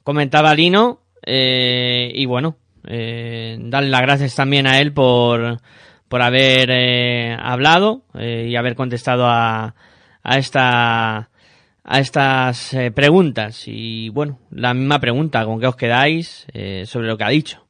[0.03, 2.57] comentaba Lino eh, y bueno,
[2.87, 5.59] eh, darle las gracias también a él por,
[6.09, 9.75] por haber eh, hablado y haber contestado a,
[10.23, 11.31] a esta
[11.91, 13.65] a estas eh, preguntas.
[13.67, 17.67] Y bueno la misma pregunta con qué os quedáis eh, sobre lo que ha dicho.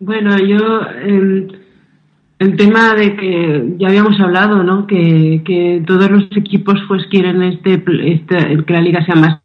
[0.00, 1.46] Bueno yo eh,
[2.40, 7.40] el tema de que ya habíamos hablado no que, que todos los equipos pues quieren
[7.42, 9.40] este, este que la liga sea más.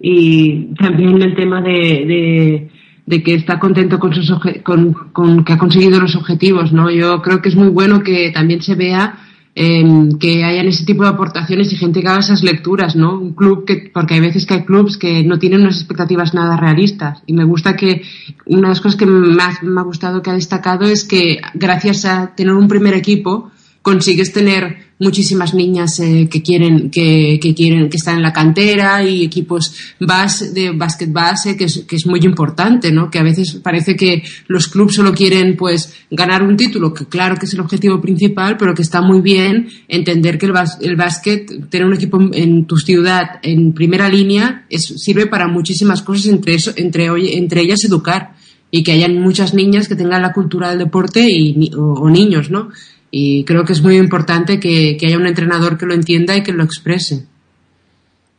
[0.00, 2.70] Y también el tema de
[3.06, 4.32] de que está contento con, sus
[4.62, 6.90] con, con, que ha conseguido los objetivos, ¿no?
[6.90, 9.18] Yo creo que es muy bueno que también se vea
[9.56, 13.20] eh, que hayan ese tipo de aportaciones y gente que haga esas lecturas, ¿no?
[13.20, 16.56] Un club que, porque hay veces que hay clubs que no tienen unas expectativas nada
[16.56, 17.22] realistas.
[17.26, 18.02] Y me gusta que,
[18.46, 22.04] una de las cosas que más me ha gustado que ha destacado es que gracias
[22.04, 23.52] a tener un primer equipo,
[23.84, 29.04] consigues tener muchísimas niñas eh, que quieren que, que, quieren que están en la cantera
[29.04, 33.22] y equipos base, de básquet base que es, que es muy importante no que a
[33.22, 37.52] veces parece que los clubes solo quieren pues ganar un título que claro que es
[37.52, 41.86] el objetivo principal pero que está muy bien entender que el, bas, el básquet tener
[41.86, 46.72] un equipo en tu ciudad en primera línea es, sirve para muchísimas cosas entre eso
[46.76, 48.34] entre entre ellas educar
[48.70, 52.50] y que hayan muchas niñas que tengan la cultura del deporte y, o, o niños
[52.50, 52.70] no
[53.16, 56.42] y creo que es muy importante que, que, haya un entrenador que lo entienda y
[56.42, 57.24] que lo exprese.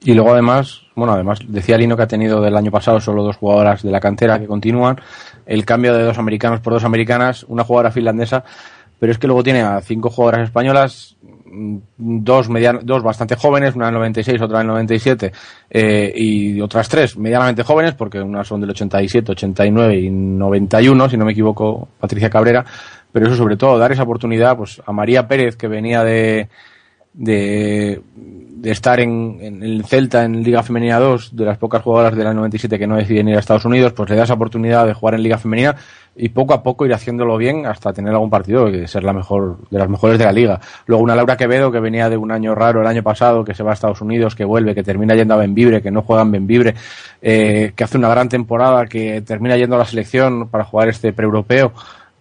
[0.03, 3.37] Y luego además, bueno, además decía Lino que ha tenido del año pasado solo dos
[3.37, 4.99] jugadoras de la cantera que continúan,
[5.45, 8.43] el cambio de dos americanos por dos americanas, una jugadora finlandesa,
[8.99, 11.15] pero es que luego tiene a cinco jugadoras españolas,
[11.97, 15.31] dos, median, dos bastante jóvenes, una del 96, otra del 97,
[15.69, 21.15] eh, y otras tres medianamente jóvenes, porque unas son del 87, 89 y 91, si
[21.15, 22.65] no me equivoco, Patricia Cabrera,
[23.15, 26.49] pero eso sobre todo, dar esa oportunidad pues, a María Pérez, que venía de,
[27.13, 32.17] de, de estar en, en el Celta en Liga Femenina 2, de las pocas jugadoras
[32.17, 34.85] de la 97 que no deciden ir a Estados Unidos, pues le da esa oportunidad
[34.85, 35.77] de jugar en Liga Femenina
[36.13, 39.59] y poco a poco ir haciéndolo bien hasta tener algún partido y ser la mejor
[39.69, 40.59] de las mejores de la liga.
[40.85, 43.63] Luego una Laura Quevedo que venía de un año raro el año pasado, que se
[43.63, 46.31] va a Estados Unidos, que vuelve, que termina yendo a Benvibre, que no juega en
[46.31, 46.75] Benvibre,
[47.21, 51.13] eh, que hace una gran temporada, que termina yendo a la selección para jugar este
[51.13, 51.71] pre-europeo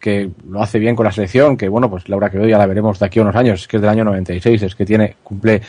[0.05, 2.99] que lo hace bien con la selección, que bueno, pues Laura Quevedo ya la veremos
[2.99, 5.63] de aquí a unos años, que es del año 96, es que tiene, cumple,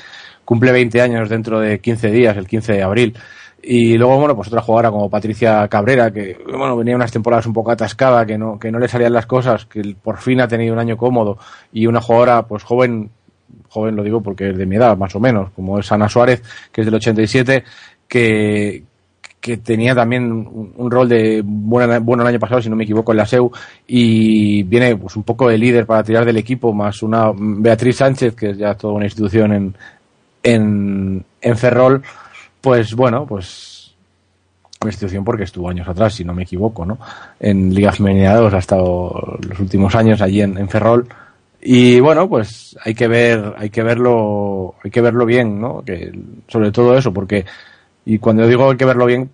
[0.43, 3.17] cumple 20 años dentro de 15 días, el 15 de abril.
[3.63, 7.53] Y luego, bueno, pues otra jugadora como Patricia Cabrera, que, bueno, venía unas temporadas un
[7.53, 10.73] poco atascada, que no, que no le salían las cosas, que por fin ha tenido
[10.73, 11.37] un año cómodo,
[11.71, 13.11] y una jugadora, pues joven,
[13.69, 16.43] joven lo digo porque es de mi edad, más o menos, como es Ana Suárez,
[16.73, 17.63] que es del 87,
[18.05, 18.83] que,
[19.45, 23.11] que tenía también un, rol de bueno, bueno el año pasado, si no me equivoco,
[23.11, 23.51] en la SEU,
[23.85, 28.33] y viene pues un poco de líder para tirar del equipo, más una Beatriz Sánchez,
[28.33, 29.75] que es ya toda una institución en,
[30.41, 32.01] en, en Ferrol,
[32.59, 33.93] pues bueno, pues
[34.81, 36.97] una institución porque estuvo años atrás, si no me equivoco, ¿no?
[37.39, 41.07] En Liga Femenina 2 ha estado los últimos años allí en, en Ferrol.
[41.61, 45.83] Y bueno, pues hay que ver, hay que verlo, hay que verlo bien, ¿no?
[45.85, 46.11] Que,
[46.47, 47.45] sobre todo eso, porque,
[48.05, 49.29] y cuando digo hay que verlo bien,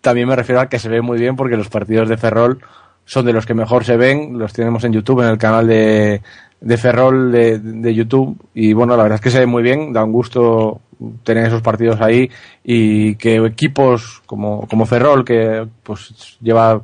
[0.00, 2.60] también me refiero a que se ve muy bien porque los partidos de Ferrol
[3.04, 6.20] son de los que mejor se ven, los tenemos en YouTube, en el canal de,
[6.60, 9.92] de Ferrol de, de YouTube, y bueno, la verdad es que se ve muy bien,
[9.92, 10.80] da un gusto
[11.22, 12.30] tener esos partidos ahí
[12.64, 16.80] y que equipos como, como Ferrol, que pues lleva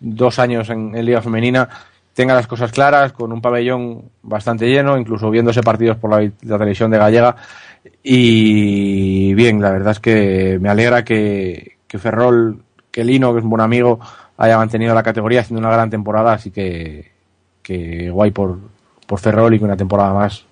[0.00, 1.68] dos años en, en Liga Femenina,
[2.14, 6.58] tenga las cosas claras, con un pabellón bastante lleno, incluso viéndose partidos por la, la
[6.58, 7.36] televisión de Gallega.
[8.02, 12.58] Y bien, la verdad es que me alegra que, que Ferrol,
[12.90, 14.00] que Lino, que es un buen amigo,
[14.36, 17.12] haya mantenido la categoría haciendo una gran temporada, así que,
[17.62, 18.58] que guay por,
[19.06, 20.44] por Ferrol y que una temporada más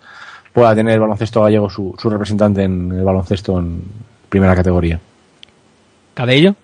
[0.53, 3.83] pueda tener el baloncesto gallego su, su representante en el baloncesto en
[4.29, 5.01] primera categoría.
[6.15, 6.55] ¿Cabello?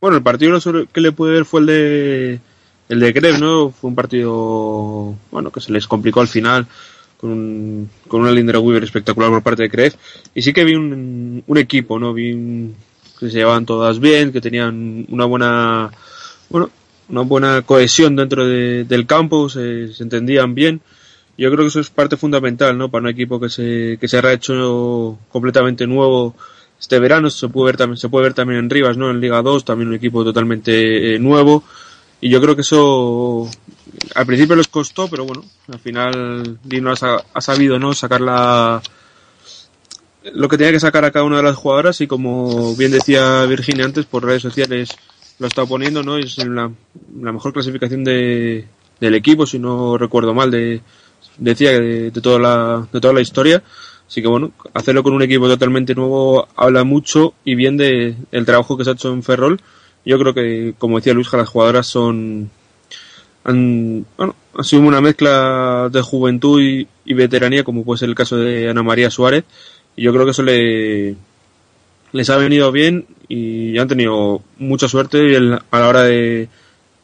[0.00, 0.58] Bueno, el partido
[0.92, 2.40] que le pude ver fue el de
[2.88, 3.70] el de Greb, ¿no?
[3.70, 6.66] Fue un partido bueno que se les complicó al final
[7.24, 9.94] con, un, con una Lindra Weaver espectacular por parte de Greb
[10.34, 12.12] y sí que vi un, un equipo, ¿no?
[12.12, 12.74] Vi un,
[13.18, 15.90] que se llevaban todas bien, que tenían una buena
[16.50, 16.68] bueno,
[17.08, 20.82] una buena cohesión dentro de, del campo, se, se, entendían bien.
[21.38, 22.90] Yo creo que eso es parte fundamental, ¿no?
[22.90, 26.36] Para un equipo que se, que se ha hecho completamente nuevo
[26.78, 29.10] este verano, se puede ver también, se puede ver también en Rivas, ¿no?
[29.10, 31.64] En Liga 2, también un equipo totalmente eh, nuevo.
[32.20, 33.48] Y yo creo que eso
[34.14, 37.94] al principio les costó, pero bueno, al final Dino ha, ha sabido, ¿no?
[37.94, 38.82] Sacar la,
[40.32, 43.44] lo que tenía que sacar a cada una de las jugadoras y como bien decía
[43.46, 44.90] Virginia antes por redes sociales
[45.38, 46.16] lo está poniendo, ¿no?
[46.16, 46.70] Es la,
[47.20, 48.66] la mejor clasificación de,
[49.00, 50.80] del equipo, si no recuerdo mal, de,
[51.38, 53.62] decía de, de, toda la, de toda la historia.
[54.06, 58.44] Así que bueno, hacerlo con un equipo totalmente nuevo habla mucho y bien de el
[58.44, 59.60] trabajo que se ha hecho en Ferrol.
[60.04, 62.50] Yo creo que, como decía Luis, las jugadoras son,
[63.44, 68.36] han, bueno, ha sido una mezcla de juventud y, veteranía, como puede ser el caso
[68.36, 69.44] de Ana María Suárez.
[69.96, 71.14] Y yo creo que eso le,
[72.12, 76.48] les ha venido bien y han tenido mucha suerte a la hora de,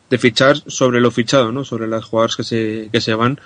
[0.09, 1.65] de fichar sobre lo fichado, ¿no?
[1.65, 3.39] Sobre las jugadoras que se, que se van.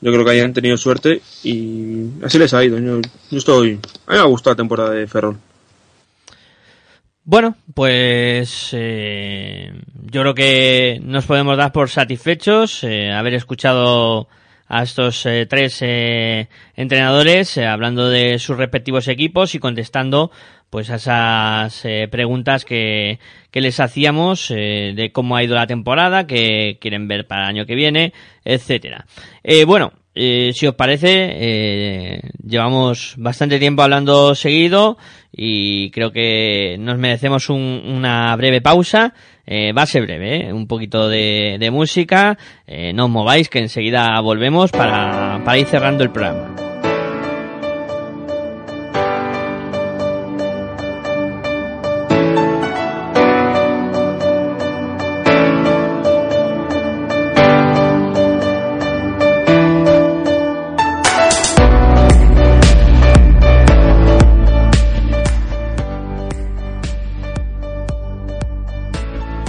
[0.00, 2.78] Yo creo que hayan tenido suerte y así les ha ido.
[2.78, 3.00] Yo,
[3.30, 3.80] yo estoy.
[4.06, 5.38] A mí me ha gustado la temporada de Ferrol.
[7.26, 9.72] Bueno, pues eh,
[10.10, 14.28] yo creo que nos podemos dar por satisfechos eh, haber escuchado
[14.68, 20.30] a estos eh, tres eh, entrenadores eh, hablando de sus respectivos equipos y contestando
[20.68, 23.20] pues a esas eh, preguntas que,
[23.50, 27.66] que, les hacíamos de cómo ha ido la temporada, que quieren ver para el año
[27.66, 28.12] que viene,
[28.44, 29.06] etcétera.
[30.14, 34.96] Eh, si os parece, llevamos bastante tiempo hablando seguido
[35.32, 39.14] y creo que nos merecemos un, una breve pausa.
[39.48, 42.38] va a ser breve, un poquito de, de música.
[42.94, 46.73] no os mováis, que enseguida volvemos para, para ir cerrando el programa.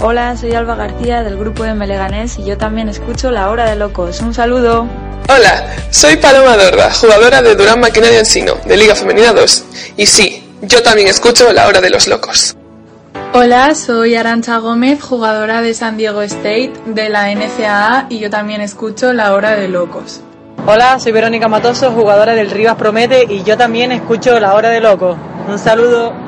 [0.02, 3.76] Hola, soy Alba García del grupo de Meleganés y yo también escucho La Hora de
[3.76, 4.20] Locos.
[4.20, 4.86] Un saludo.
[5.28, 9.64] Hola, soy Paloma Dorda, jugadora de Durán Maquinaria Ensino, de Liga Femenina 2.
[9.96, 12.56] Y sí, yo también escucho La Hora de los Locos.
[13.32, 18.60] Hola, soy Arancha Gómez, jugadora de San Diego State de la NCAA y yo también
[18.60, 20.20] escucho La Hora de Locos.
[20.66, 24.80] Hola, soy Verónica Matoso, jugadora del Rivas Promete y yo también escucho La Hora de
[24.80, 25.16] Locos.
[25.48, 26.25] Un saludo.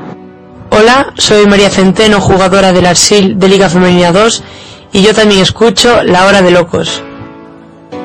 [0.80, 4.44] Hola, soy María Centeno, jugadora del Arsil de Liga Femenina 2
[4.92, 7.02] y yo también escucho La Hora de Locos.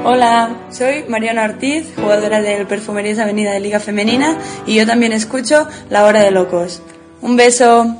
[0.03, 5.67] Hola, soy Mariana Ortiz, jugadora del Perfumerías Avenida de Liga Femenina y yo también escucho
[5.91, 6.81] La Hora de Locos.
[7.21, 7.95] Un beso.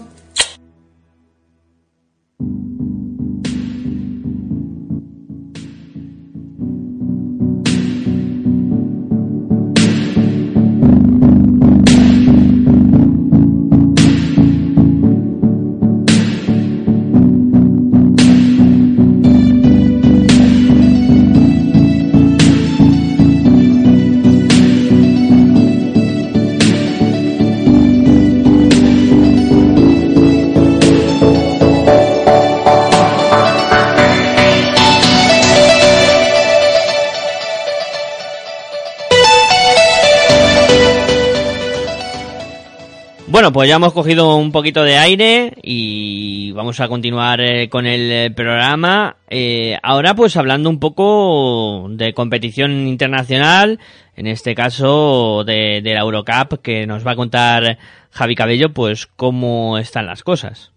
[43.34, 47.88] Bueno, pues ya hemos cogido un poquito de aire y vamos a continuar eh, con
[47.88, 49.16] el eh, programa.
[49.28, 53.80] Eh, ahora pues hablando un poco de competición internacional,
[54.16, 57.80] en este caso de, la Eurocup, que nos va a contar
[58.12, 60.72] Javi Cabello pues cómo están las cosas.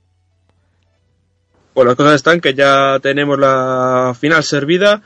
[1.75, 5.03] Pues las cosas están que ya tenemos la final servida.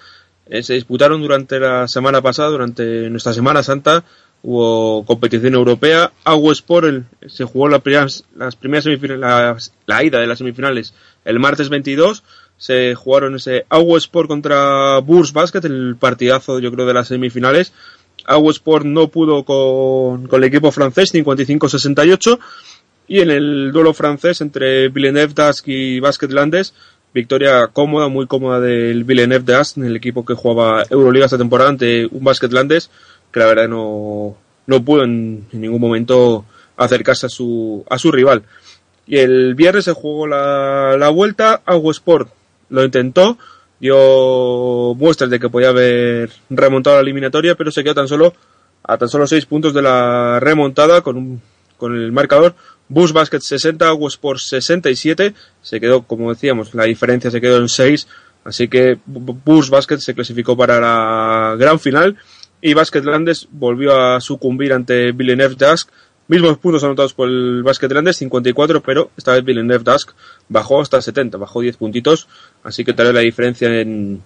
[0.63, 4.05] Se disputaron durante la semana pasada, durante nuestra Semana Santa,
[4.43, 6.13] hubo competición europea.
[6.25, 7.83] Aguesport el, se jugó la
[8.37, 10.95] las primeras semifinales, la, ida de las semifinales
[11.25, 12.23] el martes 22.
[12.57, 17.73] Se jugaron ese Aguesport contra Burs Basket, el partidazo yo creo de las semifinales.
[18.27, 22.39] Aguesport no pudo con, con el equipo francés, 55-68.
[23.09, 26.75] Y en el duelo francés entre Villeneuve Dask y Basket Landes,
[27.13, 32.07] victoria cómoda, muy cómoda del Villeneuve Dask, el equipo que jugaba Euroliga esta temporada ante
[32.07, 32.91] un Basket Landes,
[33.33, 34.37] que la verdad no,
[34.67, 36.45] no pudo en, ningún momento
[36.77, 38.43] acercarse a su, a su rival.
[39.07, 42.29] Y el viernes se jugó la, la vuelta, Sport
[42.71, 43.37] lo intentó,
[43.81, 48.33] dio muestras de que podía haber remontado la eliminatoria, pero se quedó tan solo
[48.83, 51.43] a tan solo 6 puntos de la remontada con, un-
[51.77, 52.55] con el marcador
[52.89, 55.35] Bus Basket 60, Sport 67.
[55.63, 58.09] Se quedó, como decíamos, la diferencia se quedó en 6.
[58.45, 62.17] Así que Bu- Bus Basket se clasificó para la gran final.
[62.61, 65.91] Y Basket Landes volvió a sucumbir ante Villeneuve Dask.
[66.29, 70.13] Mismos puntos anotados por el Basket Landes, 54, pero esta vez Villeneuve Dask
[70.49, 72.29] bajó hasta 70, bajó 10 puntitos.
[72.63, 74.23] Así que tal vez la diferencia en,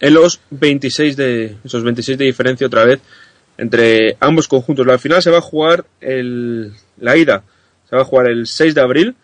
[0.00, 3.00] en los 26 de, esos 26 de diferencia otra vez
[3.56, 4.86] entre ambos conjuntos.
[4.86, 7.44] La final se va a jugar el, la ida
[7.88, 9.14] se va a jugar el 6 de abril,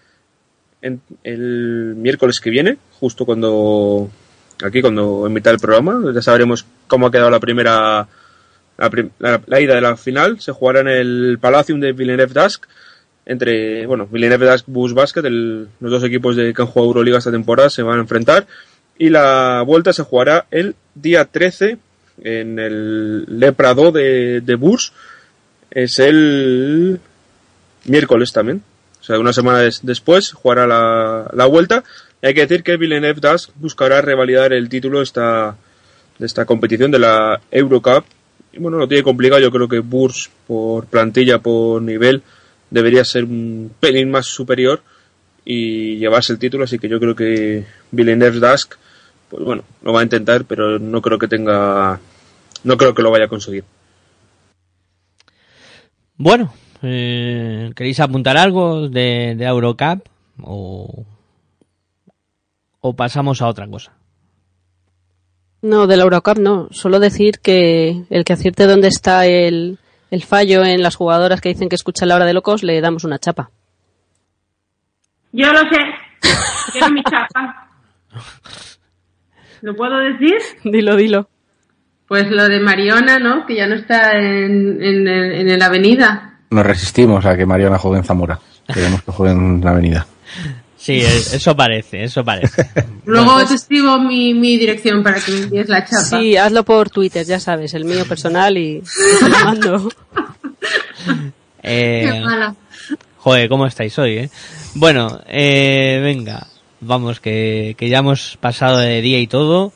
[0.82, 4.10] en, el miércoles que viene, justo cuando
[4.62, 8.06] aquí cuando emita el programa, ya sabremos cómo ha quedado la primera
[9.18, 10.40] la, ida de la final.
[10.40, 12.64] Se jugará en el Palacium de Villeneuve Dask
[13.26, 17.18] entre bueno Villeneuve Dask Bus Basket, el- los dos equipos de que han jugado Euroliga
[17.18, 18.46] esta temporada se van a enfrentar
[18.98, 21.78] y la vuelta se jugará el día 13
[22.22, 24.92] en el Le Prado de, de Burs.
[25.70, 27.00] Es el
[27.84, 28.62] miércoles también.
[29.00, 31.82] O sea, una semana des- después jugará la, la vuelta.
[32.22, 35.56] Hay que decir que Villeneuve Dask buscará revalidar el título esta,
[36.18, 38.04] de esta competición de la Eurocup.
[38.58, 39.40] Bueno, lo tiene complicado.
[39.40, 42.22] Yo creo que Burs, por plantilla, por nivel,
[42.70, 44.82] debería ser un pelín más superior
[45.44, 46.64] y llevarse el título.
[46.64, 48.74] Así que yo creo que Villeneuve Dask,
[49.28, 52.00] pues bueno, lo va a intentar, pero no creo que tenga,
[52.64, 53.64] no creo que lo vaya a conseguir.
[56.16, 56.52] Bueno,
[56.82, 60.06] eh, ¿queréis apuntar algo de, de Eurocup
[60.42, 61.06] o,
[62.80, 63.92] o pasamos a otra cosa?
[65.62, 66.68] No, de la Eurocup no.
[66.70, 69.78] Solo decir que el que acierte dónde está el,
[70.10, 73.04] el fallo en las jugadoras que dicen que escuchan la hora de locos, le damos
[73.04, 73.50] una chapa.
[75.32, 75.78] Yo lo sé.
[76.72, 77.68] Quiero mi chapa.
[79.62, 80.36] ¿Lo puedo decir?
[80.64, 81.28] Dilo, dilo.
[82.08, 83.46] Pues lo de Mariona, ¿no?
[83.46, 86.38] Que ya no está en, en, el- en la avenida.
[86.50, 88.40] Nos resistimos a que Mariana juegue en Zamora.
[88.72, 90.06] Queremos que juegue en la avenida.
[90.82, 92.66] Sí, es- eso parece, eso parece.
[93.04, 96.02] Luego te escribo mi, mi dirección para que me envíes la chapa.
[96.04, 98.82] Sí, hazlo por Twitter, ya sabes, el mío personal y
[99.20, 99.88] te lo mando.
[101.62, 102.54] Eh, Qué mala.
[103.18, 104.30] joder, ¿cómo estáis hoy, eh?
[104.74, 106.46] Bueno, eh, venga.
[106.80, 109.72] Vamos, que, que ya hemos pasado de día y todo.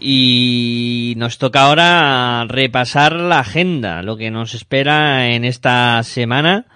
[0.00, 6.66] Y nos toca ahora repasar la agenda, lo que nos espera en esta semana.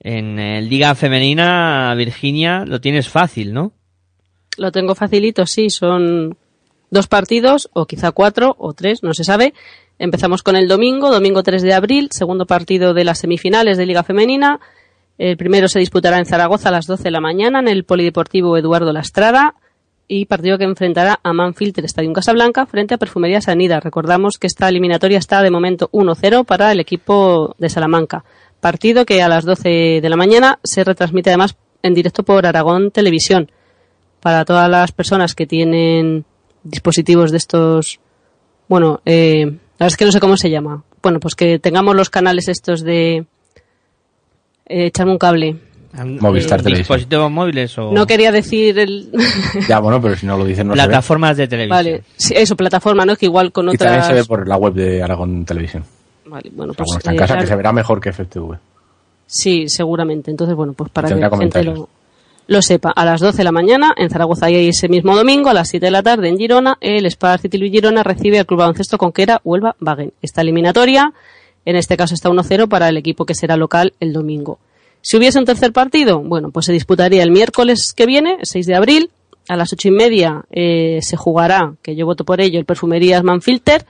[0.00, 3.72] En el Liga Femenina, Virginia, lo tienes fácil, ¿no?
[4.56, 6.36] Lo tengo facilito, sí, son
[6.90, 9.54] dos partidos, o quizá cuatro, o tres, no se sabe.
[9.98, 14.04] Empezamos con el domingo, domingo 3 de abril, segundo partido de las semifinales de Liga
[14.04, 14.60] Femenina.
[15.18, 18.56] El primero se disputará en Zaragoza a las 12 de la mañana en el Polideportivo
[18.56, 19.56] Eduardo Lastrada
[20.06, 23.80] y partido que enfrentará a Manfield del Estadio Casablanca frente a Perfumería Sanida.
[23.80, 28.24] Recordamos que esta eliminatoria está de momento 1-0 para el equipo de Salamanca.
[28.60, 32.90] Partido que a las 12 de la mañana se retransmite además en directo por Aragón
[32.90, 33.50] Televisión.
[34.20, 36.24] Para todas las personas que tienen
[36.64, 38.00] dispositivos de estos,
[38.68, 40.82] bueno, eh, la verdad es que no sé cómo se llama.
[41.02, 43.18] Bueno, pues que tengamos los canales estos de
[44.66, 45.56] eh, echarme un cable.
[46.20, 46.96] Movistar Eh, Televisión.
[46.98, 49.10] ¿Dispositivos móviles o No quería decir el
[49.68, 50.86] Ya, bueno, pero si no lo dicen no se ve.
[50.88, 51.76] plataformas de televisión?
[51.76, 53.16] Vale, sí, eso, plataforma, ¿no?
[53.16, 54.28] Que igual con Y también se ve otras...
[54.28, 55.84] por la web de Aragón Televisión.
[56.28, 57.40] Vale, bueno, Pues, pues, está en eh, casa, claro.
[57.42, 58.58] que se verá mejor que FTV.
[59.26, 60.30] Sí, seguramente.
[60.30, 61.88] Entonces, bueno, pues para que la gente lo,
[62.46, 62.90] lo sepa.
[62.90, 65.86] A las 12 de la mañana en Zaragoza y ese mismo domingo, a las 7
[65.86, 69.40] de la tarde en Girona, el Spa City Luis Girona recibe al Club Baloncesto Conquera
[69.44, 70.12] Huelva Wagen.
[70.22, 71.12] Esta eliminatoria,
[71.64, 74.58] en este caso está 1-0 para el equipo que será local el domingo.
[75.02, 78.66] Si hubiese un tercer partido, bueno, pues se disputaría el miércoles que viene, el 6
[78.66, 79.10] de abril,
[79.48, 83.22] a las ocho y media eh, se jugará, que yo voto por ello, el Perfumerías
[83.22, 83.86] Manfilter,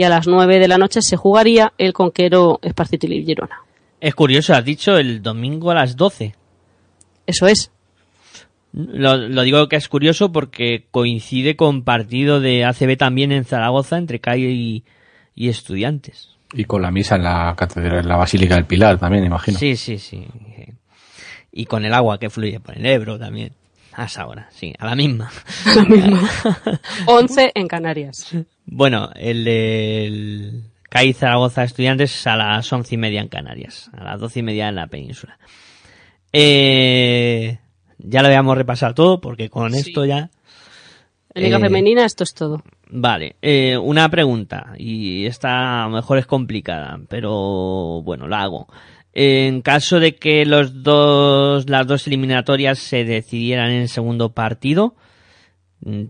[0.00, 3.60] y a las 9 de la noche se jugaría el Conquero Esparcito y Girona.
[4.00, 6.34] Es curioso, has dicho el domingo a las 12.
[7.26, 7.70] Eso es.
[8.72, 13.98] Lo, lo digo que es curioso porque coincide con partido de ACB también en Zaragoza
[13.98, 14.84] entre CAI y,
[15.34, 16.30] y estudiantes.
[16.54, 19.58] Y con la misa en la catedral, en la Basílica del Pilar también, imagino.
[19.58, 20.26] Sí, sí, sí.
[21.52, 23.52] Y con el agua que fluye por el Ebro también.
[23.92, 25.30] A esa hora, sí, a la misma.
[27.06, 28.34] 11 en Canarias.
[28.66, 34.20] Bueno, el del CAI Zaragoza Estudiantes a las once y media en Canarias, a las
[34.20, 35.38] doce y media en la península.
[36.32, 37.58] Eh,
[37.98, 40.30] ya lo habíamos repasado todo porque con esto ya...
[41.34, 42.62] En Liga Eh, Femenina esto es todo.
[42.88, 48.66] Vale, eh, una pregunta, y esta a lo mejor es complicada, pero bueno, la hago.
[49.12, 54.94] En caso de que los dos, las dos eliminatorias se decidieran en el segundo partido,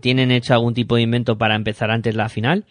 [0.01, 2.65] ¿tienen hecho algún tipo de invento para empezar antes la final?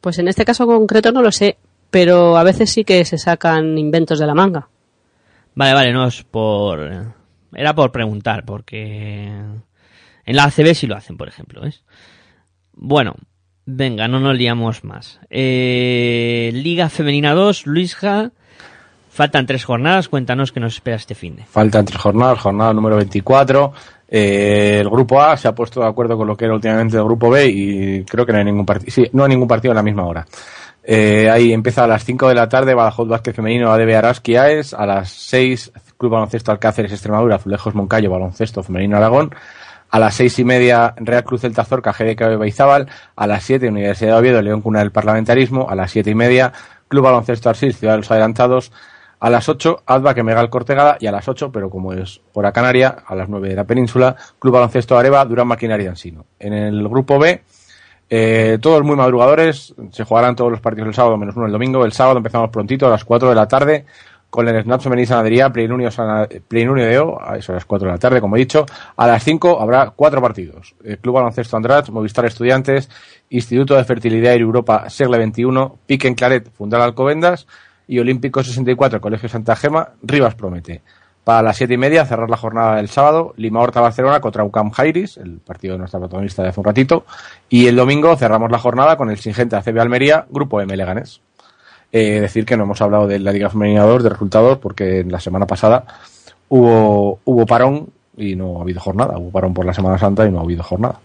[0.00, 1.58] Pues en este caso concreto no lo sé,
[1.90, 4.68] pero a veces sí que se sacan inventos de la manga.
[5.54, 7.14] Vale, vale, no es por...
[7.52, 11.82] Era por preguntar, porque en la ACB sí lo hacen, por ejemplo, ¿ves?
[12.72, 13.16] Bueno,
[13.64, 15.18] venga, no nos liamos más.
[15.30, 18.32] Eh, Liga Femenina 2, Luisja,
[19.18, 21.42] faltan tres jornadas, cuéntanos qué nos espera este fin de.
[21.42, 23.72] Faltan tres jornadas, jornada número 24.
[24.08, 27.02] Eh, el grupo A se ha puesto de acuerdo con lo que era últimamente el
[27.02, 28.92] grupo B y creo que no hay ningún partido.
[28.92, 30.24] Sí, no hay ningún partido a la misma hora.
[30.84, 34.72] Eh, ahí empieza a las 5 de la tarde Badajoz Vázquez Femenino ADB Araski AES,
[34.72, 39.34] a las 6 Club Baloncesto Alcáceres Extremadura, Azulejos Moncayo Baloncesto Femenino Aragón,
[39.90, 44.12] a las seis y media Real Cruz del Tazorca GDK Baizábal, a las 7 Universidad
[44.12, 46.52] de Oviedo León Cuna del Parlamentarismo, a las siete y media
[46.88, 48.72] Club Baloncesto Arsil Ciudad de los Adelantados,
[49.20, 52.52] a las 8 Adva que Megal Cortegada y a las 8, pero como es hora
[52.52, 56.24] canaria, a las 9 de la península, Club Baloncesto Areva, Durán Maquinaria Ansino.
[56.38, 57.42] En el grupo B,
[58.10, 61.84] eh, todos muy madrugadores, se jugarán todos los partidos el sábado menos uno el domingo.
[61.84, 63.84] El sábado empezamos prontito a las 4 de la tarde
[64.30, 65.88] con el Snap Femenil Sanadería, Plenunio,
[66.48, 68.66] Plenunio de O, a eso a las 4 de la tarde, como he dicho.
[68.96, 70.74] A las 5 habrá cuatro partidos.
[70.84, 72.90] El Club Baloncesto Andratx, Movistar Estudiantes,
[73.30, 77.46] Instituto de Fertilidad y Europa, Segle 21, Pique en Claret, Fundal Alcobendas
[77.88, 80.82] y Olímpico 64, Colegio Santa Gema, Rivas Promete.
[81.24, 84.70] Para las siete y media, cerrar la jornada del sábado, Lima Horta Barcelona contra UCAM
[84.70, 87.04] Jairis, el partido de nuestra protagonista de hace un ratito.
[87.48, 91.20] Y el domingo cerramos la jornada con el Singente ACB Almería, Grupo M Leganés.
[91.92, 95.20] Eh, decir que no hemos hablado de la Liga Femenina 2, de resultados, porque la
[95.20, 95.84] semana pasada
[96.48, 99.18] hubo, hubo parón y no ha habido jornada.
[99.18, 100.98] Hubo parón por la Semana Santa y no ha habido jornada.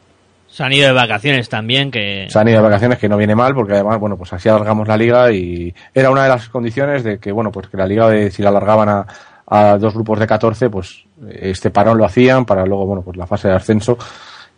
[0.54, 2.28] Se han ido de vacaciones también, que...
[2.30, 4.88] Se han ido de vacaciones, que no viene mal, porque además, bueno, pues así alargamos
[4.88, 8.08] la liga y era una de las condiciones de que, bueno, pues que la liga,
[8.08, 9.08] de, si la alargaban a,
[9.48, 13.26] a dos grupos de 14, pues este parón lo hacían para luego, bueno, pues la
[13.26, 13.98] fase de ascenso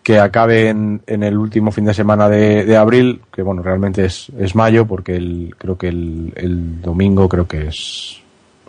[0.03, 4.03] que acabe en, en el último fin de semana de, de abril, que bueno, realmente
[4.03, 8.21] es, es mayo, porque el, creo que el, el domingo creo que es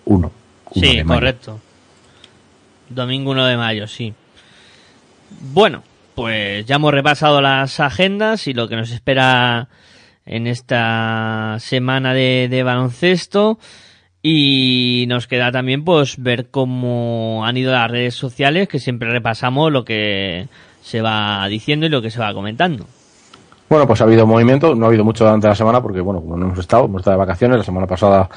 [0.05, 0.31] uno.
[0.73, 1.59] Sí, correcto.
[2.89, 4.15] Domingo 1 de mayo, sí.
[5.53, 5.83] Bueno,
[6.17, 9.69] pues ya hemos repasado las agendas y lo que nos espera
[10.25, 13.59] en esta semana de, baloncesto.
[14.23, 19.71] Y nos queda también pues ver cómo han ido las redes sociales, que siempre repasamos
[19.71, 20.49] lo que
[20.83, 22.87] se va diciendo y lo que se va comentando.
[23.69, 26.37] Bueno, pues ha habido movimiento, no ha habido mucho durante la semana porque, bueno, como
[26.37, 28.29] no hemos estado, hemos estado de vacaciones, la semana pasada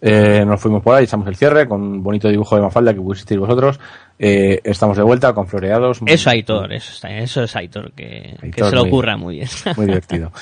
[0.00, 3.00] eh, nos fuimos por ahí, echamos el cierre con un bonito dibujo de Mafalda que
[3.00, 3.80] pusisteis vosotros.
[4.20, 6.00] Eh, estamos de vuelta con floreados.
[6.06, 9.48] Eso Aitor, eso, está- eso es Aitor, que, que se lo ocurra muy bien.
[9.76, 10.32] Muy divertido.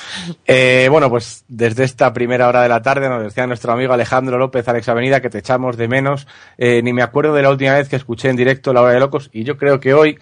[0.46, 4.38] Eh, bueno, pues desde esta primera hora de la tarde nos decía nuestro amigo Alejandro
[4.38, 6.26] López Alex Avenida que te echamos de menos.
[6.56, 9.00] Eh, ni me acuerdo de la última vez que escuché en directo La Hora de
[9.00, 10.18] Locos y yo creo que hoy,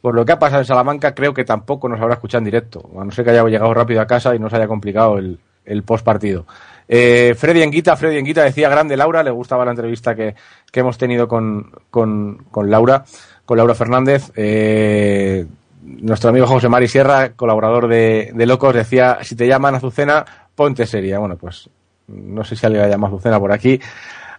[0.00, 2.88] por lo que ha pasado en Salamanca, creo que tampoco nos habrá escuchado en directo.
[2.98, 5.82] A no ser que haya llegado rápido a casa y nos haya complicado el, el
[5.82, 6.46] post partido.
[6.88, 10.34] Eh, Freddy Enguita, Freddy Enguita decía grande Laura, le gustaba la entrevista que,
[10.70, 13.04] que hemos tenido con, con, con Laura,
[13.44, 14.30] con Laura Fernández.
[14.36, 15.46] Eh,
[15.82, 20.24] nuestro amigo José Mari Sierra, colaborador de, de Locos, decía, si te llaman Azucena,
[20.54, 21.18] ponte seria.
[21.18, 21.68] Bueno, pues
[22.08, 23.80] no sé si alguien la llama Azucena por aquí.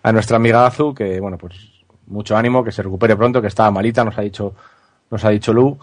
[0.03, 1.55] A nuestra amiga Azu, que bueno, pues
[2.07, 4.53] mucho ánimo, que se recupere pronto, que estaba malita, nos ha dicho,
[5.09, 5.77] nos ha dicho Lu.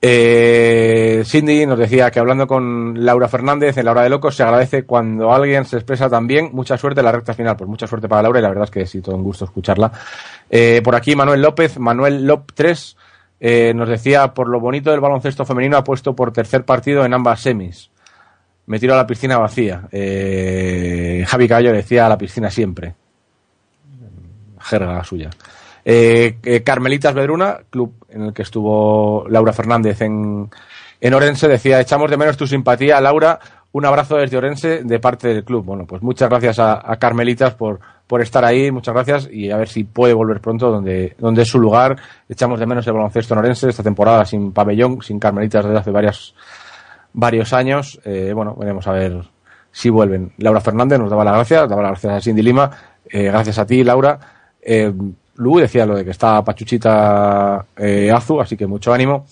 [0.00, 4.44] Eh, Cindy nos decía que hablando con Laura Fernández en la hora de locos se
[4.44, 6.50] agradece cuando alguien se expresa tan bien.
[6.52, 7.56] Mucha suerte en la recta final.
[7.56, 9.90] Pues mucha suerte para Laura y la verdad es que sí, todo un gusto escucharla.
[10.48, 12.96] Eh, por aquí Manuel López, Manuel Lop 3,
[13.40, 17.14] eh, nos decía por lo bonito del baloncesto femenino ha puesto por tercer partido en
[17.14, 17.90] ambas semis.
[18.66, 19.88] Me tiro a la piscina vacía.
[19.90, 22.94] Javi Caballo decía a la piscina siempre.
[24.60, 25.30] Jerga suya.
[25.90, 30.50] Eh, eh, Carmelitas Bedruna, club en el que estuvo Laura Fernández en,
[31.00, 33.40] en Orense, decía, echamos de menos tu simpatía, Laura,
[33.72, 35.64] un abrazo desde Orense de parte del club.
[35.64, 39.66] Bueno, pues muchas gracias a, Carmelitas por, por estar ahí, muchas gracias y a ver
[39.70, 41.96] si puede volver pronto donde, donde es su lugar.
[42.28, 45.90] Echamos de menos el baloncesto en Orense esta temporada sin pabellón, sin Carmelitas desde hace
[45.90, 46.34] varias,
[47.14, 47.98] varios años.
[48.04, 49.22] Eh, bueno, veremos a ver
[49.72, 50.34] si vuelven.
[50.36, 52.70] Laura Fernández nos daba las gracias, daba las gracias a Cindy Lima,
[53.08, 54.18] eh, gracias a ti, Laura.
[54.60, 54.92] Eh,
[55.38, 59.24] Lu decía lo de que está Pachuchita eh, Azu, así que mucho ánimo.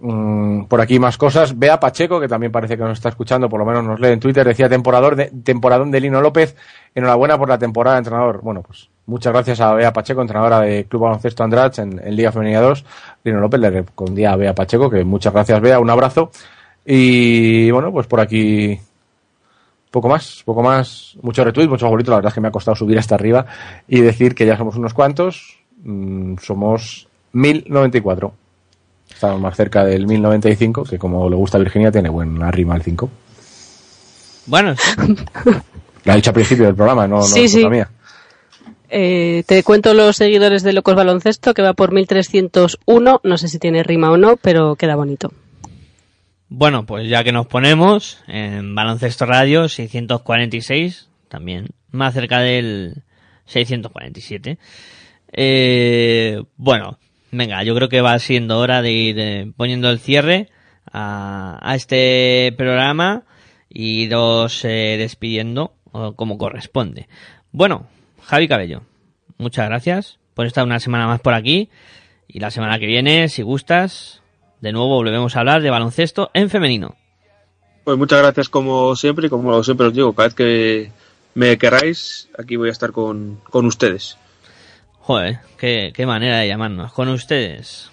[0.00, 1.56] Mm, por aquí más cosas.
[1.58, 4.20] Bea Pacheco, que también parece que nos está escuchando, por lo menos nos lee en
[4.20, 6.56] Twitter, decía temporador de, temporadón de Lino López.
[6.94, 8.40] Enhorabuena por la temporada de entrenador.
[8.42, 12.32] Bueno, pues muchas gracias a Bea Pacheco, entrenadora de Club Baloncesto Andrach en, en Liga
[12.32, 12.84] Femenina 2.
[13.24, 16.30] Lino López le respondía a Bea Pacheco que muchas gracias, Bea, un abrazo.
[16.84, 18.80] Y bueno, pues por aquí
[19.90, 22.74] poco más, poco más, muchos retweets, muchos favoritos, la verdad es que me ha costado
[22.74, 23.46] subir hasta arriba
[23.86, 28.32] y decir que ya somos unos cuantos, mm, somos 1094.
[29.12, 32.82] Estamos más cerca del 1095, que como le gusta a Virginia, tiene buena rima al
[32.82, 33.08] 5.
[34.46, 34.90] Bueno, sí.
[36.04, 37.58] Lo ha dicho al principio del programa, no, no Sí, es sí.
[37.58, 37.90] cosa mía.
[38.90, 43.20] Eh, te cuento los seguidores de Locos Baloncesto, que va por 1301.
[43.22, 45.32] No sé si tiene rima o no, pero queda bonito.
[46.50, 53.02] Bueno, pues ya que nos ponemos en Baloncesto Radio 646, también más cerca del
[53.44, 54.58] 647.
[55.32, 56.98] Eh, bueno,
[57.30, 60.48] venga, yo creo que va siendo hora de ir eh, poniendo el cierre
[60.90, 63.24] a, este programa
[63.68, 65.74] y iros eh, despidiendo
[66.16, 67.08] como corresponde.
[67.52, 67.88] Bueno,
[68.22, 68.82] Javi Cabello,
[69.36, 71.68] muchas gracias por estar una semana más por aquí
[72.26, 74.17] y la semana que viene, si gustas,
[74.60, 76.96] de nuevo volvemos a hablar de baloncesto en femenino.
[77.84, 80.92] Pues muchas gracias como siempre y como siempre os digo, cada vez que
[81.34, 84.18] me queráis, aquí voy a estar con, con ustedes.
[85.00, 86.92] Joder, qué, qué manera de llamarnos.
[86.92, 87.90] Con ustedes.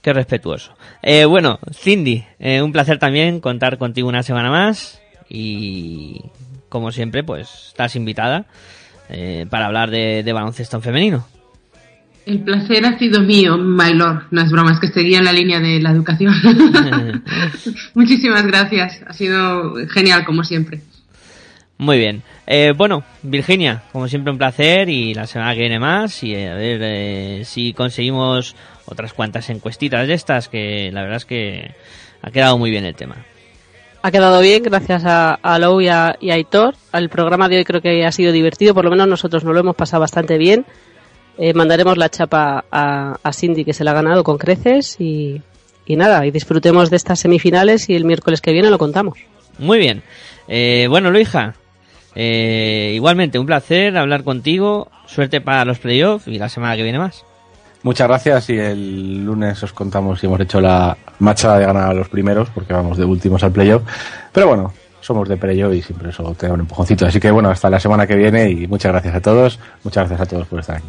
[0.00, 0.72] Qué respetuoso.
[1.02, 5.02] Eh, bueno, Cindy, eh, un placer también contar contigo una semana más.
[5.28, 6.22] Y
[6.70, 8.46] como siempre, pues estás invitada
[9.10, 11.26] eh, para hablar de, de baloncesto en femenino.
[12.26, 14.24] El placer ha sido mío, my lord.
[14.30, 16.34] No es broma, es que seguía en la línea de la educación.
[17.94, 19.00] Muchísimas gracias.
[19.06, 20.80] Ha sido genial, como siempre.
[21.78, 22.22] Muy bien.
[22.46, 26.54] Eh, bueno, Virginia, como siempre un placer y la semana que viene más y a
[26.54, 31.74] ver eh, si conseguimos otras cuantas encuestitas de estas que la verdad es que
[32.20, 33.16] ha quedado muy bien el tema.
[34.02, 36.74] Ha quedado bien, gracias a, a Lou y a, y a Aitor.
[36.92, 39.60] El programa de hoy creo que ha sido divertido, por lo menos nosotros nos lo
[39.60, 40.66] hemos pasado bastante bien.
[41.42, 45.40] Eh, mandaremos la chapa a, a Cindy que se la ha ganado con creces y,
[45.86, 49.18] y nada, y disfrutemos de estas semifinales y el miércoles que viene lo contamos.
[49.58, 50.02] Muy bien.
[50.48, 51.54] Eh, bueno, Luija,
[52.14, 54.90] eh, igualmente un placer hablar contigo.
[55.06, 57.24] Suerte para los playoffs y la semana que viene más.
[57.82, 61.94] Muchas gracias y el lunes os contamos si hemos hecho la marcha de ganar a
[61.94, 63.82] los primeros, porque vamos de últimos al playoff.
[64.30, 67.06] Pero bueno, somos de playoff y siempre eso te da un empujoncito.
[67.06, 69.58] Así que bueno, hasta la semana que viene y muchas gracias a todos.
[69.82, 70.86] Muchas gracias a todos por estar aquí.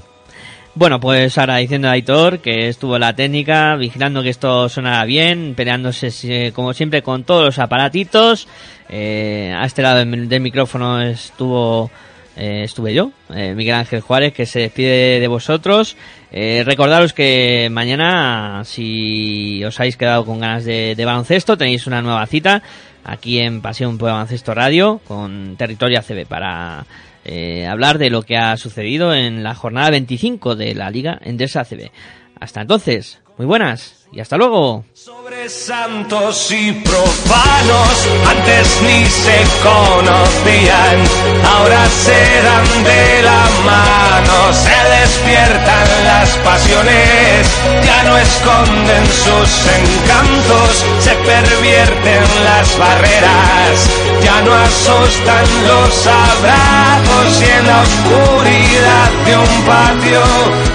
[0.73, 5.53] Bueno, pues ahora diciendo a Aitor que estuvo la técnica, vigilando que esto sonara bien,
[5.53, 8.47] peleándose eh, como siempre con todos los aparatitos.
[8.87, 11.91] Eh, a este lado del, micrófono estuvo
[12.37, 15.97] eh, estuve yo, eh, Miguel Ángel Juárez, que se despide de vosotros.
[16.31, 22.01] Eh, recordaros que mañana, si os habéis quedado con ganas de, de baloncesto, tenéis una
[22.01, 22.63] nueva cita
[23.03, 26.85] aquí en Pasión por Baloncesto Radio con Territorio ACB para
[27.25, 31.61] eh, hablar de lo que ha sucedido en la jornada 25 de la Liga Endesa
[31.61, 31.91] ACB.
[32.39, 34.83] Hasta entonces, muy buenas y hasta luego.
[34.93, 40.99] Sobre santos y profanos, antes ni se conocían,
[41.45, 47.47] ahora se dan de la mano, se despiertan las pasiones,
[47.85, 53.89] ya no esconden sus encantos, se pervierten las barreras,
[54.23, 60.21] ya no asustan los abrazos y en la oscuridad de un patio,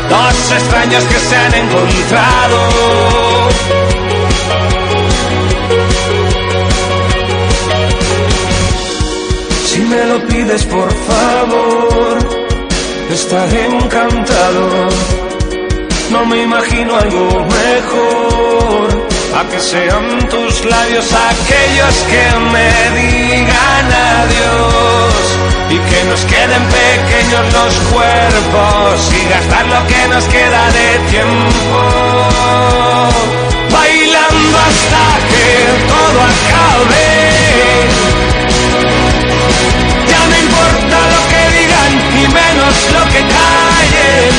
[0.08, 3.25] dos extraños que se han encontrado.
[9.66, 12.18] Si me lo pides por favor,
[13.10, 14.88] estaré encantado.
[16.10, 19.06] No me imagino algo mejor.
[19.38, 23.86] A que sean tus labios aquellos que me digan
[24.20, 25.55] adiós.
[25.68, 31.78] Y que nos queden pequeños los cuerpos y gastar lo que nos queda de tiempo.
[33.70, 35.48] Bailando hasta que
[35.92, 37.08] todo acabe.
[40.08, 44.34] Ya no importa lo que digan y menos lo que callen.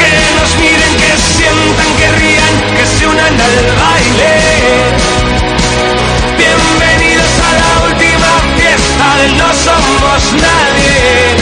[0.00, 5.03] Que nos miren, que sientan, que rían, que se unan al baile.
[9.32, 11.36] No Somos Nadie.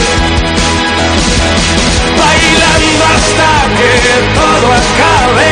[2.17, 5.51] Bailando hasta que todo acabe.